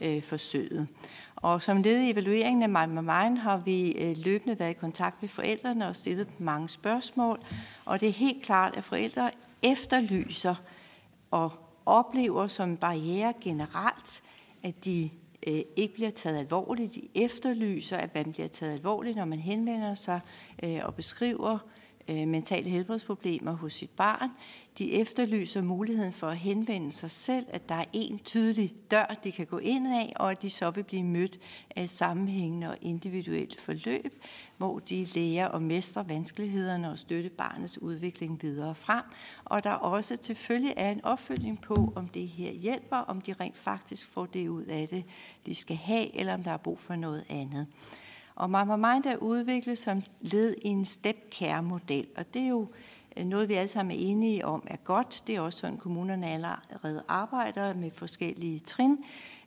[0.00, 0.88] øh, forsøget.
[1.36, 4.78] Og som led i evalueringen af Mind My Mind har vi øh, løbende været i
[4.80, 7.40] kontakt med forældrene og stillet mange spørgsmål.
[7.84, 9.30] Og det er helt klart, at forældre
[9.62, 10.54] efterlyser
[11.30, 11.52] og
[11.86, 14.22] oplever som barriere generelt,
[14.62, 15.10] at de
[15.46, 16.94] øh, ikke bliver taget alvorligt.
[16.94, 20.20] De efterlyser, at man bliver taget alvorligt, når man henvender sig
[20.62, 24.30] øh, og beskriver øh, Øh, mentale helbredsproblemer hos sit barn.
[24.78, 29.32] De efterlyser muligheden for at henvende sig selv, at der er en tydelig dør, de
[29.32, 31.38] kan gå ind af, og at de så vil blive mødt
[31.76, 34.24] af et sammenhængende og individuelt forløb,
[34.56, 39.04] hvor de lærer og mestre vanskelighederne og støtte barnets udvikling videre frem.
[39.44, 43.56] Og der også selvfølgelig er en opfølging på, om det her hjælper, om de rent
[43.56, 45.04] faktisk får det ud af det,
[45.46, 47.66] de skal have, eller om der er brug for noget andet.
[48.34, 51.16] Og Mama Mind er udviklet som led i en step
[51.62, 52.66] model og det er jo
[53.16, 55.22] øh, noget, vi alle sammen er enige om er godt.
[55.26, 58.98] Det er også sådan, kommunerne allerede arbejder med forskellige trin.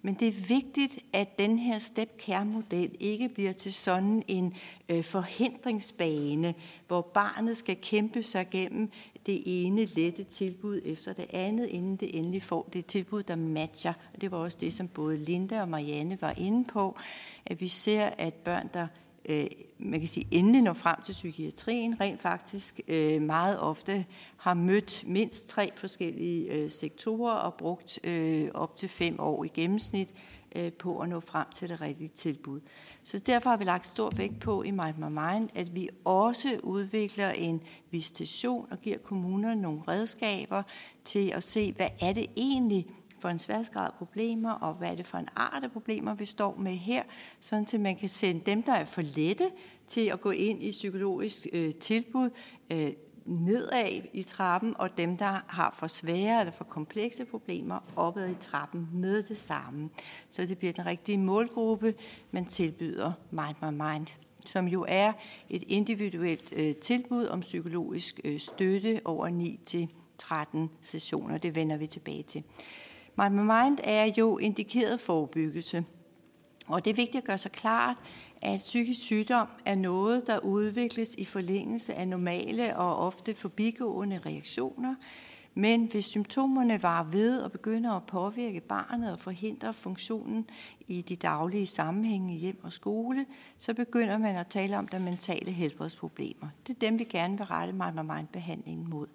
[0.02, 4.54] Men det er vigtigt, at den her step care model ikke bliver til sådan en
[4.90, 6.54] øh, forhindringsbane,
[6.88, 8.92] hvor barnet skal kæmpe sig gennem
[9.26, 13.94] det ene lette tilbud efter det andet, inden det endelig får det tilbud, der matcher.
[14.14, 16.98] Og det var også det, som både Linda og Marianne var inde på,
[17.46, 18.88] at vi ser, at børn, der
[19.30, 19.46] øh,
[19.78, 24.06] man kan sige, endelig når frem til psykiatrien, rent faktisk øh, meget ofte
[24.38, 29.48] har mødt mindst tre forskellige øh, sektorer og brugt øh, op til fem år i
[29.48, 30.14] gennemsnit
[30.56, 32.60] øh, på at nå frem til det rigtige tilbud.
[33.06, 36.60] Så derfor har vi lagt stor vægt på i Mind My Mind, at vi også
[36.64, 40.64] udvikler en visitation og giver kommunerne nogle redskaber
[41.04, 42.88] til at se, hvad er det egentlig,
[43.20, 46.56] for en sværhedsgrad problemer, og hvad er det for en art af problemer, vi står
[46.58, 47.04] med her,
[47.40, 49.46] sådan til man kan sende dem, der er for lette
[49.88, 52.30] til at gå ind i psykologisk øh, tilbud,
[52.72, 52.92] øh,
[53.26, 58.36] nedad i trappen, og dem, der har for svære eller for komplekse problemer, opad i
[58.40, 59.90] trappen med det samme.
[60.30, 61.94] Så det bliver den rigtige målgruppe,
[62.32, 64.08] man tilbyder Mind My Mind
[64.50, 65.14] som jo er
[65.50, 71.38] et individuelt øh, tilbud om psykologisk øh, støtte over 9 til 13 sessioner.
[71.38, 72.44] Det vender vi tilbage til.
[73.18, 75.86] Mind My Mind er jo indikeret forebyggelse.
[76.68, 77.98] Og det er vigtigt at gøre sig klart,
[78.42, 84.96] at psykisk sygdom er noget, der udvikles i forlængelse af normale og ofte forbigående reaktioner.
[85.58, 90.50] Men hvis symptomerne var ved og begynder at påvirke barnet og forhindre funktionen
[90.88, 93.26] i de daglige sammenhænge hjem og skole,
[93.58, 96.48] så begynder man at tale om der mentale helbredsproblemer.
[96.68, 99.08] Det er dem, vi gerne vil rette Mind med Mind behandlingen mod.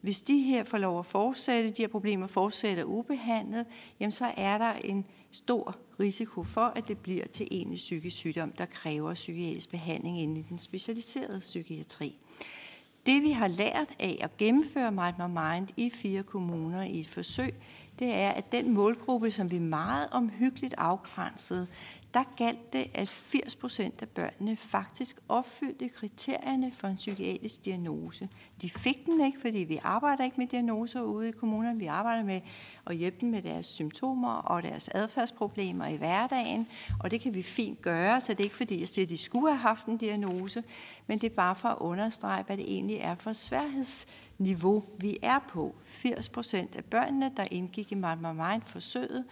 [0.00, 3.66] Hvis de her får lov at fortsætte, de her problemer fortsætter ubehandlet,
[4.00, 8.52] jamen så er der en stor risiko for, at det bliver til en psykisk sygdom,
[8.52, 12.18] der kræver psykiatrisk behandling inden i den specialiserede psykiatri.
[13.06, 17.08] Det vi har lært af at gennemføre Mind My Mind i fire kommuner i et
[17.08, 17.54] forsøg,
[17.98, 21.66] det er, at den målgruppe, som vi meget omhyggeligt afgrænsede,
[22.14, 28.28] der galt det, at 80 procent af børnene faktisk opfyldte kriterierne for en psykiatrisk diagnose.
[28.62, 31.78] De fik den ikke, fordi vi arbejder ikke med diagnoser ude i kommunerne.
[31.78, 32.40] Vi arbejder med
[32.86, 36.68] at hjælpe dem med deres symptomer og deres adfærdsproblemer i hverdagen,
[37.00, 39.18] og det kan vi fint gøre, så det er ikke fordi, jeg siger, at de
[39.18, 40.64] skulle have haft en diagnose,
[41.06, 45.38] men det er bare for at understrege, hvad det egentlig er for sværhedsniveau, vi er
[45.38, 45.74] på.
[45.82, 49.24] 80 procent af børnene, der indgik i Mind My Mind-forsøget,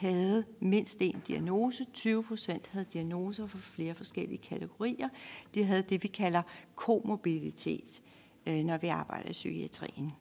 [0.00, 1.86] havde mindst en diagnose.
[1.92, 5.08] 20 procent havde diagnoser for flere forskellige kategorier.
[5.54, 6.42] De havde det, vi kalder
[6.74, 8.02] komobilitet,
[8.46, 10.12] øh, når vi arbejder i psykiatrien.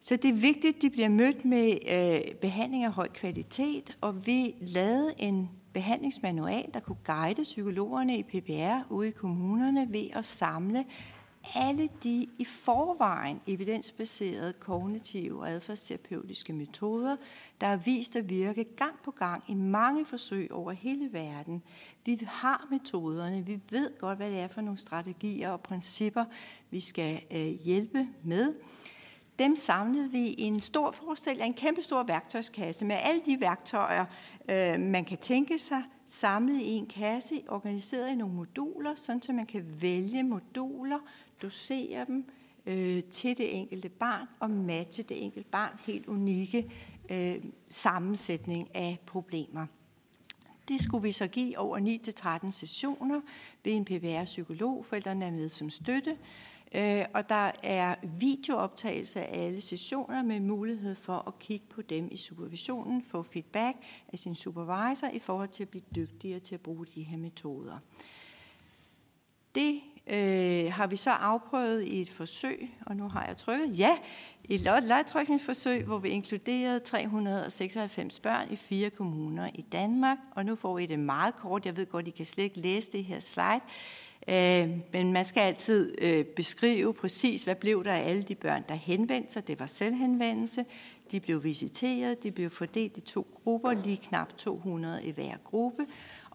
[0.00, 4.26] Så det er vigtigt, at de bliver mødt med øh, behandling af høj kvalitet, og
[4.26, 10.24] vi lavede en behandlingsmanual, der kunne guide psykologerne i PPR ude i kommunerne ved at
[10.24, 10.84] samle
[11.54, 17.16] alle de i forvejen evidensbaserede kognitive og adfærdsterapeutiske metoder,
[17.60, 21.62] der er vist at virke gang på gang i mange forsøg over hele verden.
[22.04, 26.24] Vi har metoderne, vi ved godt, hvad det er for nogle strategier og principper,
[26.70, 28.54] vi skal øh, hjælpe med.
[29.38, 34.04] dem samlede vi i en stor forestilling, en kæmpe stor værktøjskasse med alle de værktøjer,
[34.50, 39.32] øh, man kan tænke sig, samlet i en kasse, organiseret i nogle moduler, sådan så
[39.32, 40.98] man kan vælge moduler,
[41.42, 42.24] dosere dem
[42.66, 46.70] øh, til det enkelte barn og matche det enkelte barns helt unikke
[47.10, 49.66] øh, sammensætning af problemer.
[50.68, 51.78] Det skulle vi så give over
[52.44, 53.20] 9-13 sessioner
[53.64, 54.84] ved en PBR-psykolog.
[54.84, 56.16] Forældrene er med som støtte.
[56.74, 62.08] Øh, og der er videooptagelse af alle sessioner med mulighed for at kigge på dem
[62.10, 63.76] i supervisionen, få feedback
[64.08, 67.78] af sin supervisor i forhold til at blive dygtigere til at bruge de her metoder.
[69.54, 69.80] Det
[70.10, 73.96] øh, har vi så afprøvet i et forsøg, og nu har jeg trykket ja,
[74.44, 80.78] et legetrykningsforsøg, hvor vi inkluderede 396 børn i fire kommuner i Danmark, og nu får
[80.78, 81.66] I det meget kort.
[81.66, 83.60] Jeg ved godt, I kan slet ikke læse det her slide.
[84.28, 88.64] Øh, men man skal altid øh, beskrive præcis, hvad blev der af alle de børn,
[88.68, 89.48] der henvendte sig.
[89.48, 90.64] Det var selvhenvendelse.
[91.10, 95.86] De blev visiteret, de blev fordelt i to grupper, lige knap 200 i hver gruppe.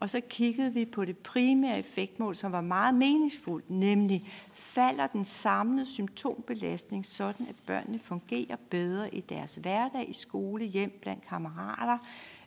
[0.01, 5.25] Og så kiggede vi på det primære effektmål, som var meget meningsfuldt, nemlig falder den
[5.25, 11.97] samlede symptombelastning sådan, at børnene fungerer bedre i deres hverdag, i skole, hjem, blandt kammerater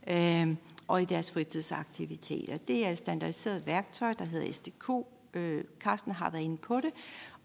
[0.07, 0.57] øh,
[0.89, 2.57] og i deres fritidsaktiviteter.
[2.57, 4.91] Det er et standardiseret værktøj, der hedder SDK.
[5.35, 6.91] Øh, Carsten har været inde på det.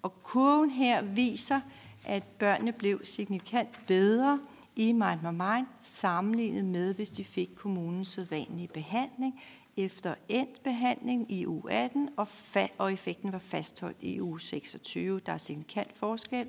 [0.02, 1.62] Og kurven her viser,
[2.06, 4.40] at børnene blev signifikant bedre
[4.76, 9.42] i Mind My Mind sammenlignet med, hvis de fik kommunens sædvanlige behandling
[9.78, 15.20] efter endt behandling i uge 18, og, fa- og effekten var fastholdt i uge 26.
[15.20, 16.48] Der er signifikant forskel,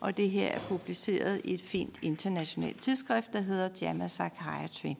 [0.00, 4.94] og det her er publiceret i et fint internationalt tidsskrift, der hedder JAMA Psychiatry.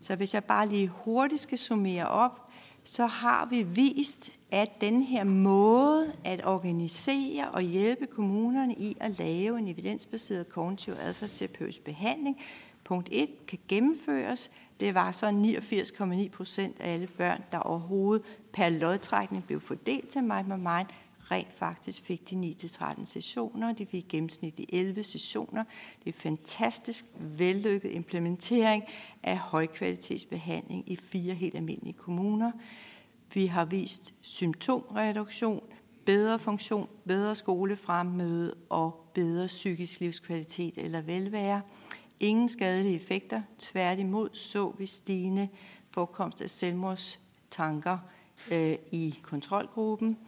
[0.00, 2.50] Så hvis jeg bare lige hurtigt skal summere op,
[2.84, 9.18] så har vi vist, at den her måde at organisere og hjælpe kommunerne i at
[9.18, 12.40] lave en evidensbaseret kognitiv adfærdsterapeutisk behandling,
[12.84, 14.50] punkt 1, kan gennemføres
[14.80, 20.22] det var så 89,9 procent af alle børn, der overhovedet per lodtrækning blev fordelt til
[20.22, 20.86] Mind My Mind,
[21.30, 23.72] rent faktisk fik de 9-13 sessioner.
[23.72, 25.64] De fik gennemsnitligt 11 sessioner.
[26.04, 28.84] Det er fantastisk vellykket implementering
[29.22, 32.52] af højkvalitetsbehandling i fire helt almindelige kommuner.
[33.34, 35.62] Vi har vist symptomreduktion,
[36.04, 41.62] bedre funktion, bedre skolefremmøde og bedre psykisk livskvalitet eller velvære.
[42.20, 43.42] Ingen skadelige effekter.
[43.58, 45.48] Tværtimod så vi stigende
[45.90, 47.98] forekomst af selvmordstanker
[48.50, 50.18] øh, i kontrolgruppen.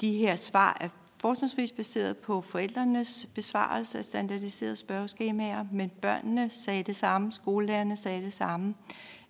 [0.00, 6.82] De her svar er forskningsvis baseret på forældrenes besvarelse af standardiserede spørgeskemaer, men børnene sagde
[6.82, 8.74] det samme, skolelærerne sagde det samme,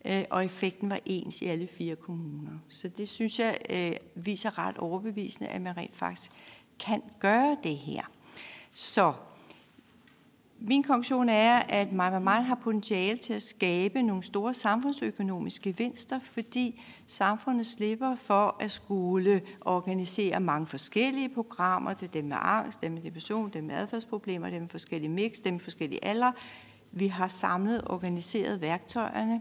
[0.05, 2.59] øh, og effekten var ens i alle fire kommuner.
[2.69, 6.31] Så det synes jeg øh, viser ret overbevisende, at man rent faktisk
[6.81, 8.03] kan gøre det her.
[8.73, 9.13] Så
[10.65, 16.83] min konklusion er, at Maja har potentiale til at skabe nogle store samfundsøkonomiske gevinster, fordi
[17.07, 23.03] samfundet slipper for at skulle organisere mange forskellige programmer til dem med angst, dem med
[23.03, 26.33] depression, dem med adfærdsproblemer, dem med forskellige mix, dem med forskellige alder.
[26.93, 29.41] Vi har samlet organiseret værktøjerne.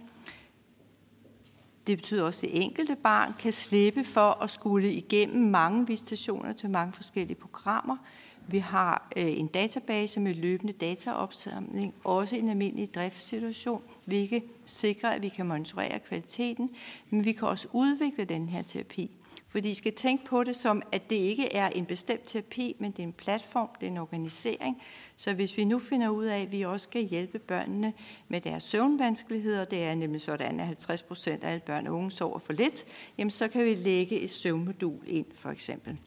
[1.87, 6.53] Det betyder også, at det enkelte barn kan slippe for at skulle igennem mange visitationer
[6.53, 7.97] til mange forskellige programmer.
[8.47, 15.09] Vi har øh, en database med løbende dataopsamling, også i en almindelig driftssituation, hvilket sikrer,
[15.09, 16.69] at vi kan monitorere kvaliteten,
[17.09, 19.11] men vi kan også udvikle den her terapi.
[19.47, 22.91] Fordi I skal tænke på det som, at det ikke er en bestemt terapi, men
[22.91, 24.81] det er en platform, det er en organisering.
[25.17, 27.93] Så hvis vi nu finder ud af, at vi også skal hjælpe børnene
[28.27, 32.11] med deres søvnvanskeligheder, det er nemlig sådan, at 50 procent af alle børn og unge
[32.11, 32.85] sover for lidt,
[33.17, 35.97] jamen så kan vi lægge et søvnmodul ind, for eksempel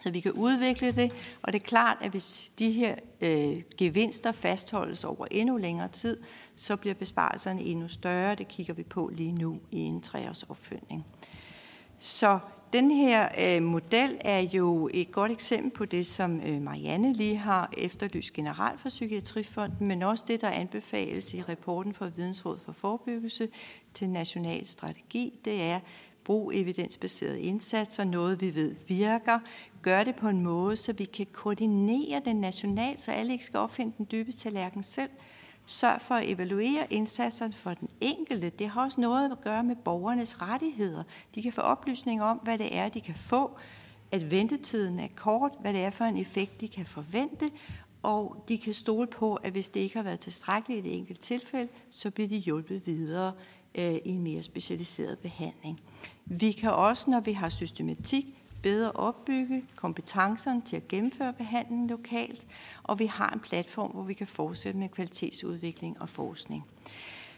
[0.00, 1.12] så vi kan udvikle det.
[1.42, 6.16] Og det er klart, at hvis de her øh, gevinster fastholdes over endnu længere tid,
[6.54, 8.34] så bliver besparelserne endnu større.
[8.34, 11.06] Det kigger vi på lige nu i en treårs opfølgning.
[11.98, 12.38] Så
[12.72, 17.36] den her øh, model er jo et godt eksempel på det, som øh, Marianne lige
[17.36, 22.72] har efterlyst generelt fra Psykiatrifonden, men også det, der anbefales i rapporten fra Vidensråd for
[22.72, 23.48] Forebyggelse
[23.94, 25.80] til National Strategi, det er,
[26.28, 29.38] brug evidensbaserede indsatser, noget vi ved virker,
[29.82, 33.58] gør det på en måde, så vi kan koordinere den nationalt, så alle ikke skal
[33.58, 35.10] opfinde den dybe tallerken selv.
[35.66, 38.50] Sørg for at evaluere indsatserne for den enkelte.
[38.50, 41.02] Det har også noget at gøre med borgernes rettigheder.
[41.34, 43.50] De kan få oplysning om, hvad det er, de kan få,
[44.12, 47.50] at ventetiden er kort, hvad det er for en effekt, de kan forvente,
[48.02, 51.20] og de kan stole på, at hvis det ikke har været tilstrækkeligt i et enkelt
[51.20, 53.32] tilfælde, så bliver de hjulpet videre
[53.74, 55.80] øh, i en mere specialiseret behandling.
[56.30, 58.26] Vi kan også, når vi har systematik,
[58.62, 62.46] bedre opbygge kompetencerne til at gennemføre behandlingen lokalt,
[62.82, 66.64] og vi har en platform, hvor vi kan fortsætte med kvalitetsudvikling og forskning.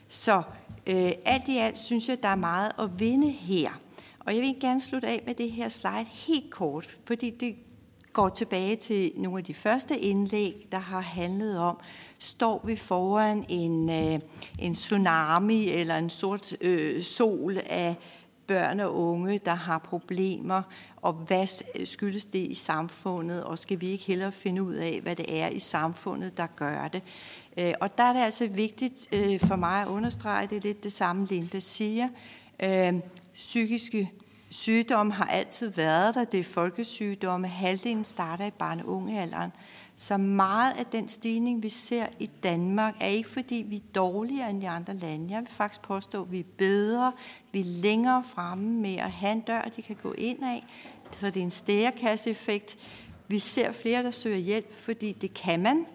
[0.08, 0.42] Så
[0.86, 3.70] øh, alt i alt synes jeg, der er meget at vinde her.
[4.18, 7.56] Og jeg vil gerne slutte af med det her slide helt kort, fordi det
[8.12, 11.78] går tilbage til nogle af de første indlæg, der har handlet om,
[12.18, 14.20] står vi foran en, øh,
[14.58, 17.96] en tsunami eller en sort øh, sol af
[18.50, 20.62] børn og unge, der har problemer,
[20.96, 21.46] og hvad
[21.84, 25.48] skyldes det i samfundet, og skal vi ikke hellere finde ud af, hvad det er
[25.48, 27.02] i samfundet, der gør det.
[27.56, 30.84] Øh, og der er det altså vigtigt øh, for mig at understrege, det er lidt
[30.84, 32.08] det samme, Linda siger.
[32.62, 32.94] Øh,
[33.34, 34.12] psykiske
[34.50, 39.52] sygdomme har altid været der, det er folkesygdomme, halvdelen starter i barne- og ungealderen.
[40.00, 44.50] Så meget af den stigning, vi ser i Danmark, er ikke fordi vi er dårligere
[44.50, 45.34] end de andre lande.
[45.34, 47.12] Jeg vil faktisk påstå, at vi er bedre,
[47.52, 50.64] vi er længere fremme med at have en dør, de kan gå ind af.
[51.16, 52.78] Så det er en stærekasseeffekt.
[53.28, 55.86] Vi ser flere, der søger hjælp, fordi det kan man.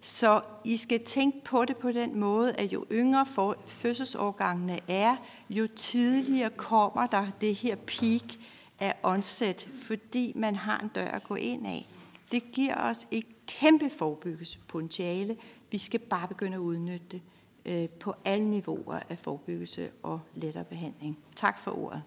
[0.00, 3.26] Så I skal tænke på det på den måde, at jo yngre
[3.66, 5.16] fødselsårgangene er,
[5.50, 8.38] jo tidligere kommer der det her peak
[8.80, 11.86] af onset, fordi man har en dør at gå ind af.
[12.32, 15.36] Det giver os et kæmpe forebyggelsespotentiale.
[15.70, 17.22] Vi skal bare begynde at udnytte det
[17.66, 21.18] øh, på alle niveauer af forebyggelse og lettere behandling.
[21.36, 22.02] Tak for ordet.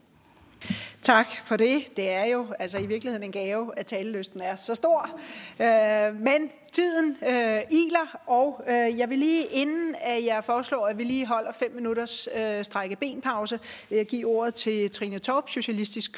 [1.01, 1.97] Tak for det.
[1.97, 5.19] Det er jo altså i virkeligheden en gave, at talelysten er så stor.
[5.59, 10.97] Øh, men tiden øh, iler, og øh, jeg vil lige, inden at jeg foreslår, at
[10.97, 13.59] vi lige holder fem minutters øh, strække benpause,
[13.89, 16.17] vil jeg give ordet til Trine Torp, Socialistisk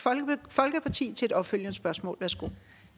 [0.50, 2.18] Folkeparti, til et opfølgende spørgsmål.
[2.20, 2.48] Værsgo.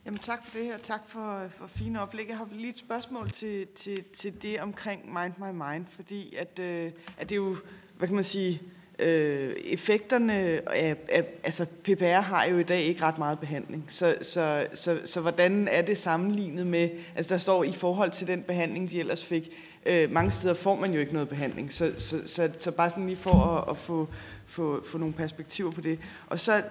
[0.07, 2.27] Jamen tak for det, her, tak for, for fine oplæg.
[2.27, 6.59] Jeg har lige et spørgsmål til, til, til det omkring Mind My Mind, fordi at,
[6.59, 7.55] øh, at det er jo,
[7.97, 8.61] hvad kan man sige,
[8.99, 10.34] øh, effekterne
[10.69, 13.85] af, af, altså PPR har jo i dag ikke ret meget behandling.
[13.88, 18.27] Så, så, så, så hvordan er det sammenlignet med, altså der står i forhold til
[18.27, 19.51] den behandling, de ellers fik,
[19.85, 21.73] øh, mange steder får man jo ikke noget behandling.
[21.73, 24.07] Så, så, så, så bare sådan lige for at, at få,
[24.45, 25.99] få, få nogle perspektiver på det.
[26.27, 26.63] Og så,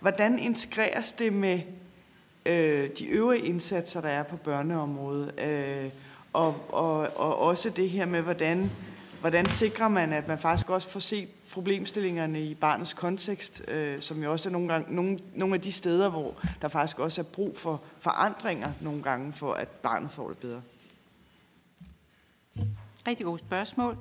[0.00, 1.60] hvordan integreres det med
[2.46, 5.90] øh, de øvrige indsatser, der er på børneområdet, øh,
[6.32, 8.70] og, og, og også det her med, hvordan,
[9.20, 14.22] hvordan sikrer man, at man faktisk også får set problemstillingerne i barnets kontekst, øh, som
[14.22, 17.24] jo også er nogle, gange, nogle, nogle af de steder, hvor der faktisk også er
[17.24, 20.62] brug for forandringer nogle gange, for at barnet får det bedre.
[23.06, 23.96] Rigtig gode spørgsmål.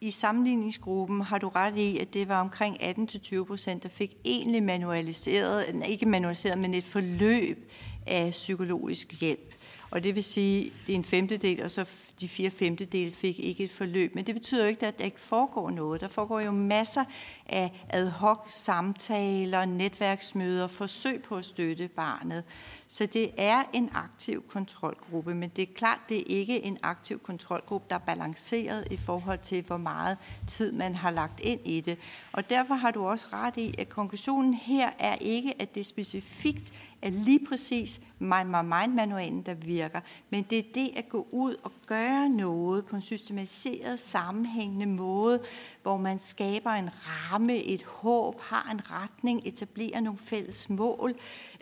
[0.00, 4.62] I sammenligningsgruppen har du ret i, at det var omkring 18-20 procent, der fik egentlig
[4.62, 7.70] manualiseret, ikke manualiseret, men et forløb
[8.06, 9.49] af psykologisk hjælp.
[9.90, 11.90] Og det vil sige, at det er en femtedel, og så
[12.20, 14.14] de fire femtedel fik ikke et forløb.
[14.14, 16.00] Men det betyder jo ikke, at der ikke foregår noget.
[16.00, 17.04] Der foregår jo masser
[17.46, 22.44] af ad hoc samtaler, netværksmøder, forsøg på at støtte barnet.
[22.88, 27.18] Så det er en aktiv kontrolgruppe, men det er klart, det er ikke en aktiv
[27.18, 31.80] kontrolgruppe, der er balanceret i forhold til, hvor meget tid man har lagt ind i
[31.80, 31.98] det.
[32.32, 36.72] Og derfor har du også ret i, at konklusionen her er ikke, at det specifikt
[37.02, 40.00] er lige præcis Mind My Mind-manualen, der virker,
[40.30, 45.40] men det er det at gå ud og gøre noget på en systematiseret, sammenhængende måde,
[45.82, 51.14] hvor man skaber en ramme, et håb, har en retning, etablerer nogle fælles mål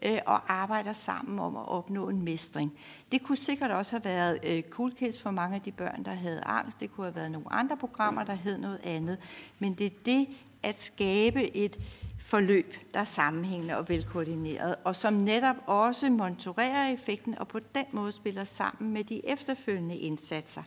[0.07, 2.73] øh, og arbejder sammen om at opnå en mestring.
[3.13, 6.15] Det kunne sikkert også have været øh, Cool Kids for mange af de børn, der
[6.15, 6.81] havde angst.
[6.81, 9.19] Det kunne have været nogle andre programmer, der hed noget andet.
[9.59, 10.27] Men det er det
[10.63, 11.79] at skabe et
[12.29, 17.85] forløb, der er sammenhængende og velkoordineret, og som netop også monitorerer effekten og på den
[17.93, 20.63] måde spiller sammen med de efterfølgende indsatser.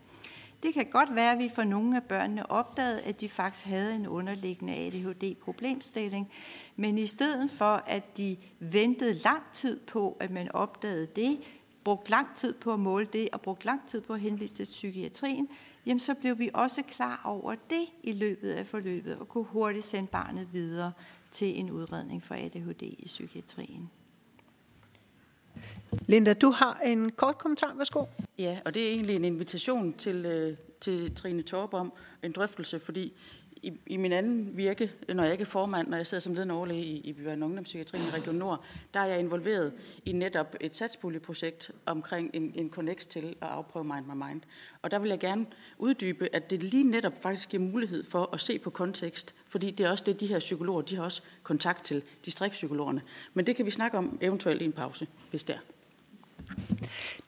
[0.64, 3.96] Det kan godt være, at vi for nogle af børnene opdagede, at de faktisk havde
[3.96, 6.32] en underliggende ADHD-problemstilling,
[6.76, 11.38] men i stedet for, at de ventede lang tid på, at man opdagede det,
[11.84, 14.64] brugt lang tid på at måle det og brugt lang tid på at henvise til
[14.64, 15.50] psykiatrien,
[15.86, 19.86] jamen så blev vi også klar over det i løbet af forløbet og kunne hurtigt
[19.86, 20.92] sende barnet videre
[21.32, 23.90] til en udredning for ADHD i psykiatrien.
[26.08, 27.74] Linda, du har en kort kommentar.
[27.78, 28.06] Værsgo.
[28.38, 31.94] Ja, og det er egentlig en invitation til, øh, til Trine Torp om
[32.24, 33.14] en drøftelse, fordi
[33.64, 36.56] i, i min anden virke, når jeg ikke er formand, når jeg sidder som ledende
[36.56, 38.64] overlæge i, i Bjørn Ungdomspsykiatrien i Region Nord,
[38.94, 39.74] der er jeg involveret
[40.06, 44.42] i netop et satspuljeprojekt omkring en, en connect til at afprøve Mind My Mind.
[44.82, 45.46] Og der vil jeg gerne
[45.78, 49.86] uddybe, at det lige netop faktisk giver mulighed for at se på kontekst, fordi det
[49.86, 53.02] er også det, de her psykologer, de har også kontakt til, distriktspsykologerne.
[53.34, 55.60] Men det kan vi snakke om eventuelt i en pause, hvis det er.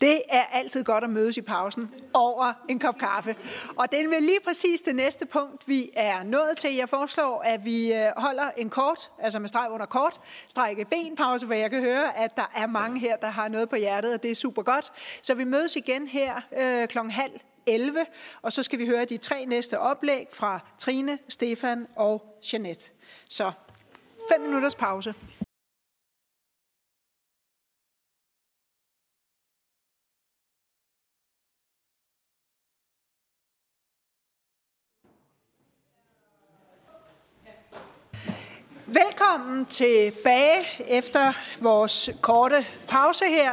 [0.02, 3.36] Det er altid godt at mødes i pausen over en kop kaffe.
[3.76, 6.76] Og det er vel lige præcis det næste punkt, vi er nået til.
[6.76, 11.16] Jeg foreslår, at vi øh, holder en kort, altså med streg under kort, strække ben
[11.16, 14.14] pause, hvor jeg kan høre, at der er mange her, der har noget på hjertet,
[14.14, 14.92] og det er super godt.
[15.22, 18.06] Så vi mødes igen her øh, klokken halv 11,
[18.42, 22.86] og så skal vi høre de tre næste oplæg fra Trine, Stefan og Jeanette.
[23.30, 23.52] Så
[24.32, 25.14] fem minutters pause.
[38.94, 43.52] Velkommen tilbage efter vores korte pause her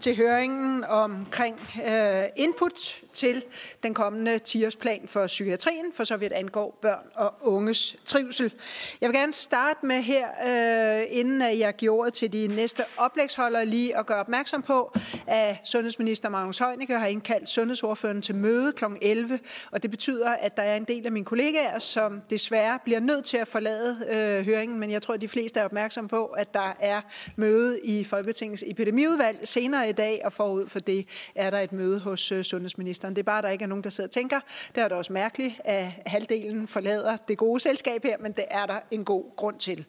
[0.00, 1.58] til høringen omkring
[1.88, 3.44] øh, input til
[3.82, 8.52] den kommende 10-årsplan for psykiatrien, for så vidt angår børn og unges trivsel.
[9.00, 13.66] Jeg vil gerne starte med her, øh, inden jeg giver ordet til de næste oplægsholdere,
[13.66, 14.94] lige at gøre opmærksom på,
[15.26, 18.84] at sundhedsminister Magnus Heunicke har indkaldt sundhedsordførende til møde kl.
[19.02, 19.38] 11,
[19.70, 23.24] og det betyder, at der er en del af mine kollegaer, som desværre bliver nødt
[23.24, 26.54] til at forlade øh, høringen, men jeg tror, at de fleste er opmærksom på, at
[26.54, 27.00] der er
[27.36, 32.00] møde i Folketingets epidemiudvalg senere i dag, og forud for det er der et møde
[32.00, 33.16] hos øh, sundhedsministeren.
[33.16, 34.40] Det er bare, at der ikke er nogen, der sidder og tænker.
[34.74, 38.66] Det er da også mærkeligt, at halvdelen forlader det gode selskab her, men det er
[38.66, 39.86] der en god grund til.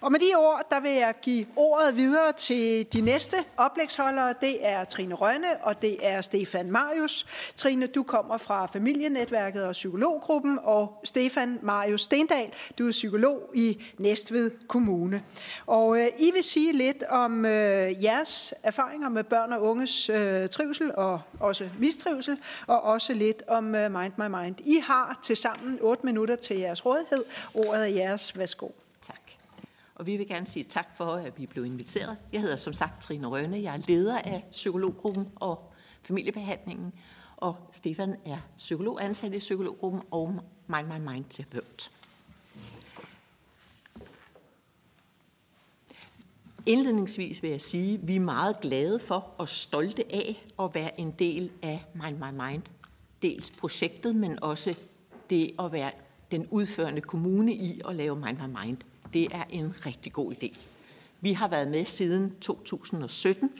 [0.00, 4.34] Og med de ord, der vil jeg give ordet videre til de næste oplægsholdere.
[4.40, 7.26] Det er Trine Rønne, og det er Stefan Marius.
[7.56, 13.82] Trine, du kommer fra familienetværket og psykologgruppen, og Stefan Marius Stendal, du er psykolog i
[13.98, 14.31] Næstved
[14.68, 15.22] Kommune.
[15.66, 20.48] Og øh, I vil sige lidt om øh, jeres erfaringer med børn og unges øh,
[20.48, 24.56] trivsel og også mistrivsel, og også lidt om øh, Mind My Mind.
[24.64, 27.24] I har til sammen 8 minutter til jeres rådighed.
[27.54, 28.38] Ordet er jeres.
[28.38, 28.68] Værsgo.
[29.02, 29.20] Tak.
[29.94, 32.16] Og vi vil gerne sige tak for, at vi blev inviteret.
[32.32, 33.62] Jeg hedder som sagt Trine Rønne.
[33.62, 35.72] Jeg er leder af psykologgruppen og
[36.02, 36.92] familiebehandlingen.
[37.36, 41.90] Og Stefan er psykolog ansat i psykologgruppen og Mind My Mind terapeut.
[46.66, 51.00] Indledningsvis vil jeg sige, at vi er meget glade for og stolte af at være
[51.00, 52.62] en del af Mind My Mind.
[53.22, 54.78] Dels projektet, men også
[55.30, 55.90] det at være
[56.30, 58.76] den udførende kommune i at lave Mind My Mind.
[59.12, 60.58] Det er en rigtig god idé.
[61.20, 63.50] Vi har været med siden 2017,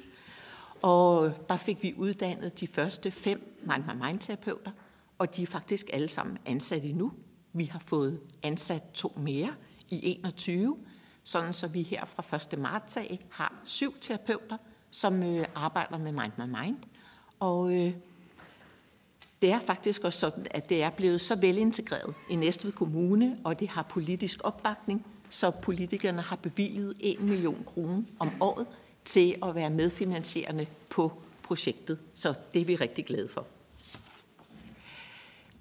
[0.83, 4.71] og der fik vi uddannet de første fem Mind My Mind-terapeuter,
[5.19, 7.13] og de er faktisk alle sammen ansat endnu.
[7.53, 9.55] Vi har fået ansat to mere
[9.91, 10.77] i 21,
[11.25, 12.59] sådan så vi her fra 1.
[12.59, 14.57] marts af har syv terapeuter,
[14.91, 16.77] som øh, arbejder med Mind My Mind.
[17.41, 17.95] Og øh,
[19.43, 23.61] det er faktisk også sådan, at det er blevet så velintegreret i Næstved Kommune, og
[23.61, 28.67] det har politisk opbakning, så politikerne har bevilget 1 million kroner om året
[29.05, 31.13] til at være medfinansierende på
[31.43, 31.99] projektet.
[32.15, 33.47] Så det er vi rigtig glade for.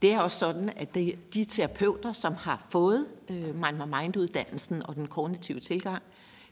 [0.02, 4.96] Det er også sådan, at de, terapeuter, som har fået øh, Mind My Mind-uddannelsen og
[4.96, 6.04] den kognitive tilgang,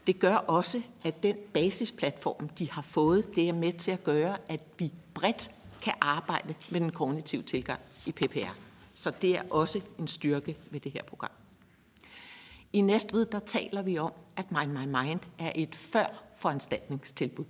[0.06, 4.36] det gør også, at den basisplatform, de har fået, det er med til at gøre,
[4.48, 5.50] at vi bredt
[5.82, 8.54] kan arbejde med den kognitive tilgang i PPR.
[8.94, 11.30] Så det er også en styrke ved det her program.
[12.72, 17.44] I Næstved, der taler vi om, at Mind My Mind er et før foranstaltningstilbud.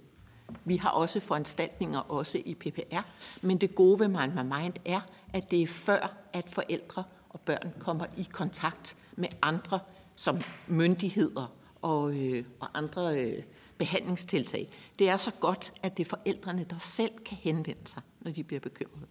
[0.64, 3.01] Vi har også foranstaltninger også i PPR,
[3.43, 5.01] men det gode ved Mind My Mind er,
[5.32, 9.81] at det er før, at forældre og børn kommer i kontakt med andre
[10.16, 13.43] som myndigheder og, øh, og andre øh,
[13.78, 14.69] behandlingstiltag.
[14.98, 18.44] Det er så godt, at det er forældrene, der selv kan henvende sig, når de
[18.44, 19.07] bliver bekymrede.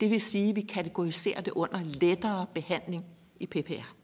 [0.00, 3.04] Det vil sige, at vi kategoriserer det under lettere behandling
[3.40, 3.94] i PPR.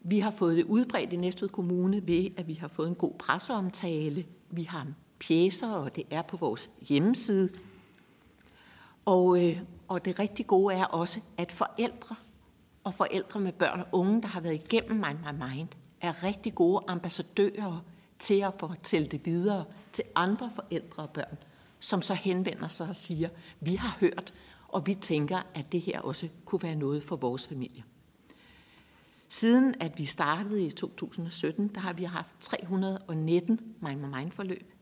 [0.00, 3.12] Vi har fået det udbredt i Næstved Kommune ved, at vi har fået en god
[3.18, 4.26] presseomtale.
[4.50, 4.86] Vi har
[5.18, 7.48] pjæser, og det er på vores hjemmeside.
[9.04, 12.16] Og, øh, og det rigtig gode er også, at forældre
[12.84, 15.68] og forældre med børn og unge, der har været igennem Mind My Mind,
[16.00, 17.84] er rigtig gode ambassadører
[18.18, 21.38] til at fortælle det videre til andre forældre og børn,
[21.80, 23.28] som så henvender sig og siger,
[23.60, 24.34] vi har hørt,
[24.68, 27.84] og vi tænker, at det her også kunne være noget for vores familie.
[29.28, 34.72] Siden at vi startede i 2017, der har vi haft 319 Mind My Mind forløb,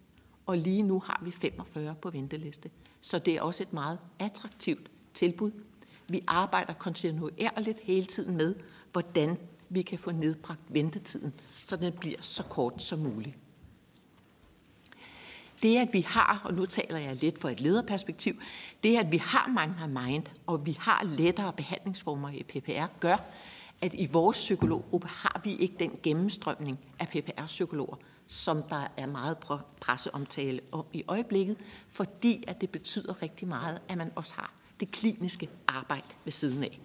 [0.47, 2.71] og lige nu har vi 45 på venteliste.
[3.03, 5.51] Så det er også et meget attraktivt tilbud.
[6.09, 8.55] Vi arbejder kontinuerligt hele tiden med,
[8.93, 9.39] hvordan
[9.69, 13.37] vi kan få nedbragt ventetiden, så den bliver så kort som muligt.
[15.63, 18.41] Det, at vi har, og nu taler jeg lidt for et lederperspektiv,
[18.83, 23.17] det, at vi har mange My Mind, og vi har lettere behandlingsformer i PPR, gør,
[23.81, 27.97] at i vores psykologgruppe har vi ikke den gennemstrømning af PPR-psykologer,
[28.27, 29.37] som der er meget
[29.81, 31.57] presseomtale om i øjeblikket,
[31.91, 36.65] fordi at det betyder rigtig meget, at man også har det kliniske arbejde ved siden
[36.65, 36.81] af.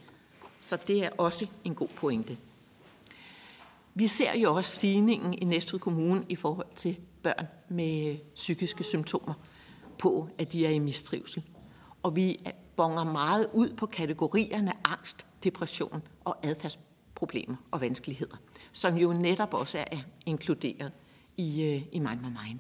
[0.61, 2.38] Så det er også en god pointe.
[3.95, 8.84] Vi ser jo også stigningen i Næstved Kommune i forhold til børn med øh, psykiske
[8.84, 9.34] symptomer
[9.99, 11.43] på, at de er i mistrivsel.
[12.03, 18.38] Og vi øh, bonger meget ud på kategorierne angst, depression og adfærdsproblemer og vanskeligheder,
[18.72, 20.91] som jo netop også er inkluderet
[21.38, 22.59] i, øh, i Mind My Mind.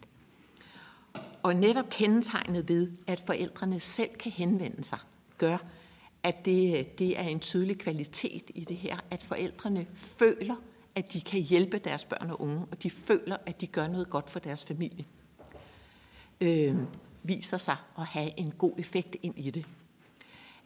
[1.43, 4.99] Og netop kendetegnet ved, at forældrene selv kan henvende sig,
[5.37, 5.57] gør,
[6.23, 10.55] at det, øh, det er en tydelig kvalitet i det her, at forældrene føler,
[10.95, 14.09] at de kan hjælpe deres børn og unge, og de føler, at de gør noget
[14.09, 15.05] godt for deres familie.
[16.41, 16.75] Øh,
[17.23, 19.65] viser sig at have en god effekt ind i det.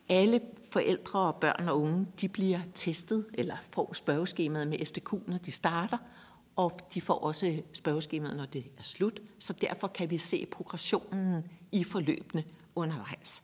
[0.10, 5.38] Alle forældre og børn og unge, de bliver testet eller får spørgeskemaet med SDQ, når
[5.38, 5.98] de starter,
[6.56, 9.20] og de får også spørgeskemaet, når det er slut.
[9.40, 12.44] Så derfor kan vi se progressionen i forløbene
[12.76, 13.44] undervejs.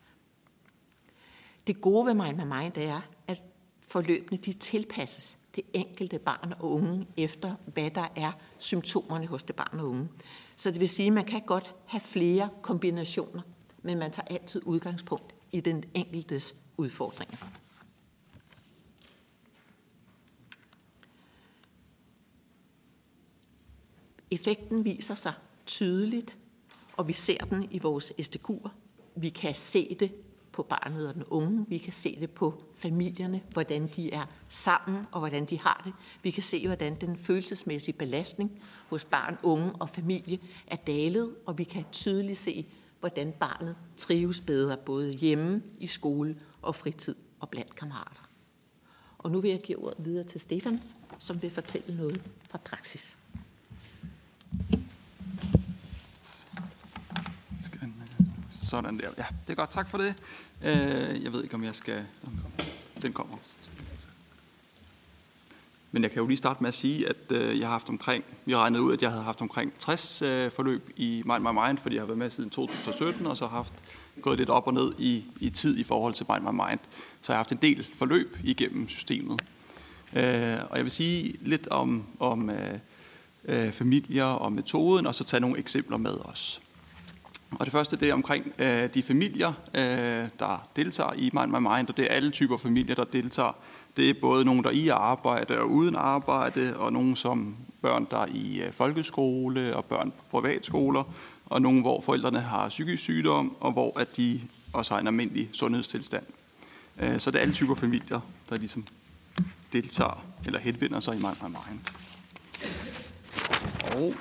[1.67, 3.43] Det gode ved mig med mig, det er, at
[3.81, 9.55] forløbene de tilpasses det enkelte barn og unge efter, hvad der er symptomerne hos det
[9.55, 10.09] barn og unge.
[10.55, 13.41] Så det vil sige, at man kan godt have flere kombinationer,
[13.81, 17.37] men man tager altid udgangspunkt i den enkeltes udfordringer.
[24.31, 25.33] Effekten viser sig
[25.65, 26.37] tydeligt,
[26.97, 28.69] og vi ser den i vores SDQ'er.
[29.15, 30.11] Vi kan se det
[30.51, 31.65] på barnet og den unge.
[31.69, 35.93] Vi kan se det på familierne, hvordan de er sammen og hvordan de har det.
[36.23, 41.57] Vi kan se, hvordan den følelsesmæssige belastning hos barn, unge og familie er dalet, og
[41.57, 42.65] vi kan tydeligt se,
[42.99, 48.29] hvordan barnet trives bedre både hjemme, i skole og fritid og blandt kammerater.
[49.17, 50.81] Og nu vil jeg give ordet videre til Stefan,
[51.19, 53.17] som vil fortælle noget fra praksis.
[58.67, 59.09] Sådan der.
[59.17, 59.69] Ja, det er godt.
[59.69, 60.15] Tak for det.
[60.63, 62.05] Øh, jeg ved ikke, om jeg skal...
[63.01, 63.53] Den kommer også.
[65.91, 68.23] Men jeg kan jo lige starte med at sige, at øh, jeg har haft omkring,
[68.45, 71.67] vi har regnet ud, at jeg havde haft omkring 60 øh, forløb i Mind My
[71.67, 73.73] Mind, fordi jeg har været med siden 2017, og så har haft
[74.21, 76.79] gået lidt op og ned i, i tid i forhold til Mind My Mind.
[77.21, 79.41] Så jeg har haft en del forløb igennem systemet.
[80.13, 82.79] Øh, og jeg vil sige lidt om, om øh,
[83.45, 86.61] øh, familier og metoden, og så tage nogle eksempler med os.
[87.51, 91.57] Og det første det er omkring øh, de familier, øh, der deltager i Mind My
[91.57, 93.55] Mind, og det er alle typer familier, der deltager.
[93.97, 98.07] Det er både nogen, der er i arbejde og uden arbejde, og nogen som børn,
[98.11, 101.03] der er i øh, folkeskole og børn på privatskoler,
[101.45, 104.41] og nogen, hvor forældrene har psykisk sygdom, og hvor at de
[104.73, 106.23] også har en almindelig sundhedstilstand.
[106.99, 108.19] Øh, så det er alle typer familier,
[108.49, 108.85] der ligesom
[109.73, 111.79] deltager eller henvender sig i Mind My Mind.
[113.95, 114.13] Og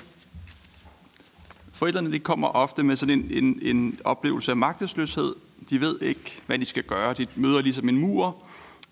[1.77, 5.35] Forældrene de kommer ofte med sådan en, en, en oplevelse af magtesløshed.
[5.69, 7.13] De ved ikke, hvad de skal gøre.
[7.13, 8.43] De møder ligesom en mur,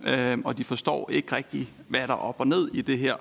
[0.07, 3.15] øh, og de forstår ikke rigtig, hvad der er op og ned i det her,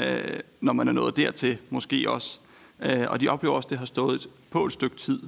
[0.00, 2.40] øh, når man er nået dertil måske også.
[2.82, 5.22] Øh, og de oplever også, at det har stået på et stykke tid.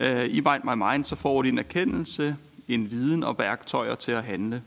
[0.00, 2.36] Øh, I Mind My Mind så får de en erkendelse,
[2.68, 4.62] en viden og værktøjer til at handle.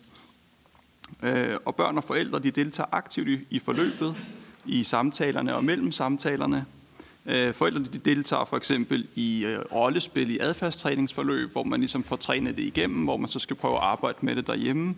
[1.24, 4.16] Øh, og børn og forældre de deltager aktivt i, i forløbet,
[4.66, 6.66] i samtalerne og mellem samtalerne.
[7.30, 12.16] Øh, forældrene de deltager for eksempel i øh, rollespil i adfærdstræningsforløb, hvor man ligesom får
[12.16, 14.96] trænet det igennem, hvor man så skal prøve at arbejde med det derhjemme.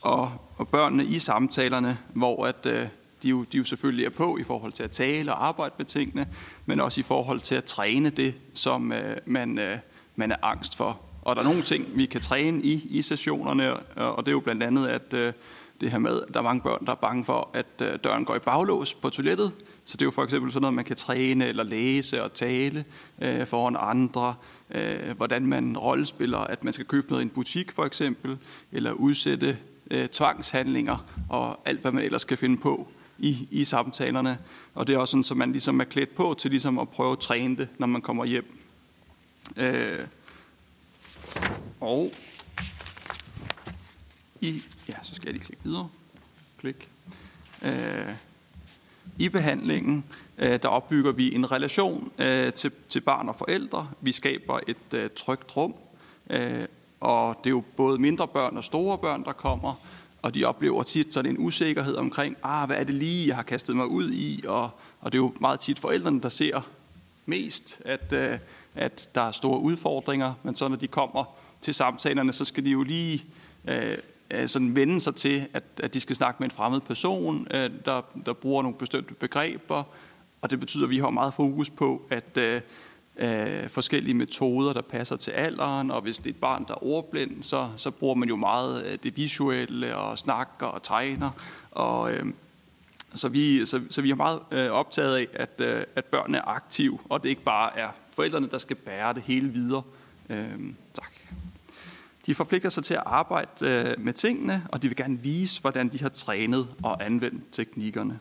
[0.00, 2.86] Og, og børnene i samtalerne, hvor at, øh,
[3.22, 5.86] de, jo, de jo selvfølgelig er på i forhold til at tale og arbejde med
[5.86, 6.26] tingene,
[6.66, 9.78] men også i forhold til at træne det, som øh, man, øh,
[10.16, 11.00] man er angst for.
[11.22, 14.40] Og der er nogle ting, vi kan træne i, i sessionerne, og det er jo
[14.40, 15.32] blandt andet, at øh,
[15.80, 18.24] det her med, at der er mange børn, der er bange for, at øh, døren
[18.24, 19.52] går i baglås på toilettet,
[19.92, 22.84] så det er jo for eksempel sådan noget, man kan træne eller læse og tale
[23.22, 24.34] øh, foran andre.
[24.70, 28.38] Øh, hvordan man rollespiller, at man skal købe noget i en butik for eksempel,
[28.72, 29.58] eller udsætte
[29.90, 32.88] øh, tvangshandlinger og alt, hvad man ellers kan finde på
[33.18, 34.38] i, i samtalerne.
[34.74, 37.12] Og det er også sådan, så man ligesom er klædt på til ligesom at prøve
[37.12, 38.58] at træne det, når man kommer hjem.
[39.56, 39.98] Øh,
[41.80, 42.12] og
[44.40, 45.88] i, ja, så skal jeg lige klikke videre.
[46.60, 46.88] Klik.
[47.62, 48.31] Øh,
[49.18, 50.04] i behandlingen,
[50.38, 53.88] øh, der opbygger vi en relation øh, til, til barn og forældre.
[54.00, 55.74] Vi skaber et øh, trygt rum,
[57.00, 59.74] og det er jo både mindre børn og store børn, der kommer,
[60.22, 63.42] og de oplever tit sådan en usikkerhed omkring, ah, hvad er det lige, jeg har
[63.42, 64.70] kastet mig ud i, og,
[65.00, 66.68] og det er jo meget tit forældrene, der ser
[67.26, 68.12] mest, at,
[68.74, 71.24] at der er store udfordringer, men så når de kommer
[71.60, 73.24] til samtalerne, så skal de jo lige
[73.68, 73.96] Øh,
[74.32, 77.70] Øh, sådan vende sig til, at, at de skal snakke med en fremmed person, øh,
[77.84, 79.84] der, der bruger nogle bestemte begreber,
[80.42, 82.60] Og det betyder, at vi har meget fokus på, at øh,
[83.16, 86.84] øh, forskellige metoder, der passer til alderen, og hvis det er et barn, der er
[86.84, 91.30] ordblind, så, så bruger man jo meget øh, det visuelle og snakker og tegner.
[91.70, 92.26] Og, øh,
[93.14, 96.48] så, vi, så, så vi er meget øh, optaget af, at, øh, at børnene er
[96.48, 99.82] aktive, og det ikke bare er forældrene, der skal bære det hele videre.
[100.30, 100.58] Øh,
[100.94, 101.11] tak.
[102.26, 105.88] De forpligter sig til at arbejde øh, med tingene, og de vil gerne vise, hvordan
[105.88, 108.18] de har trænet og anvendt teknikkerne.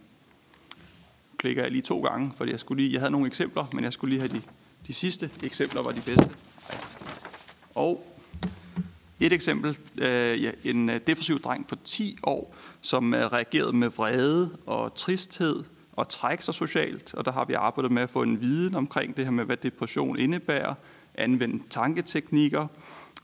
[1.32, 3.84] Nu klikker jeg lige to gange, fordi jeg, skulle lige, jeg havde nogle eksempler, men
[3.84, 4.41] jeg skulle lige have de,
[4.88, 6.30] de sidste eksempler var de bedste.
[7.76, 8.07] Og
[9.19, 14.95] et eksempel, øh, en øh, depressiv dreng på 10 år, som reagerede med vrede og
[14.95, 15.64] tristhed
[15.94, 19.18] og træk sig socialt, og der har vi arbejdet med at få en viden omkring
[19.18, 20.73] det her med, hvad depression indebærer,
[21.15, 22.68] anvende tanketeknikker,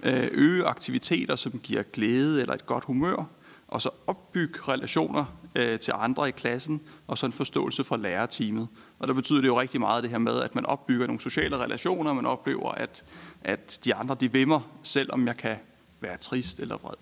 [0.03, 3.25] Øh, øge aktiviteter, som giver glæde eller et godt humør,
[3.67, 5.25] og så opbygge relationer
[5.55, 8.67] øh, til andre i klassen, og så en forståelse fra lærerteamet.
[8.99, 11.57] Og der betyder det jo rigtig meget det her med, at man opbygger nogle sociale
[11.57, 13.03] relationer, man oplever, at,
[13.41, 15.55] at de andre de vimmer, selvom jeg kan
[15.99, 16.95] være trist eller vred.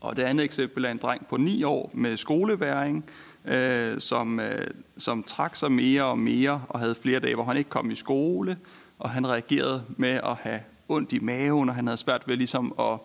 [0.00, 3.04] Og det andet eksempel er en dreng på 9 år med skoleværing,
[3.44, 4.66] øh, som, øh,
[4.96, 7.94] som trak sig mere og mere og havde flere dage, hvor han ikke kom i
[7.94, 8.56] skole,
[8.98, 12.74] og han reagerede med at have ondt i maven, og han havde svært ved ligesom
[12.78, 12.98] at,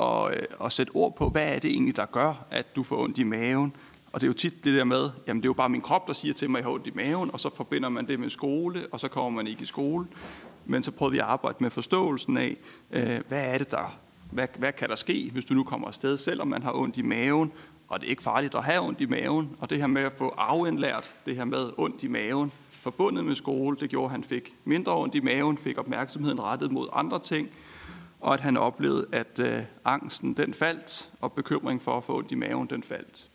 [0.00, 3.04] at, øh, at sætte ord på, hvad er det egentlig, der gør, at du får
[3.04, 3.72] ondt i maven.
[4.12, 6.06] Og det er jo tit det der med, jamen det er jo bare min krop,
[6.06, 8.20] der siger til mig, at jeg har ondt i maven, og så forbinder man det
[8.20, 10.06] med skole, og så kommer man ikke i skole.
[10.66, 12.56] Men så prøvede vi at arbejde med forståelsen af,
[12.90, 13.98] øh, hvad er det der,
[14.30, 17.02] hvad, hvad kan der ske, hvis du nu kommer afsted, selvom man har ondt i
[17.02, 17.52] maven,
[17.88, 20.12] og det er ikke farligt at have ondt i maven, og det her med at
[20.18, 22.52] få afindlært det her med ondt i maven,
[22.86, 26.72] forbundet med skole, det gjorde, at han fik mindre ondt i maven, fik opmærksomheden rettet
[26.72, 27.48] mod andre ting,
[28.20, 32.32] og at han oplevede, at øh, angsten den faldt, og bekymring for at få ondt
[32.32, 33.28] i maven den faldt.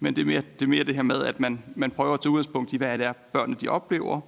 [0.00, 2.20] Men det er mere det, er mere det her med, at man, man prøver at
[2.20, 4.20] tage udgangspunkt i, hvad det er, børnene de oplever,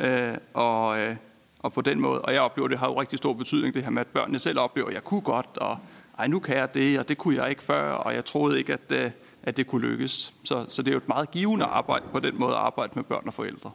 [0.00, 1.16] øh, og, øh,
[1.58, 3.90] og på den måde, og jeg oplever, det har jo rigtig stor betydning, det her
[3.90, 5.78] med, at børnene selv oplever, at jeg kunne godt, og
[6.18, 8.72] ej, nu kan jeg det, og det kunne jeg ikke før, og jeg troede ikke,
[8.72, 9.10] at, øh,
[9.42, 10.34] at det kunne lykkes.
[10.44, 13.02] Så, så det er jo et meget givende arbejde på den måde at arbejde med
[13.04, 13.70] børn og forældre.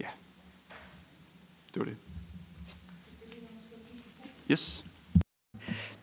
[0.00, 0.08] Ja,
[1.76, 1.96] det var det.
[4.48, 4.85] Yes.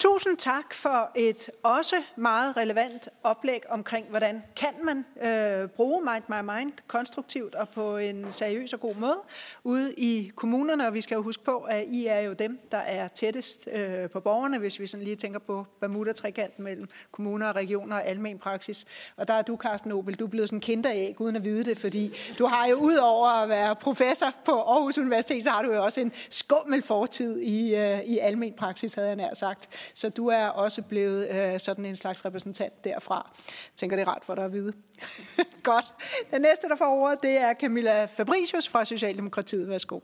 [0.03, 6.23] Tusind tak for et også meget relevant oplæg omkring, hvordan kan man øh, bruge Mind
[6.27, 9.17] My Mind konstruktivt og på en seriøs og god måde
[9.63, 10.87] ude i kommunerne.
[10.87, 14.09] Og vi skal jo huske på, at I er jo dem, der er tættest øh,
[14.09, 18.39] på borgerne, hvis vi sådan lige tænker på Bermuda-trikanten mellem kommuner og regioner og almen
[18.39, 18.85] praksis.
[19.17, 21.77] Og der er du, Carsten Nobel, du er blevet sådan kinderæg uden at vide det,
[21.77, 25.73] fordi du har jo ud over at være professor på Aarhus Universitet, så har du
[25.73, 29.69] jo også en skummel fortid i, øh, i almen praksis, havde jeg nær sagt.
[29.93, 33.31] Så du er også blevet øh, sådan en slags repræsentant derfra.
[33.47, 34.73] Jeg tænker, det er rart for dig at vide.
[35.63, 35.85] Godt.
[36.31, 39.69] Den næste, der får ordet, det er Camilla Fabricius fra Socialdemokratiet.
[39.69, 39.99] Værsgo.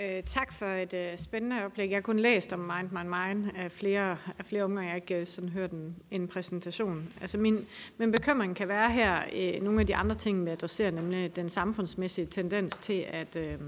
[0.00, 1.90] Øh, tak for et øh, spændende oplæg.
[1.90, 4.90] Jeg har kun læst om Mind My Mind af flere, af flere unge, og jeg
[4.90, 7.12] har ikke øh, sådan hørt en, en præsentation.
[7.20, 7.58] Altså min,
[7.98, 11.48] min bekymring kan være her, øh, nogle af de andre ting, vi adresserer, nemlig den
[11.48, 13.58] samfundsmæssige tendens til, at, øh,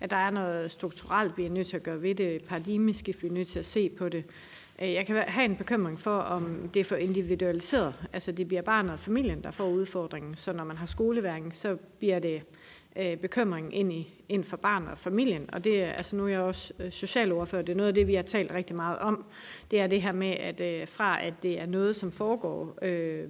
[0.00, 3.28] at der er noget strukturelt, vi er nødt til at gøre ved det, paradigmeskift, vi
[3.28, 4.24] er nødt til at se på det.
[4.82, 7.94] Øh, jeg kan have en bekymring for, om det er for individualiseret.
[8.12, 10.34] Altså det bliver barnet og familien, der får udfordringen.
[10.34, 12.42] Så når man har skoleværing, så bliver det
[12.98, 15.50] øh, bekymring ind, i, ind for barnet og familien.
[15.52, 18.06] Og det er, altså nu er jeg også øh, socialordfører, det er noget af det,
[18.06, 19.24] vi har talt rigtig meget om.
[19.70, 23.24] Det er det her med, at øh, fra at det er noget, som foregår øh,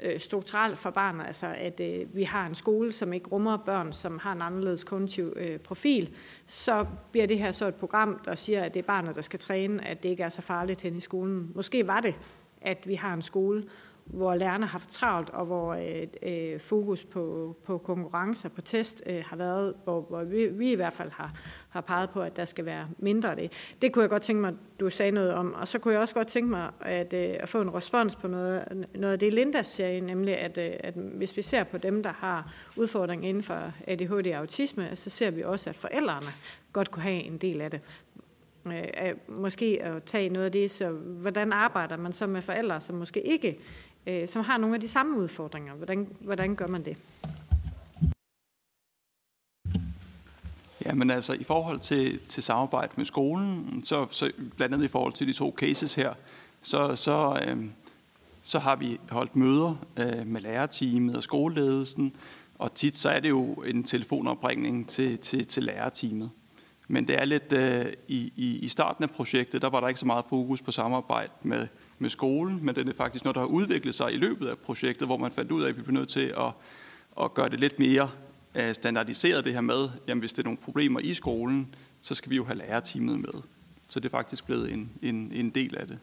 [0.00, 3.92] øh, strukturelt for barnet, altså at øh, vi har en skole, som ikke rummer børn,
[3.92, 6.14] som har en anderledes kognitiv øh, profil,
[6.46, 9.38] så bliver det her så et program, der siger, at det er barnet, der skal
[9.38, 11.52] træne, at det ikke er så farligt hen i skolen.
[11.54, 12.14] Måske var det,
[12.60, 13.64] at vi har en skole,
[14.06, 19.02] hvor lærerne har haft travlt, og hvor øh, øh, fokus på, på konkurrencer, på test
[19.06, 21.32] øh, har været, hvor, hvor vi, vi i hvert fald har,
[21.68, 23.52] har peget på, at der skal være mindre af det.
[23.82, 25.54] Det kunne jeg godt tænke mig, du sagde noget om.
[25.54, 28.28] Og så kunne jeg også godt tænke mig at, øh, at få en respons på
[28.28, 32.02] noget, noget af det, Linda siger, nemlig at, øh, at hvis vi ser på dem,
[32.02, 36.26] der har udfordringer inden for ADHD og autisme, så ser vi også, at forældrene
[36.72, 37.80] godt kunne have en del af det
[38.72, 42.96] øh, måske at tage noget af det, så hvordan arbejder man så med forældre, som
[42.96, 43.58] måske ikke
[44.06, 45.74] øh, som har nogle af de samme udfordringer.
[45.74, 46.96] Hvordan, hvordan gør man det?
[50.84, 54.88] Ja, men altså i forhold til, til samarbejde med skolen, så, så blandt andet i
[54.88, 56.14] forhold til de to cases her,
[56.62, 57.64] så, så, øh,
[58.42, 62.16] så har vi holdt møder øh, med lærerteamet og skoleledelsen,
[62.58, 66.30] og tit så er det jo en telefonopringning til, til, til lærerteamet.
[66.88, 70.06] Men det er lidt, øh, i, i starten af projektet, der var der ikke så
[70.06, 73.94] meget fokus på samarbejde med med skolen, men den er faktisk noget, der har udviklet
[73.94, 76.34] sig i løbet af projektet, hvor man fandt ud af, at vi bliver nødt til
[76.38, 76.52] at,
[77.22, 78.10] at gøre det lidt mere
[78.54, 82.30] øh, standardiseret det her med, jamen hvis det er nogle problemer i skolen, så skal
[82.30, 83.42] vi jo have lærerteamet med.
[83.88, 85.98] Så det er faktisk blevet en, en, en del af det.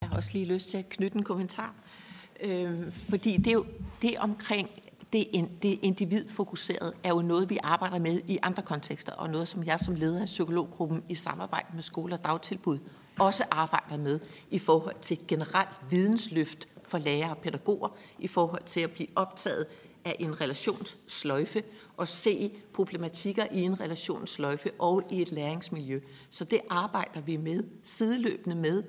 [0.00, 1.74] Jeg har også lige lyst til at knytte en kommentar.
[2.40, 3.66] Øh, fordi det er jo
[4.02, 4.70] det omkring
[5.12, 9.64] det, det individfokuseret er jo noget, vi arbejder med i andre kontekster, og noget, som
[9.64, 12.78] jeg som leder af psykologgruppen i samarbejde med skole og dagtilbud
[13.18, 14.20] også arbejder med
[14.50, 17.88] i forhold til generelt vidensløft for lærere og pædagoger,
[18.18, 19.66] i forhold til at blive optaget
[20.04, 21.62] af en relationssløjfe
[21.96, 26.00] og se problematikker i en relationssløjfe og i et læringsmiljø.
[26.30, 28.82] Så det arbejder vi med, sideløbende med,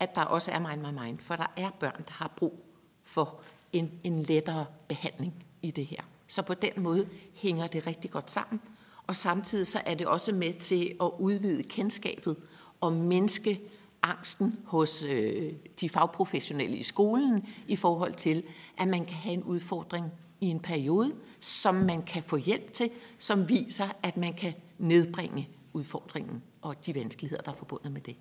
[0.00, 2.64] at der også er mind my mind, for der er børn, der har brug
[3.04, 3.40] for
[3.72, 6.00] en, en lettere behandling i det her.
[6.26, 8.60] Så på den måde hænger det rigtig godt sammen.
[9.06, 12.36] Og samtidig så er det også med til at udvide kendskabet
[12.80, 13.60] og mindske
[14.02, 18.44] angsten hos øh, de fagprofessionelle i skolen i forhold til,
[18.78, 20.06] at man kan have en udfordring
[20.40, 25.48] i en periode, som man kan få hjælp til, som viser, at man kan nedbringe
[25.72, 28.16] udfordringen og de vanskeligheder, der er forbundet med det.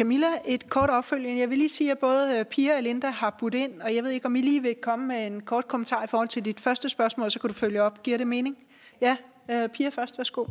[0.00, 1.40] Camilla, et kort opfølgende.
[1.40, 4.04] Jeg vil lige sige, at både øh, Pia og Linda har budt ind, og jeg
[4.04, 6.60] ved ikke, om I lige vil komme med en kort kommentar i forhold til dit
[6.60, 8.02] første spørgsmål, så kan du følge op.
[8.02, 8.56] Giver det mening?
[9.00, 9.16] Ja,
[9.50, 10.46] øh, Pia først, værsgo.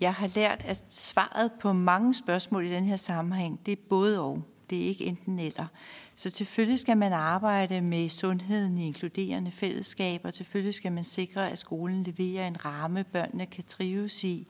[0.00, 4.20] Jeg har lært, at svaret på mange spørgsmål i den her sammenhæng, det er både
[4.20, 4.42] og.
[4.70, 5.66] Det er ikke enten eller.
[6.14, 10.30] Så selvfølgelig skal man arbejde med sundheden i inkluderende fællesskaber.
[10.30, 14.46] Selvfølgelig skal man sikre, at skolen leverer en ramme, børnene kan trives i.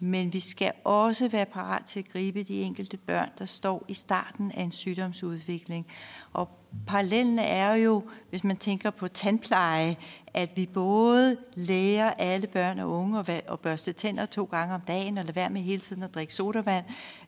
[0.00, 3.94] Men vi skal også være parat til at gribe de enkelte børn, der står i
[3.94, 5.86] starten af en sygdomsudvikling.
[6.32, 6.48] Og
[6.86, 9.96] parallellen er jo, hvis man tænker på tandpleje,
[10.34, 15.18] at vi både lærer alle børn og unge at børste tænder to gange om dagen,
[15.18, 16.84] og lade være med hele tiden at drikke sodavand,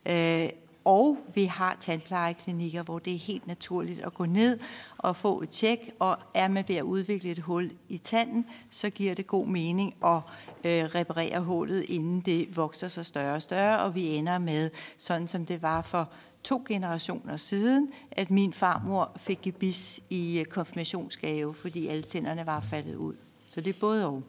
[0.06, 0.48] øh,
[0.84, 4.58] og vi har tandplejeklinikker, hvor det er helt naturligt at gå ned
[4.98, 8.90] og få et tjek, og er man ved at udvikle et hul i tanden, så
[8.90, 10.20] giver det god mening at
[10.64, 15.28] øh, reparere hullet, inden det vokser sig større og større, og vi ender med, sådan
[15.28, 16.12] som det var for
[16.44, 22.60] to generationer siden, at min farmor fik gebis i øh, konfirmationsgave, fordi alle tænderne var
[22.60, 23.14] faldet ud.
[23.48, 24.22] Så det er både og.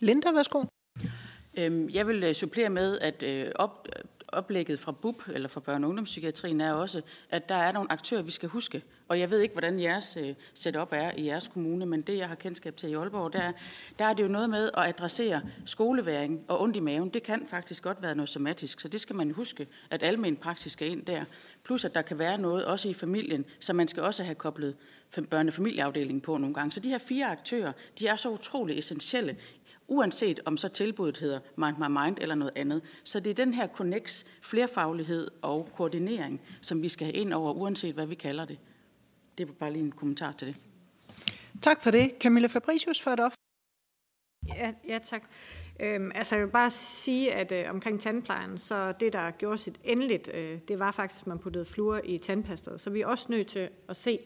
[0.00, 0.64] Linda, værsgo.
[1.58, 3.88] Øhm, jeg vil øh, supplere med, at øh, op,
[4.32, 8.22] oplægget fra BUP, eller fra børne- og ungdomspsykiatrien, er også, at der er nogle aktører,
[8.22, 8.82] vi skal huske.
[9.08, 12.28] Og jeg ved ikke, hvordan jeres øh, setup er i jeres kommune, men det, jeg
[12.28, 13.52] har kendskab til i Aalborg, der,
[13.98, 17.08] der er det jo noget med at adressere skoleværing og ondt i maven.
[17.08, 20.72] Det kan faktisk godt være noget somatisk, så det skal man huske, at almen praksis
[20.72, 21.24] skal ind der.
[21.64, 24.76] Plus, at der kan være noget også i familien, så man skal også have koblet
[25.30, 26.72] børnefamilieafdelingen på nogle gange.
[26.72, 29.36] Så de her fire aktører, de er så utrolig essentielle
[29.88, 32.82] uanset om så tilbuddet hedder Mind My Mind eller noget andet.
[33.04, 37.52] Så det er den her connects, flerfaglighed og koordinering, som vi skal have ind over,
[37.52, 38.58] uanset hvad vi kalder det.
[39.38, 40.56] Det var bare lige en kommentar til det.
[41.62, 42.12] Tak for det.
[42.20, 43.32] Camilla Fabricius for et op.
[44.56, 45.22] Ja, ja tak.
[45.80, 49.80] Øhm, altså jeg vil bare sige, at øh, omkring tandplejen, så det, der gjorde sit
[49.84, 52.80] endeligt, øh, det var faktisk, at man puttede fluor i tandpastet.
[52.80, 54.18] Så vi er også nødt til at se,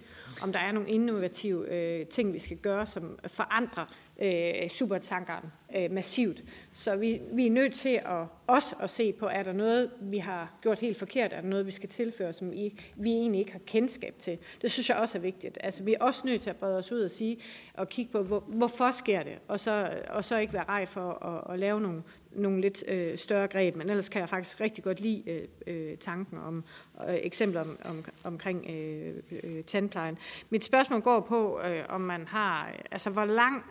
[0.43, 3.87] om der er nogle innovative øh, ting, vi skal gøre, som forandrer
[4.19, 5.45] øh, supertankeren
[5.77, 6.45] øh, massivt.
[6.73, 10.19] Så vi, vi er nødt til at også at se på, er der noget, vi
[10.19, 13.53] har gjort helt forkert, er der noget, vi skal tilføre, som I, vi egentlig ikke
[13.53, 14.39] har kendskab til.
[14.63, 15.59] Det synes jeg også er vigtigt.
[15.61, 17.39] Altså, vi er også nødt til at brede os ud og sige,
[17.75, 21.25] og kigge på, hvor, hvorfor sker det, og så, og så ikke være rej for
[21.25, 22.03] at, at lave nogle,
[22.33, 25.97] nogle lidt øh, større greb, men ellers kan jeg faktisk rigtig godt lide øh, øh,
[25.97, 26.65] tanken om
[27.09, 30.19] øh, eksempler om, om, omkring øh, øh, tandplejen.
[30.51, 33.65] Mit spørgsmål går på, øh, om man har, altså hvor lang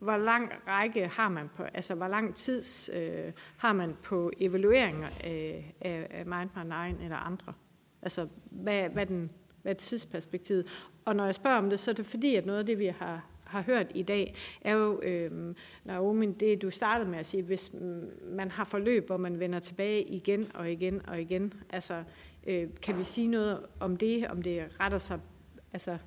[0.00, 2.62] hvor lang række har man på, altså hvor lang tid
[2.94, 7.52] øh, har man på evalueringer af, af, af Mind eller andre?
[8.02, 9.30] Altså, hvad, hvad, den,
[9.62, 10.66] hvad er tidsperspektivet?
[11.04, 12.86] Og når jeg spørger om det, så er det fordi, at noget af det, vi
[12.86, 15.54] har, har hørt i dag, er jo, øh,
[15.84, 17.74] Naomi, det du startede med at sige, hvis
[18.30, 22.04] man har forløb, hvor man vender tilbage igen og igen og igen, altså,
[22.46, 25.20] øh, kan vi sige noget om det, om det retter sig,
[25.72, 25.98] altså,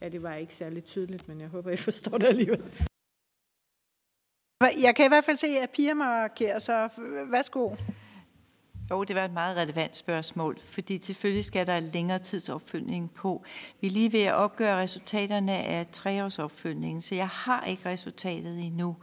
[0.00, 2.62] ja, det var ikke særlig tydeligt, men jeg håber, I forstår det alligevel.
[4.60, 6.88] Jeg kan i hvert fald se, at Pia markerer, så
[7.30, 7.74] værsgo.
[8.90, 13.44] Jo, det var et meget relevant spørgsmål, fordi selvfølgelig skal der længere tids opfølgning på.
[13.80, 18.96] Vi er lige ved at opgøre resultaterne af treårsopfølgningen, så jeg har ikke resultatet endnu.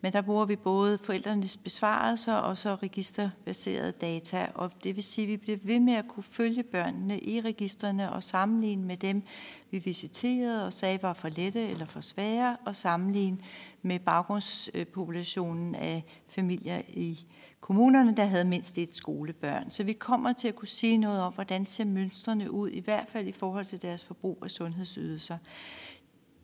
[0.00, 5.24] Men der bruger vi både forældrenes besvarelser og så registerbaserede data, og det vil sige,
[5.24, 9.22] at vi bliver ved med at kunne følge børnene i registerne og sammenligne med dem
[9.70, 13.38] vi visiterede og sagde var for lette eller for svære, og sammenligne
[13.82, 17.26] med baggrundspopulationen af familier i
[17.60, 19.70] kommunerne, der havde mindst et skolebørn.
[19.70, 23.08] Så vi kommer til at kunne sige noget om, hvordan ser mønstrene ud, i hvert
[23.08, 25.38] fald i forhold til deres forbrug af sundhedsydelser.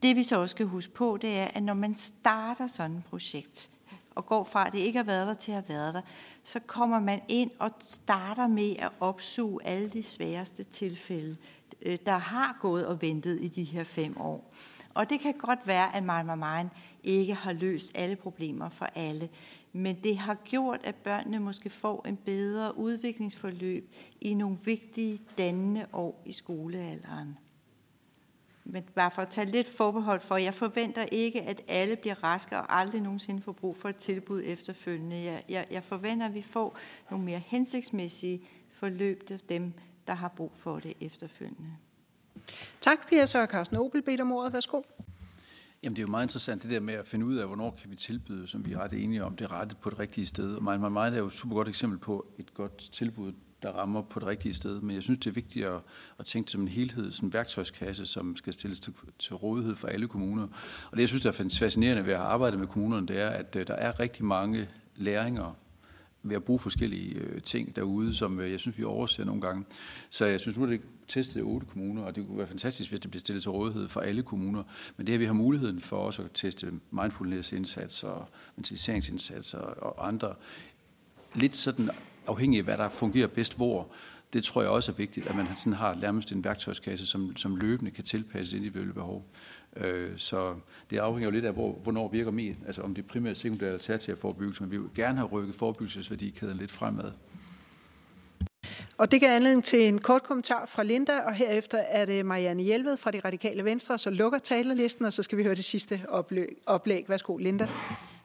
[0.04, 3.04] Det vi så også skal huske på, det er, at når man starter sådan et
[3.04, 3.70] projekt,
[4.14, 6.00] og går fra, at det ikke har været der til at have været der,
[6.42, 11.36] så kommer man ind og starter med at opsuge alle de sværeste tilfælde,
[11.82, 14.52] øh, der har gået og ventet i de her fem år.
[14.94, 16.70] Og det kan godt være, at My Mind
[17.02, 19.28] ikke har løst alle problemer for alle,
[19.72, 25.86] men det har gjort, at børnene måske får en bedre udviklingsforløb i nogle vigtige dannende
[25.92, 27.36] år i skolealderen.
[28.64, 32.56] Men bare for at tage lidt forbehold for, jeg forventer ikke, at alle bliver raske
[32.56, 35.24] og aldrig nogensinde får brug for et tilbud efterfølgende.
[35.24, 36.78] Jeg, jeg, jeg forventer, at vi får
[37.10, 39.72] nogle mere hensigtsmæssige forløb til dem,
[40.06, 41.70] der har brug for det efterfølgende.
[42.80, 44.52] Tak, Pia Sør Carsten Opel, bedt om ordet.
[44.52, 44.82] Værsgo.
[45.82, 47.90] Jamen det er jo meget interessant det der med at finde ud af, hvornår kan
[47.90, 50.56] vi tilbyde, som vi er ret enige om, det er rettet på det rigtige sted.
[50.56, 53.32] Og mig, mig, mig er jo et super godt eksempel på et godt tilbud,
[53.64, 54.80] der rammer på det rigtige sted.
[54.80, 55.80] Men jeg synes, det er vigtigt at,
[56.18, 59.88] at tænke som en helhed, sådan en værktøjskasse, som skal stilles til, til rådighed for
[59.88, 60.42] alle kommuner.
[60.90, 63.28] Og det, jeg synes, der er fascinerende ved at have arbejdet med kommunerne, det er,
[63.28, 65.56] at øh, der er rigtig mange læringer
[66.22, 69.64] ved at bruge forskellige øh, ting derude, som øh, jeg synes, vi overser nogle gange.
[70.10, 73.00] Så jeg synes nu, det testet i otte kommuner, og det kunne være fantastisk, hvis
[73.00, 74.62] det bliver stillet til rådighed for alle kommuner.
[74.96, 80.34] Men det her, vi har muligheden for også at teste mindfulness-indsatser, mentaliseringsindsatser og andre
[81.34, 81.90] lidt sådan
[82.26, 83.88] afhængig af, hvad der fungerer bedst hvor.
[84.32, 87.56] Det tror jeg også er vigtigt, at man sådan har nærmest en værktøjskasse, som, som
[87.56, 89.24] løbende kan tilpasses individuelle behov.
[89.76, 90.54] Øh, så
[90.90, 94.16] det afhænger jo lidt af, hvor, hvornår virker mere, altså om det primært sekundære alternativ
[94.16, 97.12] forebyggelse, men vi vil gerne have rykket forebyggelsesværdikæden lidt fremad.
[98.98, 102.62] Og det gav anledning til en kort kommentar fra Linda, og herefter er det Marianne
[102.62, 106.00] Hjelved fra de radikale venstre, så lukker talerlisten, og så skal vi høre det sidste
[106.08, 106.56] oplæg.
[106.66, 107.04] oplæg.
[107.08, 107.68] Værsgo, Linda.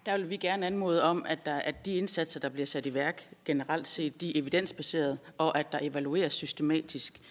[0.05, 2.93] Der vil vi gerne anmode om, at, der, at de indsatser, der bliver sat i
[2.93, 7.21] værk, generelt set, de er evidensbaserede, og at der evalueres systematisk.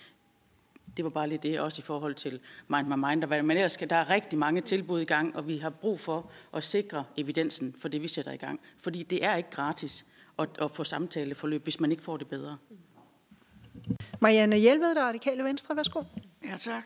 [0.97, 3.23] Det var bare lige det, også i forhold til Mind My Mind.
[3.23, 6.01] Der, men ellers skal, der er rigtig mange tilbud i gang, og vi har brug
[6.01, 8.61] for at sikre evidensen for det, vi sætter i gang.
[8.78, 10.07] Fordi det er ikke gratis
[10.39, 12.59] at, at få samtaleforløb, hvis man ikke får det bedre.
[14.20, 15.77] Marianne Hjelved, der radikale venstre.
[15.77, 16.03] Værsgo.
[16.45, 16.85] Ja, tak.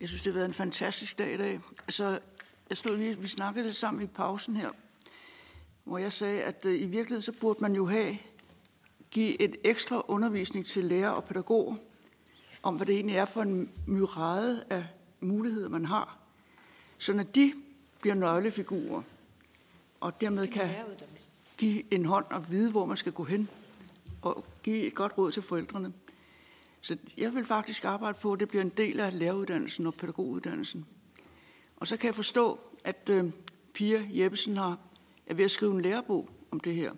[0.00, 1.60] Jeg synes, det har været en fantastisk dag i dag.
[1.86, 2.18] Altså,
[2.68, 4.70] jeg stod lige, vi snakkede lidt sammen i pausen her,
[5.84, 8.18] hvor jeg sagde, at øh, i virkeligheden så burde man jo have
[9.10, 11.76] give et ekstra undervisning til lærer og pædagoger
[12.62, 14.86] om, hvad det egentlig er for en myrade af
[15.20, 16.18] muligheder, man har,
[16.98, 17.52] så når de
[18.00, 19.02] bliver nøglefigurer,
[20.00, 20.70] og dermed kan
[21.58, 23.48] give en hånd og vide, hvor man skal gå hen,
[24.22, 25.92] og give et godt råd til forældrene.
[26.80, 30.86] Så jeg vil faktisk arbejde på, at det bliver en del af læreruddannelsen og pædagoguddannelsen.
[31.80, 33.30] Og så kan jeg forstå, at øh,
[33.74, 34.78] Pia Jeppesen har,
[35.26, 36.92] er ved at skrive en lærebog om det her.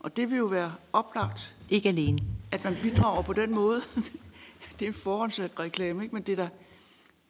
[0.00, 1.56] Og det vil jo være oplagt.
[1.70, 2.18] Ikke alene.
[2.52, 3.82] At man bidrager på den måde.
[4.78, 6.14] det er en forhåndssat reklame, ikke?
[6.14, 6.48] men det er, der,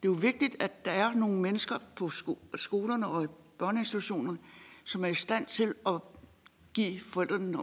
[0.03, 4.39] det er jo vigtigt, at der er nogle mennesker på sko- skolerne og børneinstitutionerne,
[4.85, 6.01] som er i stand til at
[6.75, 7.59] give forældrene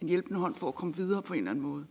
[0.00, 1.86] en hjælpende hånd for at komme videre på en eller anden måde.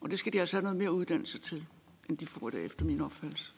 [0.00, 1.66] Og det skal de altså have noget mere uddannelse til,
[2.08, 3.52] end de får det efter min opfattelse.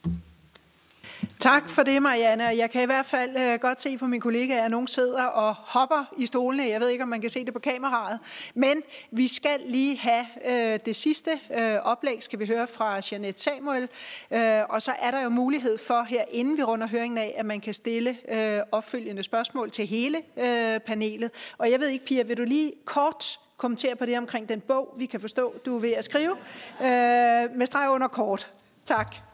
[1.40, 2.44] Tak for det, Marianne.
[2.44, 5.54] Jeg kan i hvert fald øh, godt se på min kollega, at nogen sidder og
[5.54, 6.68] hopper i stolene.
[6.68, 8.18] Jeg ved ikke, om man kan se det på kameraet.
[8.54, 13.42] Men vi skal lige have øh, det sidste øh, oplæg, skal vi høre fra Jeanette
[13.42, 13.88] Samuel.
[14.30, 14.38] Uh,
[14.68, 17.60] og så er der jo mulighed for her, inden vi runder høringen af, at man
[17.60, 18.16] kan stille
[18.72, 20.22] opfølgende spørgsmål til hele
[20.86, 21.30] panelet.
[21.58, 24.94] Og jeg ved ikke, Pia, vil du lige kort kommentere på det omkring den bog,
[24.98, 26.36] vi kan forstå, du er ved at skrive, uh,
[27.56, 28.50] med streg under kort.
[28.84, 29.25] Tak.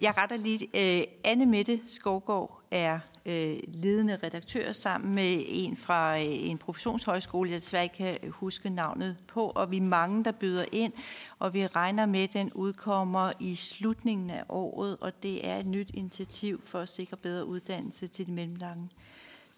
[0.00, 0.68] Jeg retter lige.
[0.74, 7.50] Øh, Anne Mette Skovgaard er øh, ledende redaktør sammen med en fra øh, en professionshøjskole,
[7.50, 10.92] jeg desværre ikke kan huske navnet på, og vi er mange, der byder ind,
[11.38, 15.66] og vi regner med, at den udkommer i slutningen af året, og det er et
[15.66, 18.90] nyt initiativ for at sikre bedre uddannelse til de mellemlange,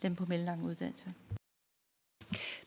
[0.03, 1.15] dem på mellemlange uddannelse.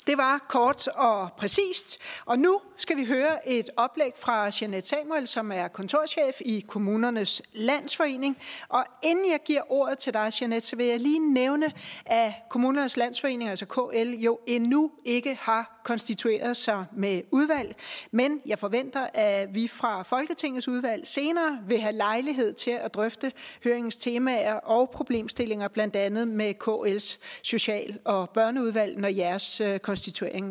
[0.07, 1.97] Det var kort og præcist.
[2.25, 7.41] Og nu skal vi høre et oplæg fra Jeanette Samuel, som er kontorchef i Kommunernes
[7.53, 8.37] Landsforening.
[8.69, 11.71] Og inden jeg giver ordet til dig, Jeanette, så vil jeg lige nævne,
[12.05, 17.75] at Kommunernes Landsforening, altså KL, jo endnu ikke har konstitueret sig med udvalg.
[18.11, 23.31] Men jeg forventer, at vi fra Folketingets udvalg senere vil have lejlighed til at drøfte
[23.63, 29.94] høringens temaer og problemstillinger, blandt andet med KL's social- og børneudvalg, når jeres konstituering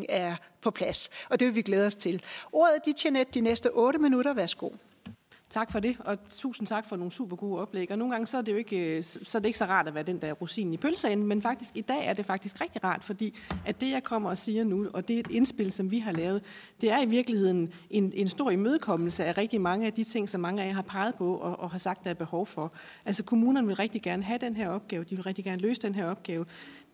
[0.09, 1.09] er på plads.
[1.29, 2.21] Og det vil vi glæde os til.
[2.51, 4.33] Ordet er dit, Jeanette, de næste 8 minutter.
[4.33, 4.69] Værsgo.
[5.49, 7.91] Tak for det, og tusind tak for nogle super gode oplæg.
[7.91, 9.93] Og nogle gange så er det jo ikke så, er det ikke så rart at
[9.93, 13.03] være den der rosin i pølseenden, men faktisk i dag er det faktisk rigtig rart,
[13.03, 13.35] fordi
[13.65, 16.11] at det, jeg kommer og siger nu, og det er et indspil, som vi har
[16.11, 16.41] lavet,
[16.81, 20.41] det er i virkeligheden en, en stor imødekommelse af rigtig mange af de ting, som
[20.41, 22.73] mange af jer har peget på og, og har sagt, der er behov for.
[23.05, 25.95] Altså kommunerne vil rigtig gerne have den her opgave, de vil rigtig gerne løse den
[25.95, 26.45] her opgave.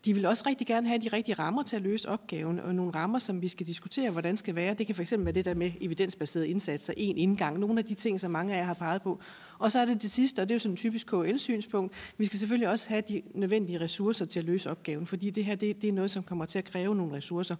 [0.05, 2.91] De vil også rigtig gerne have de rigtige rammer til at løse opgaven, og nogle
[2.91, 4.73] rammer, som vi skal diskutere, hvordan skal være.
[4.73, 8.19] Det kan fx være det der med evidensbaserede indsatser, en indgang, nogle af de ting,
[8.19, 9.19] som mange af jer har peget på.
[9.59, 11.93] Og så er det det sidste, og det er jo sådan et typisk KL-synspunkt.
[12.17, 15.55] Vi skal selvfølgelig også have de nødvendige ressourcer til at løse opgaven, fordi det her
[15.55, 17.55] det, det er noget, som kommer til at kræve nogle ressourcer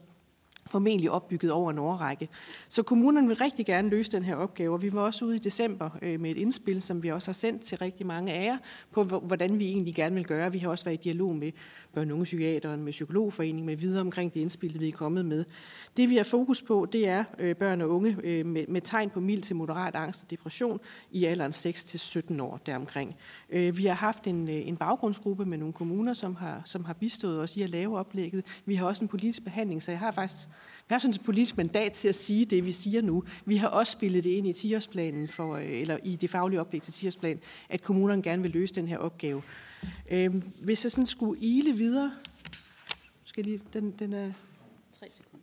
[0.65, 2.29] formentlig opbygget over en årrække.
[2.69, 5.39] Så kommunerne vil rigtig gerne løse den her opgave, og vi var også ude i
[5.39, 8.57] december øh, med et indspil, som vi også har sendt til rigtig mange af jer,
[8.91, 10.51] på hvordan vi egentlig gerne vil gøre.
[10.51, 11.51] Vi har også været i dialog med
[11.93, 15.45] børn- og psykiateren, med psykologforeningen, med videre omkring det indspil, vi er kommet med.
[15.97, 19.09] Det vi har fokus på, det er øh, børn og unge øh, med, med tegn
[19.09, 20.79] på mild til moderat angst og depression
[21.11, 23.15] i alderen 6-17 år deromkring.
[23.51, 26.93] Øh, vi har haft en, øh, en baggrundsgruppe med nogle kommuner, som har, som har
[26.93, 28.45] bistået os i at lave oplægget.
[28.65, 30.47] Vi har også en politisk behandling, så jeg har faktisk
[30.91, 33.23] vi har sådan et politisk mandat til at sige det, vi siger nu.
[33.45, 36.81] Vi har også spillet det ind i 10-årsplanen, for, øh, eller i det faglige oplæg
[36.81, 37.37] til 10
[37.69, 39.41] at kommunerne gerne vil løse den her opgave.
[40.11, 42.11] Øh, hvis jeg sådan skulle ile videre,
[43.23, 44.31] skal lige, den, den er...
[44.99, 45.41] Tre sekunder.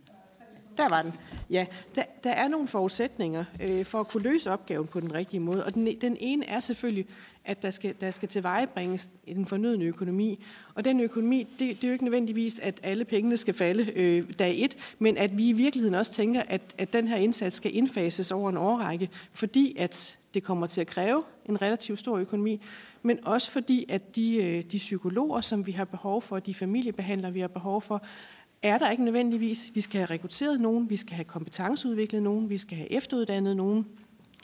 [0.77, 1.13] Der var den.
[1.51, 5.41] Ja, der, der er nogle forudsætninger øh, for at kunne løse opgaven på den rigtige
[5.41, 5.65] måde.
[5.65, 7.07] Og den, den ene er selvfølgelig,
[7.49, 10.45] at der skal, der skal tilvejebringes en fornødende økonomi.
[10.75, 14.33] Og den økonomi, det, det er jo ikke nødvendigvis, at alle pengene skal falde øh,
[14.39, 17.77] dag et, men at vi i virkeligheden også tænker, at, at den her indsats skal
[17.77, 22.61] indfases over en årrække, fordi at det kommer til at kræve en relativt stor økonomi,
[23.03, 27.33] men også fordi, at de, øh, de psykologer, som vi har behov for, de familiebehandlere,
[27.33, 28.03] vi har behov for,
[28.63, 29.71] er der ikke nødvendigvis.
[29.75, 33.87] Vi skal have rekrutteret nogen, vi skal have kompetenceudviklet nogen, vi skal have efteruddannet nogen.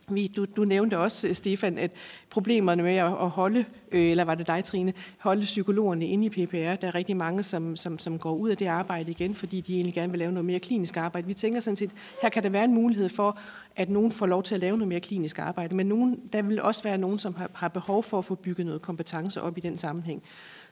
[0.09, 1.91] Vi, du, du nævnte også, øh, Stefan, at
[2.31, 6.29] problemerne med at, at holde, øh, eller var det dig, Trine, holde psykologerne inde i
[6.29, 9.61] PPR, der er rigtig mange, som, som, som går ud af det arbejde igen, fordi
[9.61, 11.27] de egentlig gerne vil lave noget mere klinisk arbejde.
[11.27, 11.91] Vi tænker sådan set,
[12.23, 13.39] her kan der være en mulighed for,
[13.77, 16.63] at nogen får lov til at lave noget mere klinisk arbejde, men nogen, der vil
[16.63, 19.61] også være nogen, som har, har behov for at få bygget noget kompetence op i
[19.61, 20.23] den sammenhæng.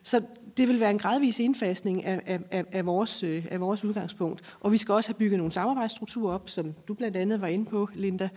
[0.03, 0.21] Så
[0.57, 4.55] det vil være en gradvis indfasning af, af, af, vores, øh, af vores udgangspunkt.
[4.59, 7.65] Og vi skal også have bygget nogle samarbejdsstrukturer op, som du blandt andet var inde
[7.65, 8.29] på, Linda,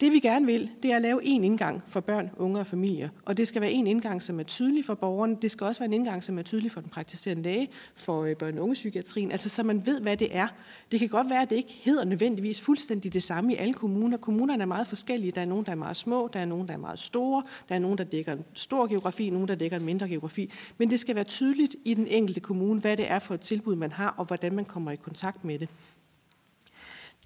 [0.00, 3.08] det vi gerne vil, det er at lave en indgang for børn, unge og familier.
[3.24, 5.36] Og det skal være en indgang, som er tydelig for borgerne.
[5.42, 8.36] Det skal også være en indgang, som er tydelig for den praktiserende læge, for øh,
[8.36, 9.32] børn- og ungepsykiatrien.
[9.32, 10.48] Altså så man ved, hvad det er.
[10.92, 14.16] Det kan godt være, at det ikke hedder nødvendigvis fuldstændig det samme i alle kommuner.
[14.16, 15.32] Kommunerne er meget forskellige.
[15.32, 17.74] Der er nogen, der er meget små, der er nogen, der er meget store, der
[17.74, 20.52] er nogen, der dækker en stor geografi, nogen, der dækker en mindre geografi.
[20.78, 23.76] Men det skal være tydeligt i den enkelte kommune, hvad det er for et tilbud,
[23.76, 25.68] man har, og hvordan man kommer i kontakt med det.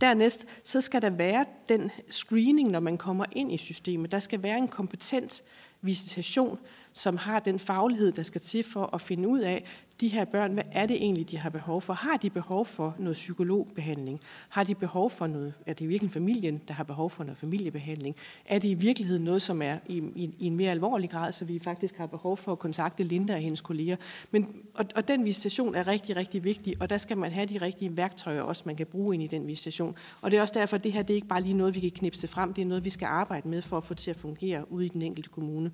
[0.03, 4.13] Dernæst, så skal der være den screening, når man kommer ind i systemet.
[4.13, 5.43] Der skal være en kompetent
[5.81, 6.59] visitation,
[6.93, 9.65] som har den faglighed, der skal til for at finde ud af,
[10.03, 11.93] de her børn, hvad er det egentlig, de har behov for?
[11.93, 14.21] Har de behov for noget psykologbehandling?
[14.49, 18.17] Har de behov for noget, er det virkelig familien, der har behov for noget familiebehandling?
[18.47, 21.45] Er det i virkeligheden noget, som er i, i, i en mere alvorlig grad, så
[21.45, 23.97] vi faktisk har behov for at kontakte Linda og hendes kolleger?
[24.31, 27.59] Men, og, og den visitation er rigtig, rigtig vigtig, og der skal man have de
[27.59, 29.97] rigtige værktøjer også, man kan bruge ind i den visitation.
[30.21, 31.81] Og det er også derfor, at det her det er ikke bare lige noget, vi
[31.81, 34.17] kan knipse frem, det er noget, vi skal arbejde med for at få til at
[34.17, 35.71] fungere ude i den enkelte kommune.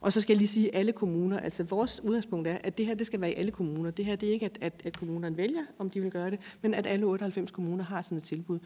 [0.00, 2.86] Og så skal jeg lige sige, at alle kommuner, altså vores udgangspunkt er, at det
[2.86, 3.90] her det skal være i alle kommuner.
[3.90, 6.38] Det her det er ikke, at, at, at kommunerne vælger, om de vil gøre det,
[6.62, 8.58] men at alle 98 kommuner har sådan et tilbud.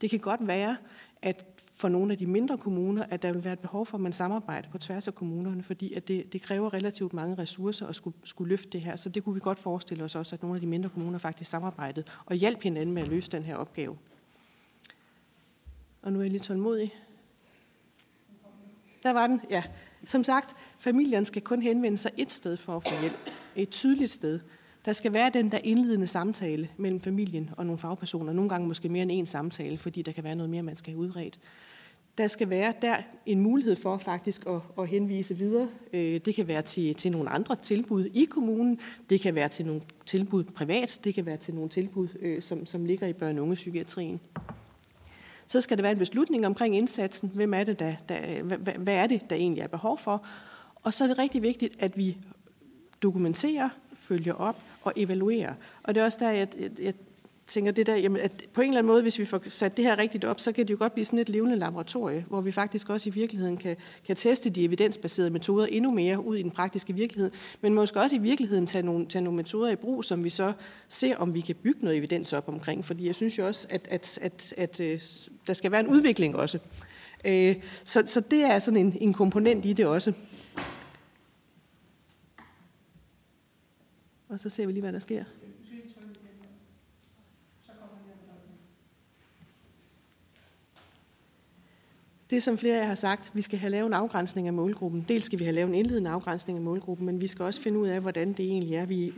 [0.00, 0.76] Det kan godt være,
[1.22, 4.02] at for nogle af de mindre kommuner, at der vil være et behov for, at
[4.02, 7.94] man samarbejder på tværs af kommunerne, fordi at det, det kræver relativt mange ressourcer at
[7.94, 8.96] skulle, skulle løfte det her.
[8.96, 11.50] Så det kunne vi godt forestille os også, at nogle af de mindre kommuner faktisk
[11.50, 13.98] samarbejdede og hjalp hinanden med at løse den her opgave.
[16.02, 16.94] Og nu er jeg lidt tålmodig.
[19.04, 19.62] Der var den, ja.
[20.04, 23.30] Som sagt, familien skal kun henvende sig et sted for at få hjælp.
[23.56, 24.40] Et tydeligt sted.
[24.84, 28.32] Der skal være den der indledende samtale mellem familien og nogle fagpersoner.
[28.32, 30.92] Nogle gange måske mere end en samtale, fordi der kan være noget mere, man skal
[30.92, 31.38] have udredt.
[32.18, 35.68] Der skal være der en mulighed for faktisk at, at henvise videre.
[35.92, 38.80] Øh, det kan være til, til nogle andre tilbud i kommunen.
[39.10, 41.00] Det kan være til nogle tilbud privat.
[41.04, 44.18] Det kan være til nogle tilbud, øh, som, som ligger i børne- og ungepsykiatrien.
[44.18, 44.63] psykiatrien.
[45.46, 47.30] Så skal der være en beslutning omkring indsatsen.
[47.34, 48.42] Hvem er det, der, der,
[48.78, 50.26] hvad, er det, der egentlig er behov for?
[50.74, 52.16] Og så er det rigtig vigtigt, at vi
[53.02, 55.54] dokumenterer, følger op og evaluerer.
[55.82, 56.94] Og det er også der, jeg, jeg, jeg
[57.46, 59.84] tænker det der, jamen, at på en eller anden måde, hvis vi får sat det
[59.84, 62.52] her rigtigt op, så kan det jo godt blive sådan et levende laboratorie, hvor vi
[62.52, 63.76] faktisk også i virkeligheden kan,
[64.06, 67.30] kan teste de evidensbaserede metoder endnu mere ud i den praktiske virkelighed,
[67.60, 70.52] men måske også i virkeligheden tage nogle, tage nogle metoder i brug, som vi så
[70.88, 72.84] ser, om vi kan bygge noget evidens op omkring.
[72.84, 76.36] Fordi jeg synes jo også, at, at, at, at, at der skal være en udvikling
[76.36, 76.58] også.
[77.24, 80.12] Øh, så, så det er sådan en, en komponent i det også.
[84.28, 85.24] Og så ser vi lige, hvad der sker.
[92.30, 95.04] Det, som flere af jer har sagt, vi skal have lavet en afgrænsning af målgruppen.
[95.08, 97.78] Dels skal vi have lavet en indledende afgrænsning af målgruppen, men vi skal også finde
[97.78, 98.86] ud af, hvordan det egentlig er.
[98.86, 99.12] Vi,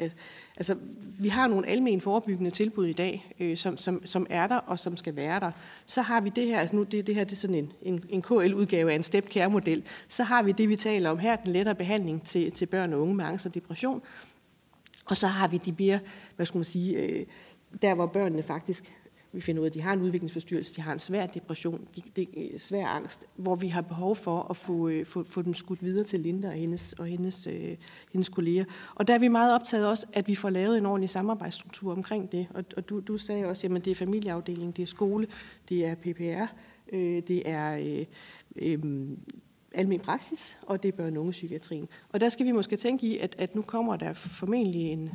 [0.57, 0.77] altså,
[1.19, 4.79] vi har nogle almen forebyggende tilbud i dag, øh, som, som, som er der og
[4.79, 5.51] som skal være der.
[5.87, 8.05] Så har vi det her, altså nu det, det her det er sådan en, en,
[8.09, 11.37] en KL-udgave af en step care model Så har vi det, vi taler om her,
[11.37, 14.03] den lettere behandling til, til børn og unge med angst og depression.
[15.05, 15.99] Og så har vi de mere,
[16.37, 17.27] hvad skal man sige, øh,
[17.83, 18.95] der hvor børnene faktisk
[19.37, 22.03] vi finder ud af, at de har en udviklingsforstyrrelse, de har en svær depression, de,
[22.17, 25.55] de, øh, svær angst, hvor vi har behov for at få, øh, få, få dem
[25.55, 27.77] skudt videre til Linda og hendes, og hendes, øh,
[28.13, 28.65] hendes kolleger.
[28.95, 32.33] Og der er vi meget optaget også, at vi får lavet en ordentlig samarbejdsstruktur omkring
[32.33, 32.47] det.
[32.55, 35.27] Og, og du, du sagde også, at det er familieafdeling, det er skole,
[35.69, 36.55] det er PPR,
[36.93, 38.07] øh, det er øh,
[38.57, 38.79] øh,
[39.75, 41.89] almen praksis, og det er børn- og psykiatrien.
[42.13, 45.11] Og der skal vi måske tænke i, at, at nu kommer der formentlig en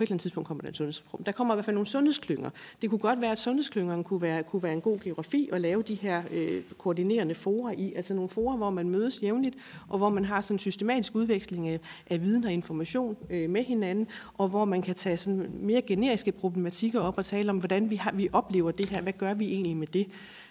[0.00, 1.24] på et eller andet tidspunkt kommer der en sundhedsreform.
[1.24, 2.50] Der kommer i hvert fald nogle sundhedsklynger.
[2.82, 5.82] Det kunne godt være, at sundhedsklyngerne kunne være, kunne være en god geografi at lave
[5.82, 9.56] de her øh, koordinerende forer i, altså nogle forer, hvor man mødes jævnligt,
[9.88, 13.64] og hvor man har sådan en systematisk udveksling af, af viden og information øh, med
[13.64, 17.90] hinanden, og hvor man kan tage sådan mere generiske problematikker op og tale om, hvordan
[17.90, 20.06] vi, har, vi oplever det her, hvad gør vi egentlig med det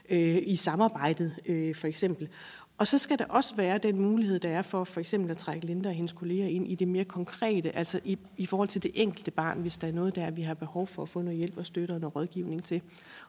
[0.10, 2.28] øh, i samarbejdet øh, for eksempel.
[2.80, 5.66] Og så skal der også være den mulighed, der er for for eksempel at trække
[5.66, 8.92] Linda og hendes kolleger ind i det mere konkrete, altså i, i forhold til det
[8.94, 11.58] enkelte barn, hvis der er noget der, vi har behov for at få noget hjælp
[11.58, 12.82] og støtte og noget rådgivning til.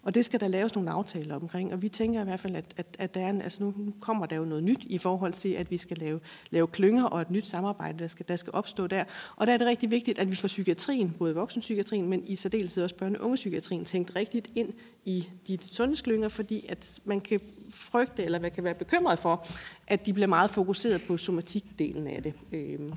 [0.03, 2.75] Og det skal der laves nogle aftaler omkring, og vi tænker i hvert fald, at,
[2.77, 5.49] at, at der er en, altså nu kommer der jo noget nyt i forhold til,
[5.49, 6.21] at vi skal lave,
[6.51, 9.05] lave klynger og et nyt samarbejde, der skal, der skal opstå der.
[9.37, 12.83] Og der er det rigtig vigtigt, at vi får psykiatrien, både voksenpsykiatrien, men i særdeleshed
[12.83, 14.73] også børne- og ungepsykiatrien, tænkt rigtigt ind
[15.05, 17.41] i de sundhedsklynger, fordi at man kan
[17.71, 19.47] frygte, eller man kan være bekymret for,
[19.87, 22.35] at de bliver meget fokuseret på somatikdelen af det.
[22.53, 22.97] Øh.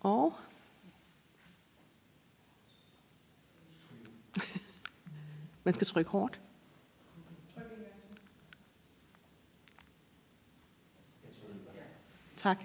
[0.00, 0.32] Og
[5.64, 6.40] man skal trykke hårdt.
[12.36, 12.64] Tak.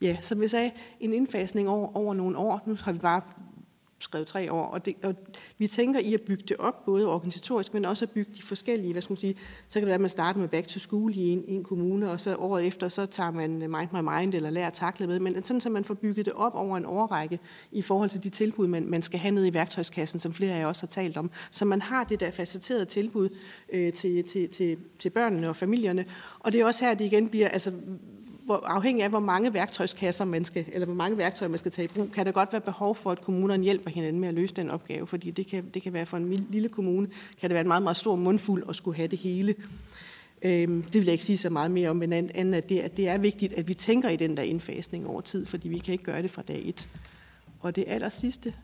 [0.00, 0.70] Ja, som vi sagde,
[1.00, 2.60] en indfasning over, over nogle år.
[2.66, 3.22] Nu har vi bare
[4.02, 5.14] skrevet tre år, og, det, og
[5.58, 8.92] vi tænker i at bygge det op, både organisatorisk, men også at bygge de forskellige,
[8.92, 9.34] hvad skal man sige,
[9.68, 12.10] så kan det være, at man starter med back to school i en, en kommune,
[12.10, 15.20] og så året efter, så tager man mind my mind, eller lærer at takle med,
[15.20, 17.38] men sådan, så man får bygget det op over en årrække,
[17.72, 20.58] i forhold til de tilbud, man, man skal have ned i værktøjskassen, som flere af
[20.58, 23.28] jer også har talt om, så man har det der facetterede tilbud
[23.72, 26.04] øh, til, til, til, til børnene og familierne,
[26.38, 27.72] og det er også her, det igen bliver, altså
[28.50, 31.84] hvor, afhængig af, hvor mange værktøjskasser man skal, eller hvor mange værktøjer man skal tage
[31.84, 34.54] i brug, kan der godt være behov for, at kommunerne hjælper hinanden med at løse
[34.54, 37.08] den opgave, fordi det kan, det kan være for en lille kommune,
[37.40, 39.54] kan det være en meget, meget stor mundfuld at skulle have det hele.
[40.42, 42.96] Øhm, det vil jeg ikke sige så meget mere om, men andet at det, at
[42.96, 45.92] det er vigtigt, at vi tænker i den der indfasning over tid, fordi vi kan
[45.92, 46.88] ikke gøre det fra dag et.
[47.60, 48.54] Og det aller sidste,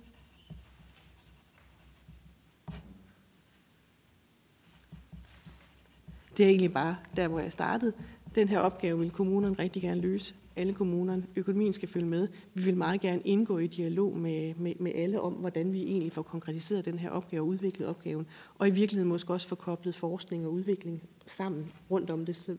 [6.36, 7.92] det er egentlig bare der, hvor jeg startede.
[8.36, 10.34] Den her opgave vil kommunerne rigtig gerne løse.
[10.56, 11.26] Alle kommunerne.
[11.36, 12.28] Økonomien skal følge med.
[12.54, 16.12] Vi vil meget gerne indgå i dialog med, med, med alle om, hvordan vi egentlig
[16.12, 18.26] får konkretiseret den her opgave og udviklet opgaven.
[18.58, 22.58] Og i virkeligheden måske også få koblet forskning og udvikling sammen rundt om det.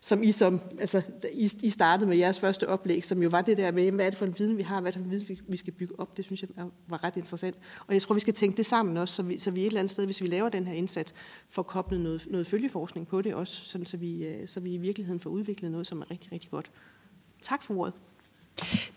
[0.00, 1.02] Som I, som, altså,
[1.32, 4.10] I, I startede med jeres første oplæg, som jo var det der med, hvad er
[4.10, 6.00] det for en viden, vi har, hvad er det for en viden, vi skal bygge
[6.00, 6.16] op.
[6.16, 6.50] Det synes jeg
[6.86, 7.56] var ret interessant.
[7.86, 9.80] Og jeg tror, vi skal tænke det sammen også, så vi, så vi et eller
[9.80, 11.14] andet sted, hvis vi laver den her indsats,
[11.48, 14.78] får koblet noget, noget følgeforskning på det også, sådan, så, vi, øh, så vi i
[14.78, 16.70] virkeligheden får udviklet noget, som er rigtig, rigtig godt.
[17.42, 17.94] Tak for ordet.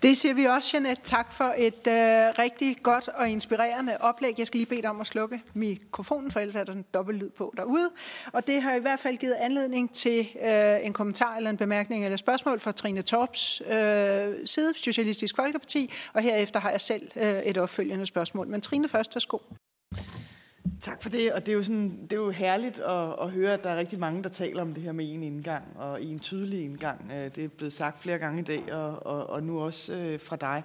[0.02, 1.04] Det siger vi også, Jeanette.
[1.04, 4.34] Tak for et øh, rigtig godt og inspirerende oplæg.
[4.38, 6.86] Jeg skal lige bede dig om at slukke mikrofonen, for ellers er der sådan en
[6.94, 7.90] dobbelt lyd på derude.
[8.34, 12.04] Og det har i hvert fald givet anledning til øh, en kommentar eller en bemærkning
[12.04, 17.40] eller spørgsmål fra Trine Torps øh, side, Socialistisk Folkeparti, og herefter har jeg selv øh,
[17.40, 18.48] et opfølgende spørgsmål.
[18.48, 19.38] Men Trine først, værsgo.
[20.80, 23.54] Tak for det, og det er jo, sådan, det er jo herligt at, at høre,
[23.54, 26.20] at der er rigtig mange, der taler om det her med en indgang og en
[26.20, 27.12] tydelig indgang.
[27.14, 30.20] Øh, det er blevet sagt flere gange i dag, og, og, og nu også øh,
[30.20, 30.64] fra dig.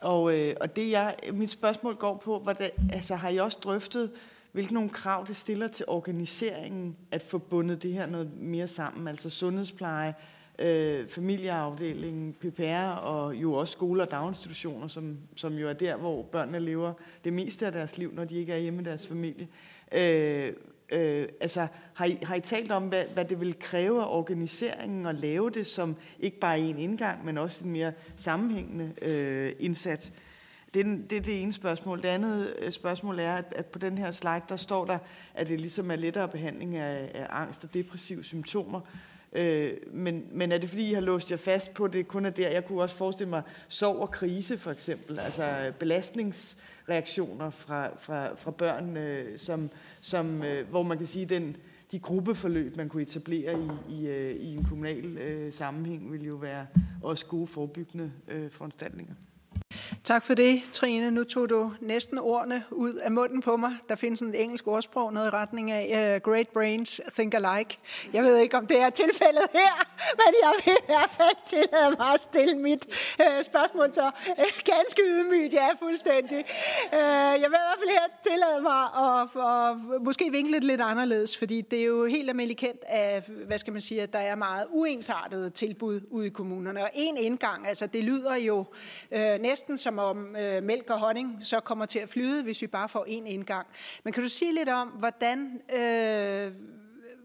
[0.00, 4.10] Og, øh, og det jeg, mit spørgsmål går på, hvordan, altså, har I også drøftet,
[4.52, 9.08] hvilke nogle krav det stiller til organiseringen at få bundet det her noget mere sammen,
[9.08, 10.14] altså sundhedspleje,
[10.58, 16.22] øh, familieafdelingen, PPR og jo også skoler og daginstitutioner, som, som jo er der, hvor
[16.22, 16.92] børnene lever
[17.24, 19.48] det meste af deres liv, når de ikke er hjemme med deres familie.
[19.92, 20.52] Øh,
[20.92, 25.06] øh, altså, har I, har I talt om, hvad, hvad det vil kræve af organiseringen
[25.06, 30.12] at lave det som ikke bare en indgang, men også en mere sammenhængende øh, indsats?
[30.74, 32.02] Det er, det er det ene spørgsmål.
[32.02, 34.98] Det andet øh, spørgsmål er, at, at på den her slide, der står der,
[35.34, 38.80] at det ligesom er lettere behandling af, af angst og depressive symptomer.
[39.32, 42.30] Øh, men, men er det fordi, I har låst jer fast på, det kun er
[42.30, 42.48] der?
[42.48, 48.34] Jeg kunne også forestille mig sorg og krise for eksempel, altså øh, belastningsreaktioner fra, fra,
[48.34, 51.56] fra børn, øh, som, som, øh, hvor man kan sige, den,
[51.92, 56.36] de gruppeforløb, man kunne etablere i, i, øh, i en kommunal øh, sammenhæng, vil jo
[56.36, 56.66] være
[57.02, 59.14] også gode forebyggende øh, foranstaltninger.
[60.04, 61.10] Tak for det, Trine.
[61.10, 63.76] Nu tog du næsten ordene ud af munden på mig.
[63.88, 67.78] Der findes en engelsk ordsprog, noget i retning af uh, great brains think alike.
[68.12, 69.86] Jeg ved ikke, om det er tilfældet her,
[70.16, 72.86] men jeg vil i hvert fald tillade mig at stille mit
[73.20, 75.54] uh, spørgsmål så uh, ganske ydmygt.
[75.54, 76.44] Ja, fuldstændig.
[76.92, 76.98] Uh,
[77.42, 79.22] jeg vil i hvert fald her tillade mig at,
[79.96, 83.58] at måske vinkle det lidt anderledes, fordi det er jo helt almindeligt kendt af, hvad
[83.58, 86.82] skal man sige, at der er meget uensartede tilbud ude i kommunerne.
[86.82, 88.58] Og en indgang, altså det lyder jo
[89.10, 92.66] uh, næsten som om øh, mælk og honning så kommer til at flyde, hvis vi
[92.66, 93.66] bare får en indgang.
[94.04, 96.52] Men kan du sige lidt om, hvordan, øh,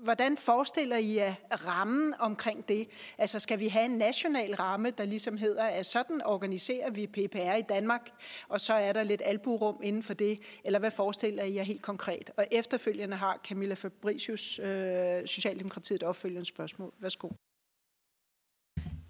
[0.04, 2.88] hvordan forestiller I jer rammen omkring det?
[3.18, 7.56] Altså skal vi have en national ramme, der ligesom hedder, at sådan organiserer vi PPR
[7.56, 8.10] i Danmark,
[8.48, 11.82] og så er der lidt alburum inden for det, eller hvad forestiller I jer helt
[11.82, 12.32] konkret?
[12.38, 16.94] Og efterfølgende har Camilla Fabricius, øh, Socialdemokratiet, et opfølgende spørgsmål.
[17.00, 17.30] Værsgo.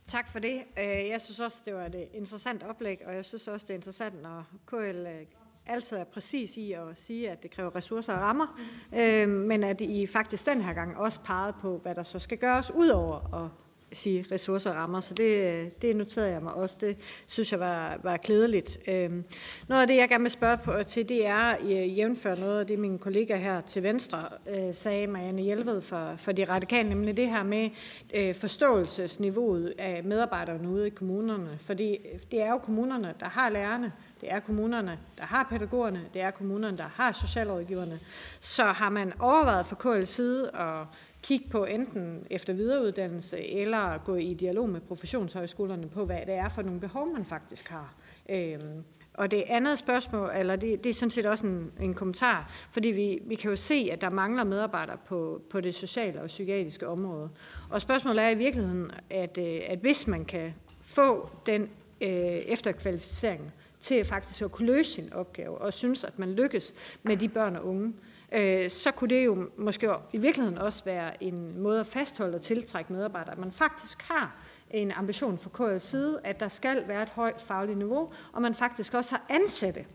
[0.07, 0.63] Tak for det.
[0.79, 3.77] Øh, jeg synes også, det var et interessant oplæg, og jeg synes også, det er
[3.77, 5.25] interessant, når KL øh,
[5.65, 8.59] altid er præcis i at sige, at det kræver ressourcer og rammer,
[8.95, 12.37] øh, men at I faktisk den her gang også pegede på, hvad der så skal
[12.37, 13.49] gøres ud over at
[13.93, 16.77] sige ressourcer og rammer, så det, øh, det noterede jeg mig også.
[16.81, 16.97] Det
[17.27, 18.79] synes jeg var, var klædeligt.
[18.87, 19.23] Øhm,
[19.67, 22.59] noget af det, jeg gerne vil spørge på, øh, til, det er øh, jævnfør noget
[22.59, 26.89] af det, mine kollegaer her til venstre øh, sagde, Marianne Hjelved for, for de radikale,
[26.89, 27.69] nemlig det her med
[28.13, 31.57] øh, forståelsesniveauet af medarbejderne ude i kommunerne.
[31.59, 31.97] Fordi
[32.31, 33.91] det er jo kommunerne, der har lærerne,
[34.21, 37.99] det er kommunerne, der har pædagogerne, det er kommunerne, der har socialrådgiverne.
[38.39, 40.87] Så har man overvejet fra KL's side at
[41.23, 46.49] kigge på enten efter videreuddannelse eller gå i dialog med professionshøjskolerne på, hvad det er
[46.49, 47.93] for nogle behov, man faktisk har.
[48.29, 48.83] Øhm,
[49.13, 52.87] og det andet spørgsmål, eller det, det er sådan set også en, en kommentar, fordi
[52.87, 56.87] vi, vi kan jo se, at der mangler medarbejdere på, på det sociale og psykiatriske
[56.87, 57.29] område.
[57.69, 61.61] Og spørgsmålet er i virkeligheden, at, øh, at hvis man kan få den
[62.01, 62.09] øh,
[62.47, 66.73] efterkvalificering til faktisk at kunne løse sin opgave, og synes, at man lykkes
[67.03, 70.83] med de børn og unge, øh, øh, så kunne det jo måske i virkeligheden også
[70.85, 74.35] være en måde at fastholde og tiltrække medarbejdere, at man faktisk har
[74.69, 78.53] en ambition fra KL's side, at der skal være et højt fagligt niveau, og man
[78.53, 79.85] faktisk også har ansatte,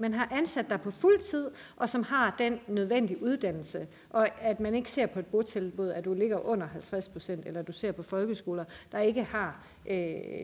[0.00, 4.60] man har ansat dig på fuld tid, og som har den nødvendige uddannelse, og at
[4.60, 7.92] man ikke ser på et botilbud, at du ligger under 50 procent, eller du ser
[7.92, 9.96] på folkeskoler, der ikke har øh,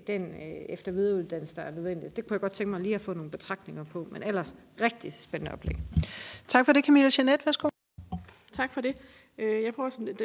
[0.07, 2.17] den øh, efter videreuddannelse, der er nødvendig.
[2.17, 5.13] Det kunne jeg godt tænke mig lige at få nogle betragtninger på, men ellers rigtig
[5.13, 5.77] spændende oplæg.
[6.49, 7.47] Tak for det, Camilla Jeanette.
[7.47, 7.69] Værsgo.
[8.53, 8.97] Tak for det.
[9.39, 10.23] Øh, jeg prøver sådan, at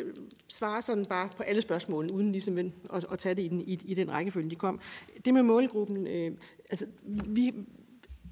[0.48, 2.72] svare sådan bare på alle spørgsmål, uden ligesom at,
[3.12, 4.80] at tage det i den, i, i den rækkefølge, de kom.
[5.26, 6.32] Det med målgruppen, øh,
[6.70, 6.86] altså
[7.28, 7.53] vi,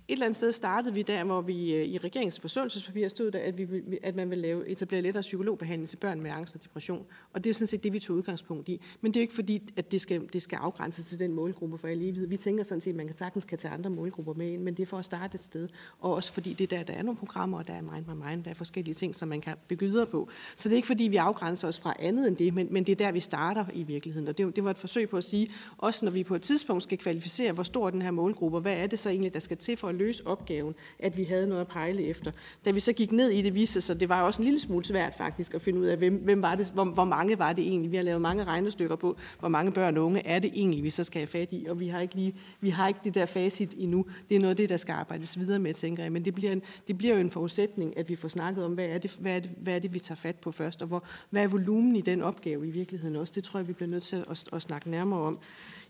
[0.10, 3.40] et eller andet sted startede vi der, hvor vi øh, i regeringens forsøgelsespapir stod der,
[3.40, 3.68] at, vi,
[4.04, 7.06] at man vil lave, etablere lettere psykologbehandling til børn med angst og depression.
[7.34, 8.82] Og det er sådan set det, vi tog udgangspunkt i.
[9.02, 11.88] Men det er ikke fordi, at det skal, det skal afgrænses til den målgruppe for
[11.88, 12.28] alle.
[12.28, 14.74] Vi tænker sådan set, at man kan sagtens kan tage andre målgrupper med ind, men
[14.74, 15.68] det er for at starte et sted.
[16.00, 18.28] Og også fordi det er der, der er nogle programmer, og der er Mind My
[18.30, 20.30] Mind, der er forskellige ting, som man kan bygge videre på.
[20.56, 22.92] Så det er ikke fordi, vi afgrænser os fra andet end det, men, men det
[22.92, 24.28] er der, vi starter i virkeligheden.
[24.28, 26.84] Og det, det var et forsøg på at sige, også når vi på et tidspunkt
[26.84, 29.78] skal kvalificere, hvor stor den her målgruppe, hvad er det så egentlig, der skal til
[29.78, 32.32] for at løse opgaven, at vi havde noget at pejle efter.
[32.66, 34.86] Da vi så gik ned i det, viste sig, det var også en lille smule
[34.86, 37.68] svært faktisk at finde ud af, hvem, hvem var det, hvor, hvor mange var det
[37.68, 37.92] egentlig.
[37.92, 40.90] Vi har lavet mange regnestykker på, hvor mange børn og unge er det egentlig, vi
[40.90, 43.26] så skal have fat i, og vi har ikke, lige, vi har ikke det der
[43.26, 44.06] facit endnu.
[44.30, 46.12] Det er noget af det, der skal arbejdes videre med, tænker jeg.
[46.12, 48.86] Men det bliver, en, det bliver jo en forudsætning, at vi får snakket om, hvad
[48.86, 51.04] er det, hvad er det, hvad er det vi tager fat på først, og hvor,
[51.30, 53.34] hvad er volumen i den opgave i virkeligheden også.
[53.36, 55.40] Det tror jeg, vi bliver nødt til at, at, at snakke nærmere om.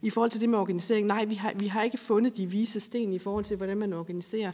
[0.01, 2.80] I forhold til det med organisering, nej, vi har, vi har ikke fundet de vise
[2.80, 4.51] sten i forhold til, hvordan man organiserer.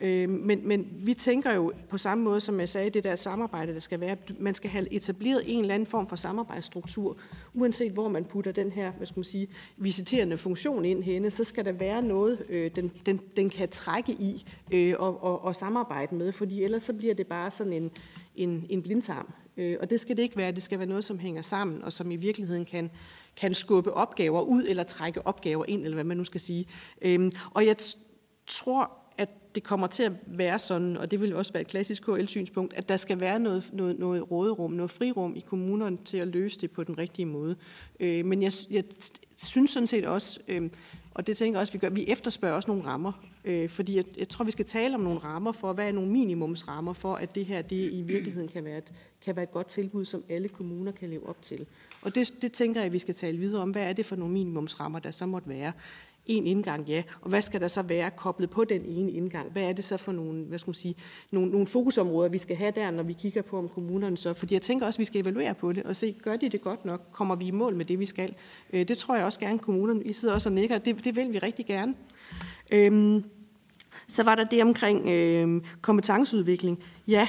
[0.00, 3.74] Øh, men, men vi tænker jo på samme måde, som jeg sagde, det der samarbejde,
[3.74, 4.16] der skal være.
[4.38, 7.16] Man skal have etableret en eller anden form for samarbejdsstruktur,
[7.54, 11.44] uanset hvor man putter den her, hvad skal man sige, visiterende funktion ind henne, så
[11.44, 15.56] skal der være noget, øh, den, den, den kan trække i øh, og, og, og
[15.56, 17.90] samarbejde med, fordi ellers så bliver det bare sådan en,
[18.36, 19.32] en, en blindtarm.
[19.56, 20.52] Øh, og det skal det ikke være.
[20.52, 22.90] Det skal være noget, som hænger sammen, og som i virkeligheden kan,
[23.40, 26.66] kan skubbe opgaver ud, eller trække opgaver ind, eller hvad man nu skal sige.
[27.02, 27.76] Øhm, og jeg
[28.46, 32.02] tror, at det kommer til at være sådan, og det vil også være et klassisk
[32.02, 36.28] KL-synspunkt, at der skal være noget, noget, noget råderum, noget frirum i kommunerne til at
[36.28, 37.56] løse det på den rigtige måde.
[38.00, 38.84] Øh, men jeg, jeg
[39.36, 40.70] synes sådan set også, øh,
[41.14, 43.12] og det tænker jeg også, vi gør, vi efterspørger også nogle rammer,
[43.44, 46.10] øh, fordi jeg, jeg tror, vi skal tale om nogle rammer for, hvad er nogle
[46.10, 48.92] minimumsrammer for, at det her det i virkeligheden kan være, et,
[49.24, 51.66] kan være et godt tilbud, som alle kommuner kan leve op til.
[52.02, 53.70] Og det, det tænker jeg, at vi skal tale videre om.
[53.70, 55.72] Hvad er det for nogle minimumsrammer, der så måtte være?
[56.28, 57.02] en indgang, ja.
[57.20, 59.52] Og hvad skal der så være koblet på den ene indgang?
[59.52, 60.94] Hvad er det så for nogle, hvad skal man sige,
[61.30, 64.34] nogle, nogle fokusområder, vi skal have der, når vi kigger på, om kommunerne så...
[64.34, 66.60] Fordi jeg tænker også, at vi skal evaluere på det og se, gør de det
[66.60, 67.00] godt nok?
[67.12, 68.34] Kommer vi i mål med det, vi skal?
[68.72, 70.04] Øh, det tror jeg også gerne, kommunerne...
[70.04, 70.78] I sidder også og nikker.
[70.78, 71.94] Det, det vil vi rigtig gerne.
[72.72, 73.24] Øhm,
[74.06, 76.78] så var der det omkring øh, kompetenceudvikling.
[77.08, 77.28] Ja,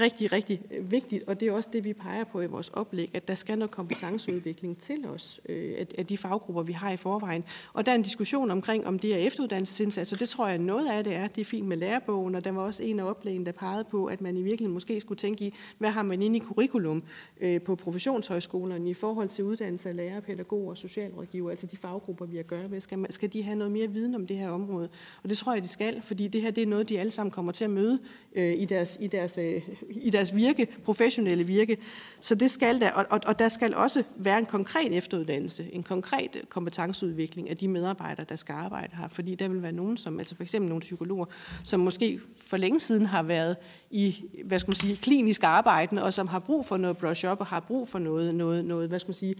[0.00, 3.10] rigtig, rigtig øh, vigtigt, og det er også det, vi peger på i vores oplæg,
[3.14, 7.44] at der skal noget kompetenceudvikling til os øh, af de faggrupper, vi har i forvejen.
[7.72, 10.16] Og der er en diskussion omkring, om det er efteruddannelsesindsatser.
[10.16, 11.26] Det tror jeg, noget af det er.
[11.26, 14.06] Det er fint med lærebogen, og der var også en af oplægene, der pegede på,
[14.06, 17.02] at man i virkeligheden måske skulle tænke i, hvad har man inde i curriculum
[17.40, 22.26] øh, på professionshøjskolerne i forhold til uddannelse af lærere, pædagoger og socialrådgiver, altså de faggrupper,
[22.26, 22.80] vi har at gøre med.
[22.80, 24.88] Skal, man, skal de have noget mere viden om det her område?
[25.22, 27.30] Og det tror jeg, de skal, fordi det her det er noget, de alle sammen
[27.30, 27.98] kommer til at møde
[28.34, 31.76] øh, i deres, i deres øh, i deres virke, professionelle virke.
[32.20, 35.82] Så det skal der, og, og, og der skal også være en konkret efteruddannelse, en
[35.82, 39.08] konkret kompetenceudvikling af de medarbejdere, der skal arbejde her.
[39.08, 41.24] Fordi der vil være nogen, som, altså for eksempel nogle psykologer,
[41.62, 43.56] som måske for længe siden har været
[43.90, 47.46] i, hvad skal man sige, klinisk arbejde, og som har brug for noget brush-up, og
[47.46, 49.34] har brug for noget, noget, noget hvad skal man sige,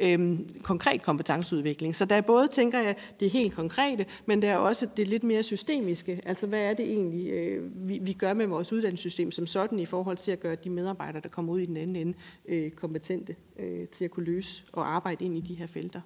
[0.00, 1.96] øhm, konkret kompetenceudvikling.
[1.96, 5.22] Så der er både, tænker jeg, det helt konkrete, men der er også det lidt
[5.22, 6.20] mere systemiske.
[6.26, 9.86] Altså, hvad er det egentlig, øh, vi, vi gør med vores uddannelsessystem som sådan, i
[9.86, 12.14] forhold til at gøre de medarbejdere, der kommer ud i den anden ende,
[12.48, 16.00] øh, kompetente øh, til at kunne løse og arbejde ind i de her felter.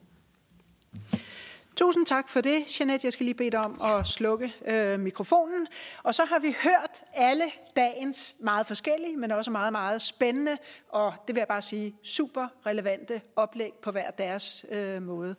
[1.76, 3.04] Tusind tak for det, Jeanette.
[3.04, 5.66] Jeg skal lige bede dig om at slukke øh, mikrofonen.
[6.02, 7.44] Og så har vi hørt alle
[7.76, 10.58] dagens meget forskellige, men også meget, meget spændende,
[10.88, 15.36] og det vil jeg bare sige, super relevante oplæg på hver deres øh, måde.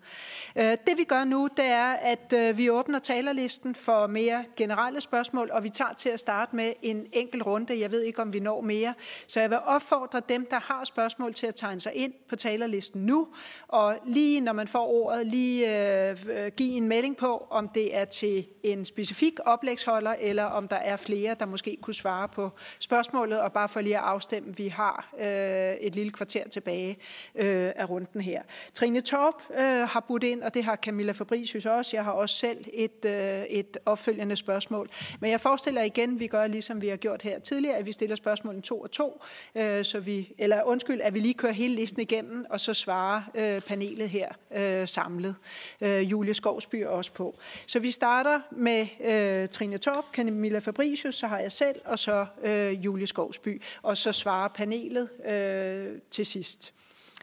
[0.55, 5.01] Øh, det vi gør nu, det er, at øh, vi åbner talerlisten for mere generelle
[5.01, 7.79] spørgsmål, og vi tager til at starte med en enkelt runde.
[7.79, 8.93] Jeg ved ikke, om vi når mere,
[9.27, 13.05] så jeg vil opfordre dem, der har spørgsmål til at tegne sig ind på talerlisten
[13.05, 13.27] nu,
[13.67, 17.95] og lige når man får ordet, lige øh, Øh, give en melding på, om det
[17.95, 22.51] er til en specifik oplægsholder, eller om der er flere, der måske kunne svare på
[22.79, 26.97] spørgsmålet, og bare for lige at afstemme, vi har øh, et lille kvarter tilbage
[27.35, 28.41] øh, af runden her.
[28.73, 31.97] Trine Torp øh, har budt ind, og det har Camilla Fabricius også.
[31.97, 34.89] Jeg har også selv et, øh, et opfølgende spørgsmål.
[35.19, 38.15] Men jeg forestiller igen, vi gør ligesom vi har gjort her tidligere, at vi stiller
[38.15, 39.21] spørgsmålene to og to,
[39.55, 43.21] øh, så vi, eller undskyld, at vi lige kører hele listen igennem, og så svarer
[43.35, 45.35] øh, panelet her øh, samlet.
[45.81, 47.39] Øh, Julie Skovsby også på.
[47.67, 52.25] Så vi starter med øh, Trine Torp, Camilla Fabricius, så har jeg selv, og så
[52.43, 56.73] øh, Julie Skovsby, og så svarer panelet øh, til sidst.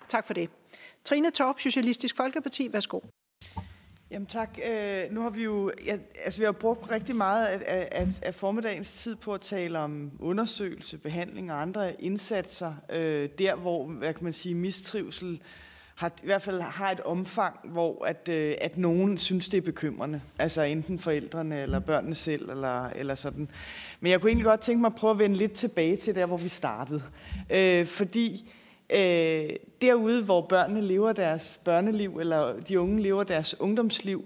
[0.08, 0.50] Tak for det.
[1.04, 3.00] Trine Torp, Socialistisk Folkeparti, værsgo.
[4.10, 4.58] Jamen tak.
[4.70, 8.34] Øh, nu har vi jo ja, altså vi har brugt rigtig meget af, af, af
[8.34, 14.14] formiddagens tid på at tale om undersøgelse, behandling og andre indsatser, øh, der hvor, hvad
[14.14, 15.42] kan man sige, mistrivsel
[16.00, 19.62] har, i hvert fald har et omfang, hvor at, øh, at nogen synes, det er
[19.62, 20.20] bekymrende.
[20.38, 23.48] Altså enten forældrene eller børnene selv, eller, eller sådan.
[24.00, 26.26] Men jeg kunne egentlig godt tænke mig at prøve at vende lidt tilbage til der,
[26.26, 27.02] hvor vi startede.
[27.50, 28.52] Øh, fordi
[28.90, 29.48] øh,
[29.82, 34.24] derude, hvor børnene lever deres børneliv, eller de unge lever deres ungdomsliv,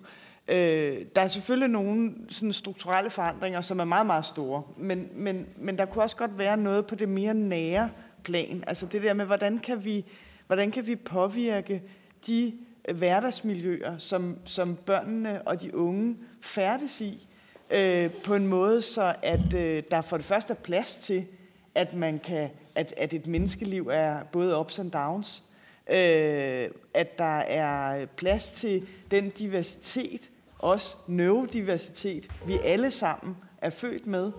[0.48, 4.62] øh, der er selvfølgelig nogle sådan strukturelle forandringer, som er meget, meget store.
[4.76, 7.90] Men, men, men der kunne også godt være noget på det mere nære
[8.24, 8.64] plan.
[8.66, 10.04] Altså det der med, hvordan kan vi
[10.46, 11.82] Hvordan kan vi påvirke
[12.26, 12.52] de
[12.88, 17.28] øh, hverdagsmiljøer, som, som børnene og de unge færdes i,
[17.70, 21.26] øh, på en måde, så at øh, der for det første er plads til,
[21.74, 25.44] at man kan, at, at et menneskeliv er både ups and downs,
[25.90, 34.06] øh, at der er plads til den diversitet, også neurodiversitet, vi alle sammen er født
[34.06, 34.32] med,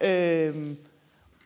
[0.00, 0.66] øh,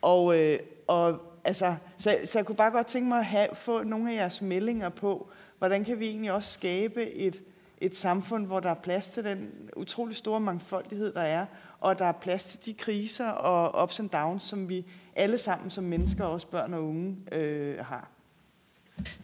[0.03, 3.83] og, øh, og altså, så, så jeg kunne bare godt tænke mig at have, få
[3.83, 5.29] nogle af jeres meldinger på,
[5.59, 7.43] hvordan kan vi egentlig også skabe et,
[7.79, 11.47] et samfund, hvor der er plads til den utrolig store mangfoldighed, der er,
[11.81, 14.85] og der er plads til de kriser og ups and downs, som vi
[15.17, 18.09] alle sammen som mennesker, også børn og unge, øh, har.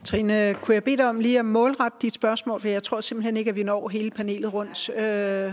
[0.04, 3.36] Trine, kunne jeg bede dig om lige at målrette dit spørgsmål, for jeg tror simpelthen
[3.36, 4.90] ikke, at vi når hele panelet rundt.
[4.90, 5.52] Øh...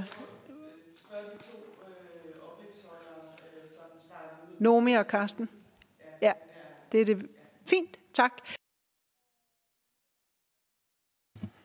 [4.60, 5.50] Nomi og Karsten.
[6.92, 7.30] Det er det.
[7.66, 8.32] Fint, tak.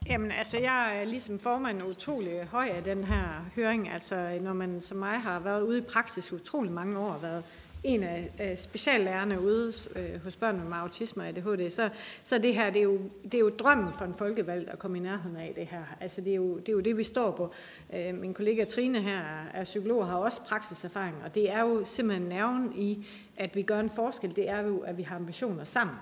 [0.06, 3.88] Jamen, altså, jeg er ligesom formand utrolig høj af den her høring.
[3.88, 7.44] Altså, når man som mig har været ude i praksis utrolig mange år, været
[7.84, 11.88] en af speciallærerne ude øh, hos børn med autisme og ADHD, så,
[12.24, 14.98] så det her, det er, jo, det er jo drømmen for en folkevalgt at komme
[14.98, 15.82] i nærheden af det her.
[16.00, 17.52] Altså det er jo det, er jo det vi står på.
[17.94, 19.20] Øh, min kollega Trine her
[19.54, 23.06] er psykolog og har også praksiserfaring, og det er jo simpelthen nerven i,
[23.36, 25.96] at vi gør en forskel, det er jo, at vi har ambitioner sammen.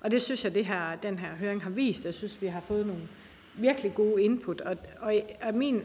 [0.00, 2.04] Og det synes jeg, det her, den her høring har vist.
[2.04, 3.02] Jeg synes, vi har fået nogle
[3.54, 4.60] virkelig gode input.
[4.60, 5.82] Og, og, og min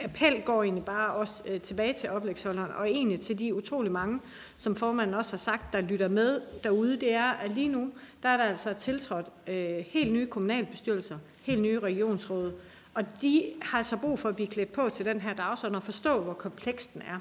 [0.00, 4.20] appel går egentlig bare også øh, tilbage til oplægsholderen, og egentlig til de utrolig mange,
[4.56, 7.90] som formanden også har sagt, der lytter med derude, det er, at lige nu,
[8.22, 12.52] der er der altså tiltrådt øh, helt nye kommunalbestyrelser, helt nye regionsråd,
[12.94, 15.82] og de har altså brug for at blive klædt på til den her dagsorden og
[15.82, 17.20] forstå, hvor kompleks den er.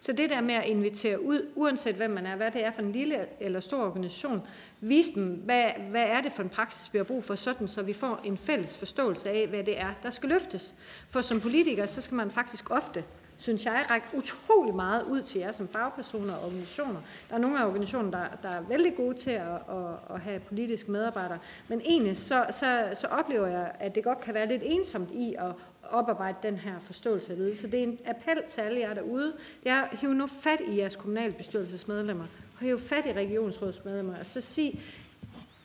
[0.00, 2.82] Så det der med at invitere ud, uanset hvem man er, hvad det er for
[2.82, 4.42] en lille eller stor organisation,
[4.80, 7.82] vise dem, hvad, hvad er det for en praksis, vi har brug for, sådan så
[7.82, 10.74] vi får en fælles forståelse af, hvad det er, der skal løftes.
[11.08, 13.04] For som politiker, så skal man faktisk ofte
[13.38, 17.00] synes jeg, række utrolig meget ud til jer som fagpersoner og organisationer.
[17.30, 20.40] Der er nogle af organisationerne, der, der er vældig gode til at, at, at have
[20.40, 21.38] politiske medarbejdere,
[21.68, 25.34] men egentlig så, så, så oplever jeg, at det godt kan være lidt ensomt i
[25.38, 25.52] at
[25.90, 27.62] oparbejde den her forståelse af ledelse.
[27.62, 29.32] Så det er en appel til alle jer derude.
[29.64, 32.24] Det er, hiv nu fat i jeres kommunalbestyrelsesmedlemmer,
[32.58, 34.80] og hiv fat i regionsrådsmedlemmer, og så sig,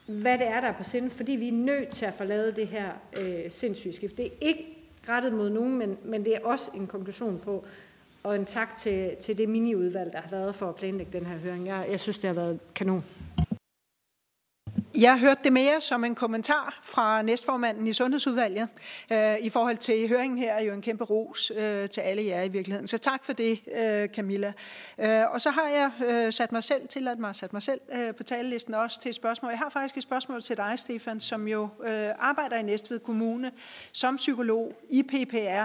[0.05, 2.55] hvad det er, der er på sinde, fordi vi er nødt til at få lavet
[2.55, 2.89] det her
[3.19, 4.17] øh, sindssyge skift.
[4.17, 4.65] Det er ikke
[5.09, 7.65] rettet mod nogen, men, men det er også en konklusion på,
[8.23, 11.37] og en tak til, til det miniudvalg, der har været for at planlægge den her
[11.37, 11.67] høring.
[11.67, 13.03] Jeg, jeg synes, det har været kanon.
[14.97, 18.67] Jeg hørte det mere som en kommentar fra næstformanden i Sundhedsudvalget.
[19.11, 22.43] Øh, I forhold til høringen her er jo en kæmpe ros øh, til alle jer
[22.43, 22.87] i virkeligheden.
[22.87, 24.53] Så tak for det, øh, Camilla.
[24.99, 27.81] Øh, og så har jeg øh, sat mig selv til at mig sat mig selv
[27.93, 29.51] øh, på talelisten også til et spørgsmål.
[29.51, 33.51] Jeg har faktisk et spørgsmål til dig, Stefan, som jo øh, arbejder i Næstved Kommune
[33.91, 35.63] som psykolog i PPR.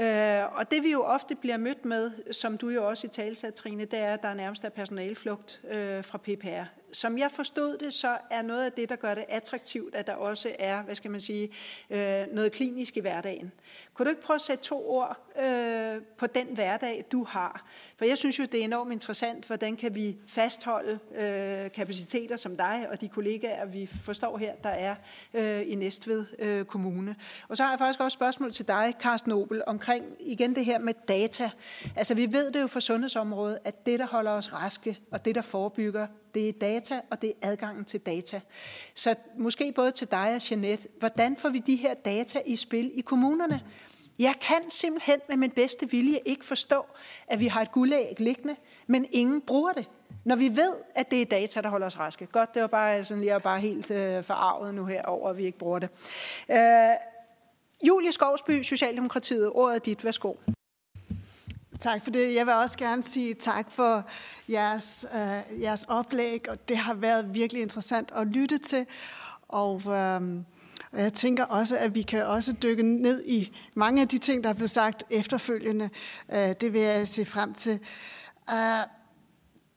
[0.00, 3.54] Øh, og det vi jo ofte bliver mødt med, som du jo også i talsat,
[3.54, 7.94] Trine, det er, at der nærmest er personalflugt øh, fra PPR som jeg forstod det,
[7.94, 11.10] så er noget af det, der gør det attraktivt, at der også er, hvad skal
[11.10, 11.50] man sige,
[11.90, 13.52] øh, noget klinisk i hverdagen.
[14.00, 17.66] Kunne du ikke prøve at sætte to ord øh, på den hverdag, du har?
[17.96, 22.56] For jeg synes jo, det er enormt interessant, hvordan kan vi fastholde øh, kapaciteter som
[22.56, 24.94] dig og de kollegaer, vi forstår her, der er
[25.34, 27.16] øh, i Næstved øh, Kommune.
[27.48, 30.64] Og så har jeg faktisk også et spørgsmål til dig, Carsten Nobel, omkring igen det
[30.64, 31.50] her med data.
[31.96, 35.34] Altså vi ved det jo fra sundhedsområdet, at det, der holder os raske, og det,
[35.34, 38.40] der forebygger, det er data, og det er adgangen til data.
[38.94, 42.90] Så måske både til dig og Jeanette, hvordan får vi de her data i spil
[42.94, 43.60] i kommunerne?
[44.20, 46.86] Jeg kan simpelthen med min bedste vilje ikke forstå,
[47.26, 48.56] at vi har et guldæg liggende,
[48.86, 49.88] men ingen bruger det.
[50.24, 52.26] Når vi ved, at det er data, der holder os raske.
[52.26, 55.36] Godt, det var bare sådan, jeg er bare helt øh, forarvet nu her over, at
[55.36, 55.88] vi ikke bruger det.
[56.50, 56.56] Øh,
[57.88, 60.04] Julie Skovsby, Socialdemokratiet, ordet er dit.
[60.04, 60.34] Værsgo.
[61.80, 62.34] Tak for det.
[62.34, 64.04] Jeg vil også gerne sige tak for
[64.48, 68.86] jeres, øh, jeres oplæg, og det har været virkelig interessant at lytte til.
[69.48, 70.20] Og, øh,
[70.92, 74.44] og jeg tænker også, at vi kan også dykke ned i mange af de ting,
[74.44, 75.90] der er blevet sagt efterfølgende.
[76.32, 77.80] Øh, det vil jeg se frem til.
[78.50, 78.56] Øh,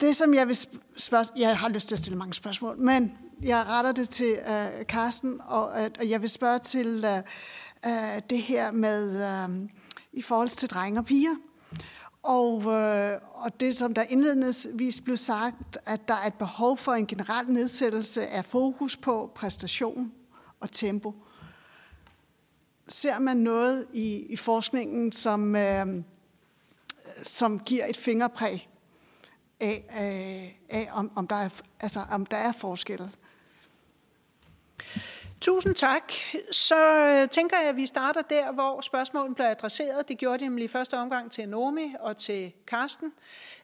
[0.01, 0.57] det, som jeg vil
[0.97, 1.25] spørge...
[1.37, 3.11] Jeg har lyst til at stille mange spørgsmål, men
[3.43, 5.71] jeg retter det til øh, Karsten, og,
[6.05, 7.05] jeg vil spørge til
[8.29, 9.67] det her med...
[10.15, 11.35] I forhold til drenge og piger.
[12.23, 16.93] Og, øh, og det, som der indledningsvis blev sagt, at der er et behov for
[16.93, 20.11] en generel nedsættelse af fokus på præstation
[20.63, 21.13] og tempo.
[22.87, 26.03] Ser man noget i, i forskningen, som, øh,
[27.23, 28.69] som giver et fingerpræg
[29.59, 31.49] af, af, af om, om, der er,
[31.79, 33.11] altså, om der er forskelle?
[35.43, 36.11] Tusind tak.
[36.51, 40.07] Så øh, tænker jeg, at vi starter der, hvor spørgsmålet bliver adresseret.
[40.07, 43.13] Det gjorde de nemlig i første omgang til Nomi og til Karsten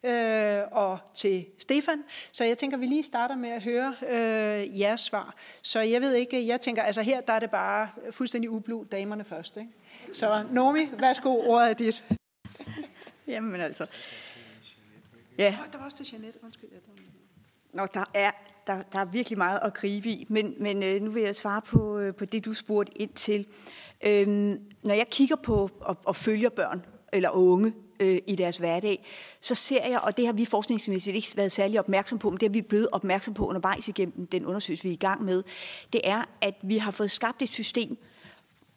[0.03, 2.03] øh, og til Stefan.
[2.31, 5.35] Så jeg tænker, at vi lige starter med at høre øh, jeres svar.
[5.61, 9.23] Så jeg ved ikke, jeg tænker, altså her der er det bare fuldstændig ublu damerne
[9.23, 9.57] først.
[9.57, 9.72] Ikke?
[10.14, 12.03] Så Nomi, værsgo, ordet er dit.
[13.27, 13.85] Jamen altså.
[15.38, 15.57] Ja.
[15.72, 16.69] der var også til Jeanette, undskyld.
[17.73, 18.31] Nå, der er
[18.68, 21.61] der, der er virkelig meget at gribe i, men, men øh, nu vil jeg svare
[21.61, 23.45] på, øh, på det, du spurgte ind til.
[24.06, 29.06] Øhm, når jeg kigger på og, og følger børn eller unge øh, i deres hverdag,
[29.41, 32.48] så ser jeg, og det har vi forskningsmæssigt ikke været særlig opmærksom på, men det
[32.48, 35.44] har vi blevet opmærksom på undervejs igennem den undersøgelse, vi er i gang med,
[35.94, 37.98] det er, at vi har fået skabt et system,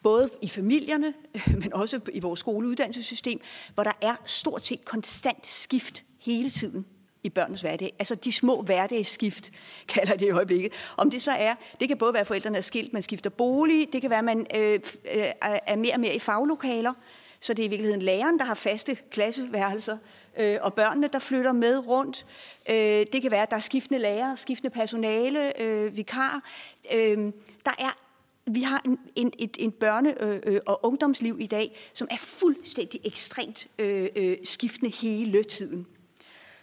[0.03, 1.15] både i familierne,
[1.63, 3.41] men også i vores skoleuddannelsessystem,
[3.75, 6.87] hvor der er stort set konstant skift hele tiden
[7.23, 7.95] i børnenes hverdag.
[7.99, 9.51] Altså de små hverdagsskift,
[9.95, 10.73] kalder det i øjeblikket.
[10.97, 13.93] Om det så er, det kan både være, at forældrene er skilt, man skifter bolig,
[13.93, 14.81] det kan være, at man øh,
[15.15, 16.93] øh, er mere og mere i faglokaler,
[17.41, 19.97] så det er i virkeligheden læreren, der har faste klasseværelser,
[20.39, 22.27] øh, og børnene, der flytter med rundt.
[22.71, 26.51] Øh, det kan være, at der er skiftende lærere, skiftende personale, øh, vikar.
[26.95, 27.19] Øh,
[27.65, 27.99] der er
[28.47, 32.17] vi har en, en, et, en børne- øh, øh, og ungdomsliv i dag, som er
[32.19, 35.87] fuldstændig ekstremt øh, øh, skiftende hele tiden.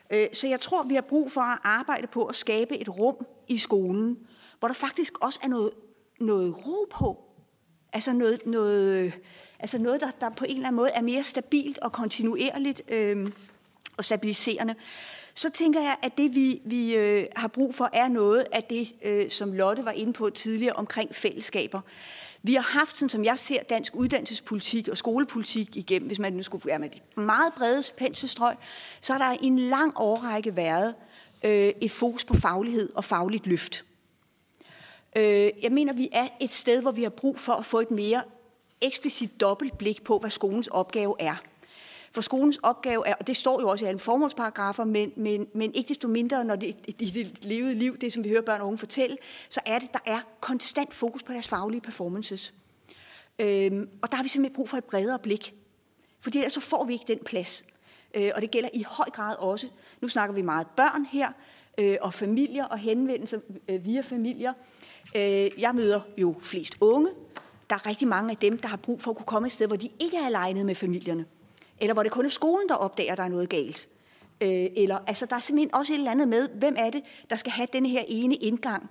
[0.10, 3.26] Øh, så jeg tror, vi har brug for at arbejde på at skabe et rum
[3.48, 4.18] i skolen,
[4.60, 5.72] hvor der faktisk også er noget,
[6.20, 7.24] noget ro på.
[7.94, 9.14] Altså noget, noget, øh,
[9.60, 13.32] altså noget der, der på en eller anden måde er mere stabilt og kontinuerligt øh,
[13.98, 14.76] og stabiliserende.
[15.34, 18.96] Så tænker jeg, at det vi, vi øh, har brug for, er noget af det,
[19.04, 21.82] øh, som Lotte var inde på tidligere omkring fællesskaber.
[22.44, 26.44] Vi har haft, sådan som jeg ser dansk uddannelsespolitik og skolepolitik igennem, hvis man nu
[26.44, 28.56] skulle være med de meget brede penselstrøg,
[29.02, 30.96] så har der i en lang årrække været
[31.44, 33.86] øh, et fokus på faglighed og fagligt løft.
[35.18, 37.92] Øh, jeg mener, vi er et sted, hvor vi har brug for at få et
[37.92, 38.24] mere
[38.82, 41.36] eksplicit dobbeltblik på, hvad skolens opgave er.
[42.12, 45.74] For skolens opgave er, og det står jo også i alle formålsparagrafer, men, men, men
[45.74, 48.68] ikke desto mindre, når det i det levede liv, det som vi hører børn og
[48.68, 49.18] unge fortælle,
[49.50, 52.54] så er det, der er konstant fokus på deres faglige performances.
[53.40, 55.54] Øhm, og der har vi simpelthen brug for et bredere blik.
[56.22, 57.66] Fordi ellers så får vi ikke den plads.
[58.14, 59.68] Øh, og det gælder i høj grad også,
[60.02, 61.32] nu snakker vi meget børn her,
[61.78, 64.54] øh, og familier og henvendelser øh, via familier.
[65.16, 67.10] Øh, jeg møder jo flest unge.
[67.70, 69.68] Der er rigtig mange af dem, der har brug for at kunne komme et sted,
[69.68, 71.26] hvor de ikke er alene med familierne
[71.82, 73.90] eller hvor det kun er skolen, der opdager, at der er noget galt.
[74.42, 77.36] Øh, eller, altså, der er simpelthen også et eller andet med, hvem er det, der
[77.36, 78.90] skal have den her ene indgang?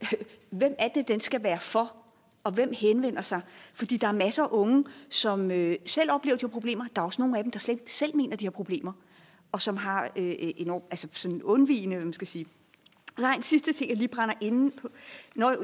[0.50, 1.96] hvem er det, den skal være for?
[2.44, 3.40] Og hvem henvender sig?
[3.74, 6.84] Fordi der er masser af unge, som øh, selv oplever, de her problemer.
[6.96, 8.92] Der er også nogle af dem, der slet ikke selv mener, de har problemer.
[9.52, 12.46] Og som har øh, øh enormt, altså sådan undvigende, hvad man skal sige.
[13.16, 14.88] Og så har en sidste ting, jeg lige brænder inde på.
[15.34, 15.56] Når,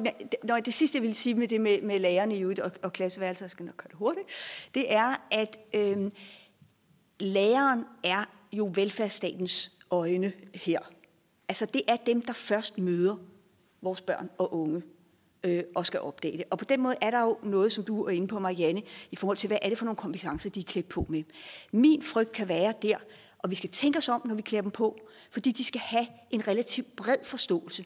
[0.45, 3.45] når det sidste, jeg vil sige med det med, med lærerne i og, og klasseværelser,
[3.45, 4.27] jeg skal nok gøre det hurtigt,
[4.75, 6.11] det er, at øh,
[7.25, 10.79] læreren er jo velfærdsstatens øjne her.
[11.49, 13.17] Altså det er dem, der først møder
[13.83, 14.83] vores børn og unge
[15.45, 16.45] øh, og skal opdage det.
[16.51, 19.17] Og på den måde er der jo noget, som du er inde på, Marianne, i
[19.17, 21.23] forhold til, hvad er det for nogle kompetencer, de er klædt på med.
[21.73, 22.97] Min frygt kan være der,
[23.39, 24.99] og vi skal tænke os om, når vi klæder dem på,
[25.31, 27.85] fordi de skal have en relativt bred forståelse.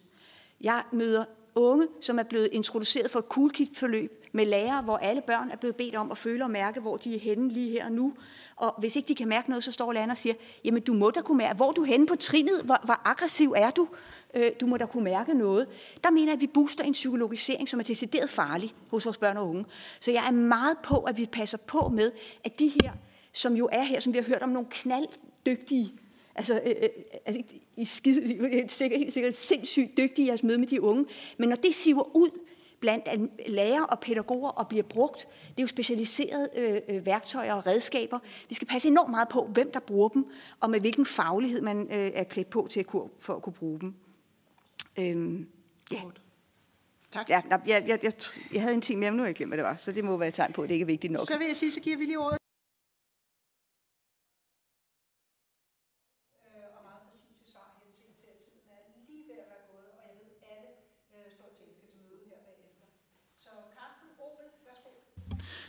[0.60, 1.24] Jeg møder
[1.54, 5.56] unge, som er blevet introduceret for et cool forløb med lærere, hvor alle børn er
[5.56, 8.14] blevet bedt om at føle og mærke, hvor de er henne lige her og nu,
[8.56, 10.34] og hvis ikke de kan mærke noget, så står læreren og siger,
[10.64, 13.54] jamen du må da kunne mærke, hvor er du henne på trinet, hvor, hvor aggressiv
[13.56, 13.88] er du?
[14.34, 15.66] Øh, du må da kunne mærke noget.
[16.04, 19.36] Der mener jeg, at vi booster en psykologisering, som er decideret farlig hos vores børn
[19.36, 19.64] og unge.
[20.00, 22.12] Så jeg er meget på, at vi passer på med,
[22.44, 22.92] at de her,
[23.32, 25.92] som jo er her, som vi har hørt om nogle knalddygtige
[26.34, 26.88] Altså, øh, øh
[27.26, 27.42] altså
[27.76, 28.22] I skide,
[28.98, 31.04] helt sikkert sindssygt dygtige i jeres møde med de unge.
[31.38, 32.28] Men når det siver ud,
[32.80, 33.08] blandt
[33.48, 35.28] lærer og pædagoger og bliver brugt.
[35.48, 38.18] Det er jo specialiserede øh, øh, værktøjer og redskaber.
[38.48, 40.26] Vi skal passe enormt meget på, hvem der bruger dem,
[40.60, 43.52] og med hvilken faglighed man øh, er klædt på til at kunne, for at kunne
[43.52, 43.94] bruge dem.
[44.98, 45.48] Øhm,
[45.92, 46.00] ja.
[47.10, 47.30] Tak.
[47.30, 48.12] Ja, jeg, jeg, jeg,
[48.54, 50.04] jeg havde en ting mere, men nu har jeg glemt, hvad det var, så det
[50.04, 51.26] må være et tegn på, at det ikke er vigtigt nok.
[51.26, 52.38] Så vil jeg sige, så giver vi lige ordet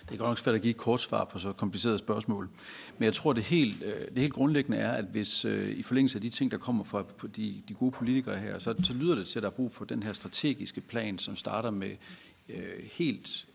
[0.09, 2.49] Det er godt nok svært at give et kort svar på så komplicerede spørgsmål.
[2.97, 6.17] Men jeg tror, det helt, øh, det helt grundlæggende er, at hvis øh, i forlængelse
[6.17, 7.03] af de ting, der kommer fra
[7.35, 9.85] de, de gode politikere her, så, så lyder det til, at der er brug for
[9.85, 11.91] den her strategiske plan, som starter med
[12.49, 13.45] øh, helt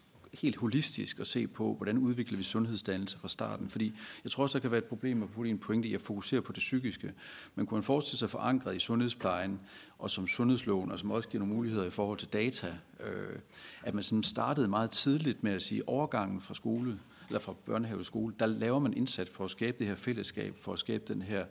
[0.43, 3.69] helt holistisk at se på, hvordan udvikler vi sundhedsdannelse fra starten.
[3.69, 6.01] Fordi jeg tror også, der kan være et problem at putte en pointe i at
[6.01, 7.13] fokusere på det psykiske.
[7.55, 9.61] Men kunne man forestille sig forankret i sundhedsplejen,
[9.99, 13.39] og som sundhedsloven, og som også giver nogle muligheder i forhold til data, øh,
[13.83, 16.99] at man sådan startede meget tidligt med at sige, overgangen fra skole,
[17.29, 20.55] eller fra børnehave til skole, der laver man indsats for at skabe det her fællesskab,
[20.57, 21.45] for at skabe den her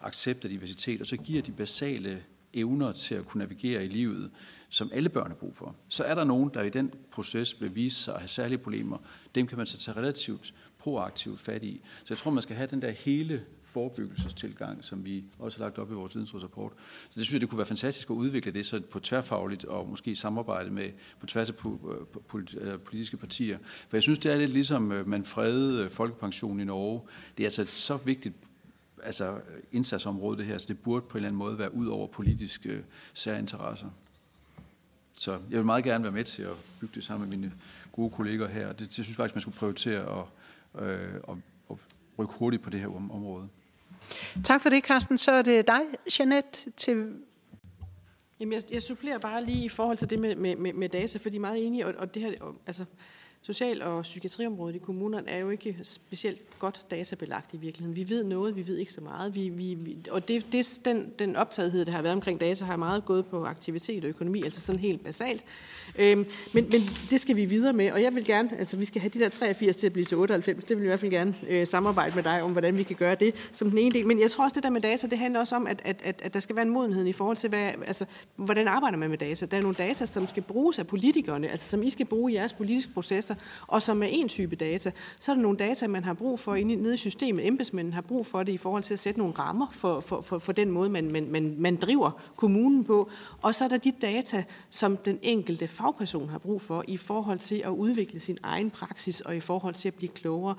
[0.00, 4.30] accept af diversitet, og så giver de basale evner til at kunne navigere i livet,
[4.70, 5.76] som alle børn har brug for.
[5.88, 8.98] Så er der nogen, der i den proces vil vise sig at have særlige problemer.
[9.34, 11.82] Dem kan man så tage relativt proaktivt fat i.
[11.98, 15.78] Så jeg tror, man skal have den der hele forebyggelsestilgang, som vi også har lagt
[15.78, 16.72] op i vores vidensrådsrapport.
[17.02, 19.88] Så det synes jeg, det kunne være fantastisk at udvikle det så på tværfagligt og
[19.88, 20.90] måske samarbejde med
[21.20, 21.54] på tværs af
[22.34, 23.58] øh, øh, politiske partier.
[23.88, 27.00] For jeg synes, det er lidt ligesom øh, man fredede folkepensionen i Norge.
[27.36, 28.34] Det er altså et så vigtigt
[29.02, 29.40] altså
[29.72, 32.84] indsatsområde det her, så det burde på en eller anden måde være ud over politiske
[33.14, 33.88] særinteresser.
[35.20, 37.52] Så jeg vil meget gerne være med til at bygge det sammen med mine
[37.92, 38.68] gode kolleger her.
[38.68, 41.36] Det, det synes jeg faktisk, man skulle prioritere at, øh, at,
[41.70, 41.76] at
[42.18, 43.48] rykke hurtigt på det her område.
[44.44, 45.18] Tak for det, Carsten.
[45.18, 45.80] Så er det dig,
[46.18, 47.14] Jeanette, til
[48.40, 51.18] Jamen, jeg, jeg supplerer bare lige i forhold til det med, med, med, med data,
[51.18, 52.84] fordi jeg er meget enig, og, og det her, og, altså,
[53.42, 57.96] social- og psykiatriområdet i kommunerne er jo ikke specielt godt databelagt i virkeligheden.
[57.96, 59.34] Vi ved noget, vi ved ikke så meget.
[59.34, 62.76] Vi, vi, vi, og det, det, den, den optagethed, der har været omkring data, har
[62.76, 65.44] meget gået på aktivitet og økonomi, altså sådan helt basalt.
[65.98, 69.00] Øhm, men, men det skal vi videre med, og jeg vil gerne, altså vi skal
[69.00, 71.10] have de der 83 til at blive til 98, det vil jeg i hvert fald
[71.10, 74.06] gerne øh, samarbejde med dig om, hvordan vi kan gøre det som den ene del.
[74.06, 76.22] Men jeg tror også, det der med data, det handler også om, at, at, at,
[76.24, 78.04] at der skal være en modenhed i forhold til, hvad, altså,
[78.36, 79.46] hvordan arbejder man med data.
[79.46, 82.34] Der er nogle data, som skal bruges af politikerne, altså som I skal bruge i
[82.34, 82.92] jeres politiske
[83.30, 84.92] data, og som er en type data.
[85.20, 87.46] Så er der nogle data, man har brug for inde, nede i systemet.
[87.46, 90.38] Embedsmændene har brug for det i forhold til at sætte nogle rammer for, for, for,
[90.38, 93.10] for den måde, man, man, man, man driver kommunen på.
[93.42, 97.38] Og så er der de data, som den enkelte fagperson har brug for i forhold
[97.38, 100.54] til at udvikle sin egen praksis og i forhold til at blive klogere.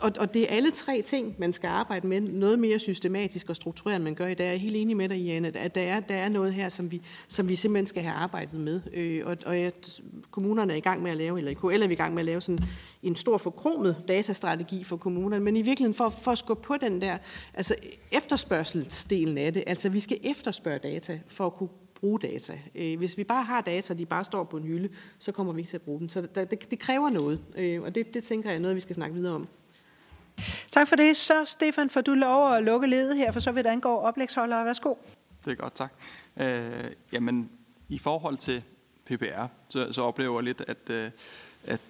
[0.00, 3.56] Og, og det er alle tre ting, man skal arbejde med noget mere systematisk og
[3.56, 4.46] struktureret, end man gør i dag.
[4.46, 6.92] Jeg er helt enig med dig, Janne, at der er, der er noget her, som
[6.92, 8.80] vi, som vi simpelthen skal have arbejdet med.
[8.94, 11.94] Øh, og, og at kommunerne er i gang med at lave, eller KL er vi
[11.94, 12.64] i gang med at lave sådan
[13.02, 17.00] en stor forkromet datastrategi for kommunerne, men i virkeligheden for, for at skubbe på den
[17.00, 17.18] der
[17.54, 17.74] altså
[18.12, 19.64] efterspørgselsdelen af det.
[19.66, 21.68] Altså vi skal efterspørge data for at kunne
[22.00, 22.58] bruge data.
[22.74, 24.88] Øh, hvis vi bare har data, og de bare står på en hylde,
[25.18, 26.08] så kommer vi ikke til at bruge dem.
[26.08, 28.94] Så det, det kræver noget, øh, og det, det tænker jeg er noget, vi skal
[28.94, 29.48] snakke videre om.
[30.70, 31.16] Tak for det.
[31.16, 34.64] Så Stefan, får du lov at lukke ledet her, for så vil der angår oplægsholder.
[34.64, 34.94] Værsgo.
[35.44, 35.92] Det er godt, tak.
[36.40, 37.50] Øh, jamen,
[37.88, 38.62] i forhold til
[39.04, 41.10] PPR, så, så oplever jeg lidt, at, øh,
[41.66, 41.80] at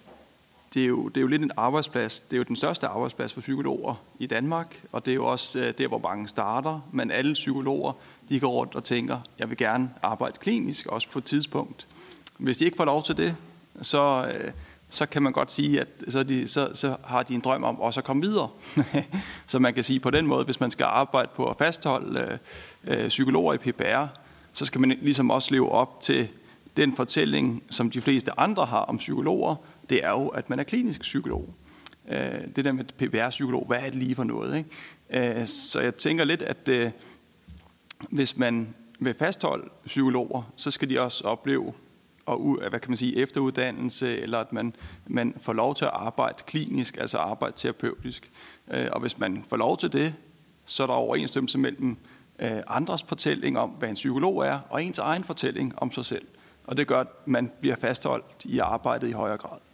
[0.77, 2.19] det, er jo, det er jo lidt en arbejdsplads.
[2.19, 5.59] Det er jo den største arbejdsplads for psykologer i Danmark, og det er jo også
[5.59, 6.79] øh, der, hvor mange starter.
[6.91, 7.91] Men alle psykologer,
[8.29, 11.87] de går rundt og tænker, jeg vil gerne arbejde klinisk, også på et tidspunkt.
[12.37, 13.35] Hvis de ikke får lov til det,
[13.81, 14.51] så, øh,
[14.89, 17.81] så kan man godt sige, at så, de, så, så har de en drøm om
[17.81, 18.49] også at komme videre.
[19.47, 22.39] så man kan sige på den måde, hvis man skal arbejde på at fastholde
[22.87, 24.05] øh, øh, psykologer i PPR,
[24.53, 26.29] så skal man ligesom også leve op til
[26.77, 29.55] den fortælling, som de fleste andre har om psykologer,
[29.89, 31.53] det er jo, at man er klinisk psykolog.
[32.09, 34.57] Øh, det der med PPR-psykolog, hvad er det lige for noget?
[34.57, 35.39] Ikke?
[35.39, 36.91] Øh, så jeg tænker lidt, at øh,
[38.09, 41.73] hvis man vil fastholde psykologer, så skal de også opleve
[42.27, 44.73] og hvad kan man sige, efteruddannelse, eller at man,
[45.05, 48.31] man får lov til at arbejde klinisk, altså arbejde terapeutisk.
[48.71, 50.15] Øh, og hvis man får lov til det,
[50.65, 51.97] så er der overensstemmelse mellem
[52.39, 56.27] øh, andres fortælling om, hvad en psykolog er, og ens egen fortælling om sig selv.
[56.63, 59.66] Og det gør, at man bliver fastholdt i arbejdet i højere grad.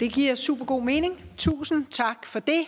[0.00, 1.20] Det giver super god mening.
[1.36, 2.64] Tusind tak for det.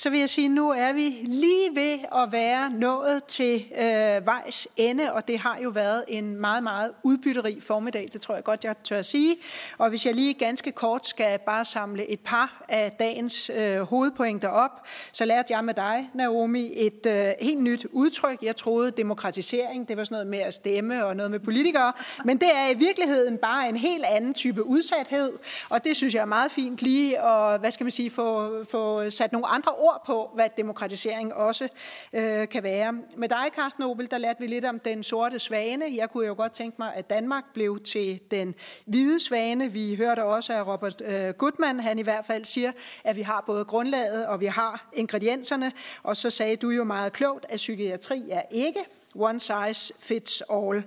[0.00, 4.68] Så vil jeg sige, nu er vi lige ved at være nået til øh, vejs
[4.76, 8.64] ende, og det har jo været en meget, meget udbytterig formiddag, det tror jeg godt,
[8.64, 9.36] jeg tør at sige.
[9.78, 14.48] Og hvis jeg lige ganske kort skal bare samle et par af dagens øh, hovedpointer
[14.48, 18.42] op, så lærte jeg med dig, Naomi, et øh, helt nyt udtryk.
[18.42, 21.92] Jeg troede, demokratisering, det var sådan noget med at stemme og noget med politikere,
[22.24, 25.32] men det er i virkeligheden bare en helt anden type udsathed,
[25.68, 29.10] og det synes jeg er meget fint lige at, hvad skal man sige, få, få
[29.10, 31.68] sat nogle andre ord på, hvad demokratisering også
[32.12, 32.92] øh, kan være.
[33.16, 35.84] Med dig, Carsten Nobel, der lærte vi lidt om den sorte svane.
[35.96, 38.54] Jeg kunne jo godt tænke mig, at Danmark blev til den
[38.86, 39.72] hvide svane.
[39.72, 42.72] Vi hørte også af Robert øh, Goodman, han i hvert fald siger,
[43.04, 45.72] at vi har både grundlaget og vi har ingredienserne.
[46.02, 48.80] Og så sagde du jo meget klogt, at psykiatri er ikke
[49.14, 50.84] one size fits all.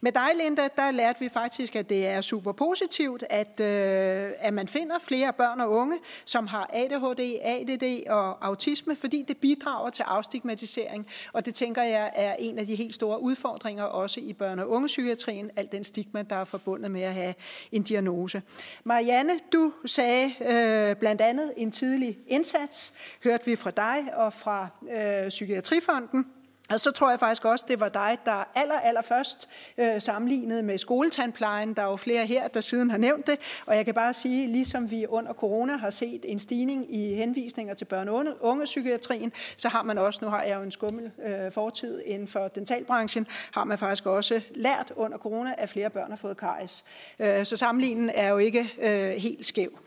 [0.00, 4.54] Med dig, Linda, der lærte vi faktisk, at det er super positivt, at, øh, at
[4.54, 9.90] man finder flere børn og unge, som har ADHD, ADD og autisme, fordi det bidrager
[9.90, 11.06] til afstigmatisering.
[11.32, 14.70] Og det tænker jeg er en af de helt store udfordringer også i børne- og
[14.70, 17.34] ungepsykiatrien, alt den stigma, der er forbundet med at have
[17.72, 18.42] en diagnose.
[18.84, 22.92] Marianne, du sagde øh, blandt andet en tidlig indsats,
[23.24, 26.26] hørte vi fra dig og fra øh, Psykiatrifonden.
[26.70, 30.62] Og så tror jeg faktisk også, det var dig, der aller, aller først øh, sammenlignede
[30.62, 31.74] med skoletandplejen.
[31.74, 33.62] Der er jo flere her, der siden har nævnt det.
[33.66, 37.74] Og jeg kan bare sige, ligesom vi under corona har set en stigning i henvisninger
[37.74, 41.52] til børne- og ungepsykiatrien, så har man også, nu har jeg jo en skummel øh,
[41.52, 46.16] fortid inden for dentalbranchen, har man faktisk også lært under corona, at flere børn har
[46.16, 46.84] fået karies.
[47.18, 49.78] Øh, så sammenligningen er jo ikke øh, helt skæv.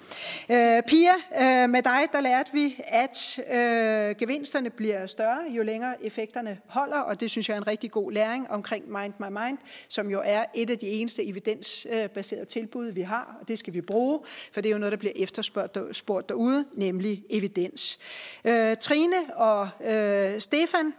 [0.51, 6.05] Øh, Pia, øh, med dig, der lærte vi, at øh, gevinsterne bliver større, jo længere
[6.05, 9.57] effekterne holder, og det synes jeg er en rigtig god læring omkring Mind My Mind,
[9.87, 13.81] som jo er et af de eneste evidensbaserede tilbud, vi har, og det skal vi
[13.81, 14.19] bruge,
[14.51, 17.99] for det er jo noget, der bliver efterspurgt derude, nemlig evidens.
[18.45, 20.93] Øh, Trine og øh, Stefan,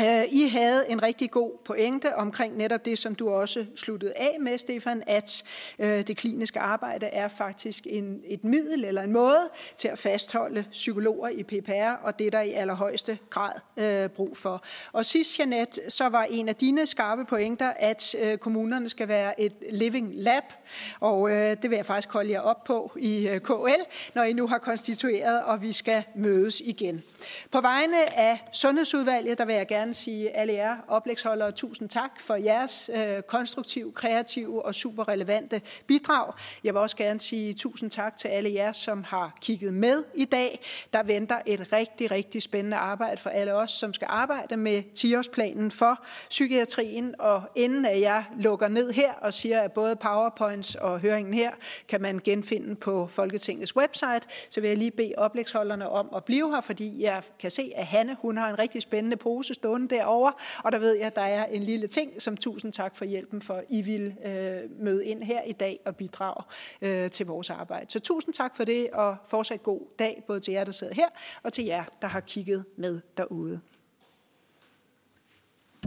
[0.00, 4.36] Øh, I havde en rigtig god pointe omkring netop det, som du også sluttede af
[4.40, 5.42] med, Stefan, at
[5.78, 10.64] øh, det kliniske arbejde er faktisk en, et middel eller en måde til at fastholde
[10.70, 14.62] psykologer i PPR, og det er der i allerhøjeste grad øh, brug for.
[14.92, 19.40] Og sidst, Jeanette, så var en af dine skarpe pointer, at øh, kommunerne skal være
[19.40, 20.44] et living lab,
[21.00, 23.82] og øh, det vil jeg faktisk holde jer op på i øh, KL,
[24.14, 27.02] når I nu har konstitueret, og vi skal mødes igen.
[27.50, 32.34] På vegne af Sundhedsudvalget, der vil jeg gerne sige alle jer oplægsholdere tusind tak for
[32.34, 36.32] jeres øh, konstruktive, kreative og super relevante bidrag.
[36.64, 40.24] Jeg vil også gerne sige tusind tak til alle jer, som har kigget med i
[40.24, 40.60] dag.
[40.92, 45.70] Der venter et rigtig, rigtig spændende arbejde for alle os, som skal arbejde med 10-årsplanen
[45.70, 47.14] for psykiatrien.
[47.18, 51.50] Og inden at jeg lukker ned her og siger, at både PowerPoints og høringen her
[51.88, 54.20] kan man genfinde på Folketingets website,
[54.50, 57.86] så vil jeg lige bede oplægsholderne om at blive her, fordi jeg kan se, at
[57.86, 60.32] Hanne hun har en rigtig spændende pose stående derovre,
[60.64, 63.42] og der ved jeg, at der er en lille ting, som tusind tak for hjælpen
[63.42, 66.44] for, I vil øh, møde ind her i dag og bidrage
[66.82, 67.90] øh, til vores arbejde.
[67.90, 71.08] Så tusind tak for det, og fortsat god dag, både til jer, der sidder her,
[71.42, 73.60] og til jer, der har kigget med derude.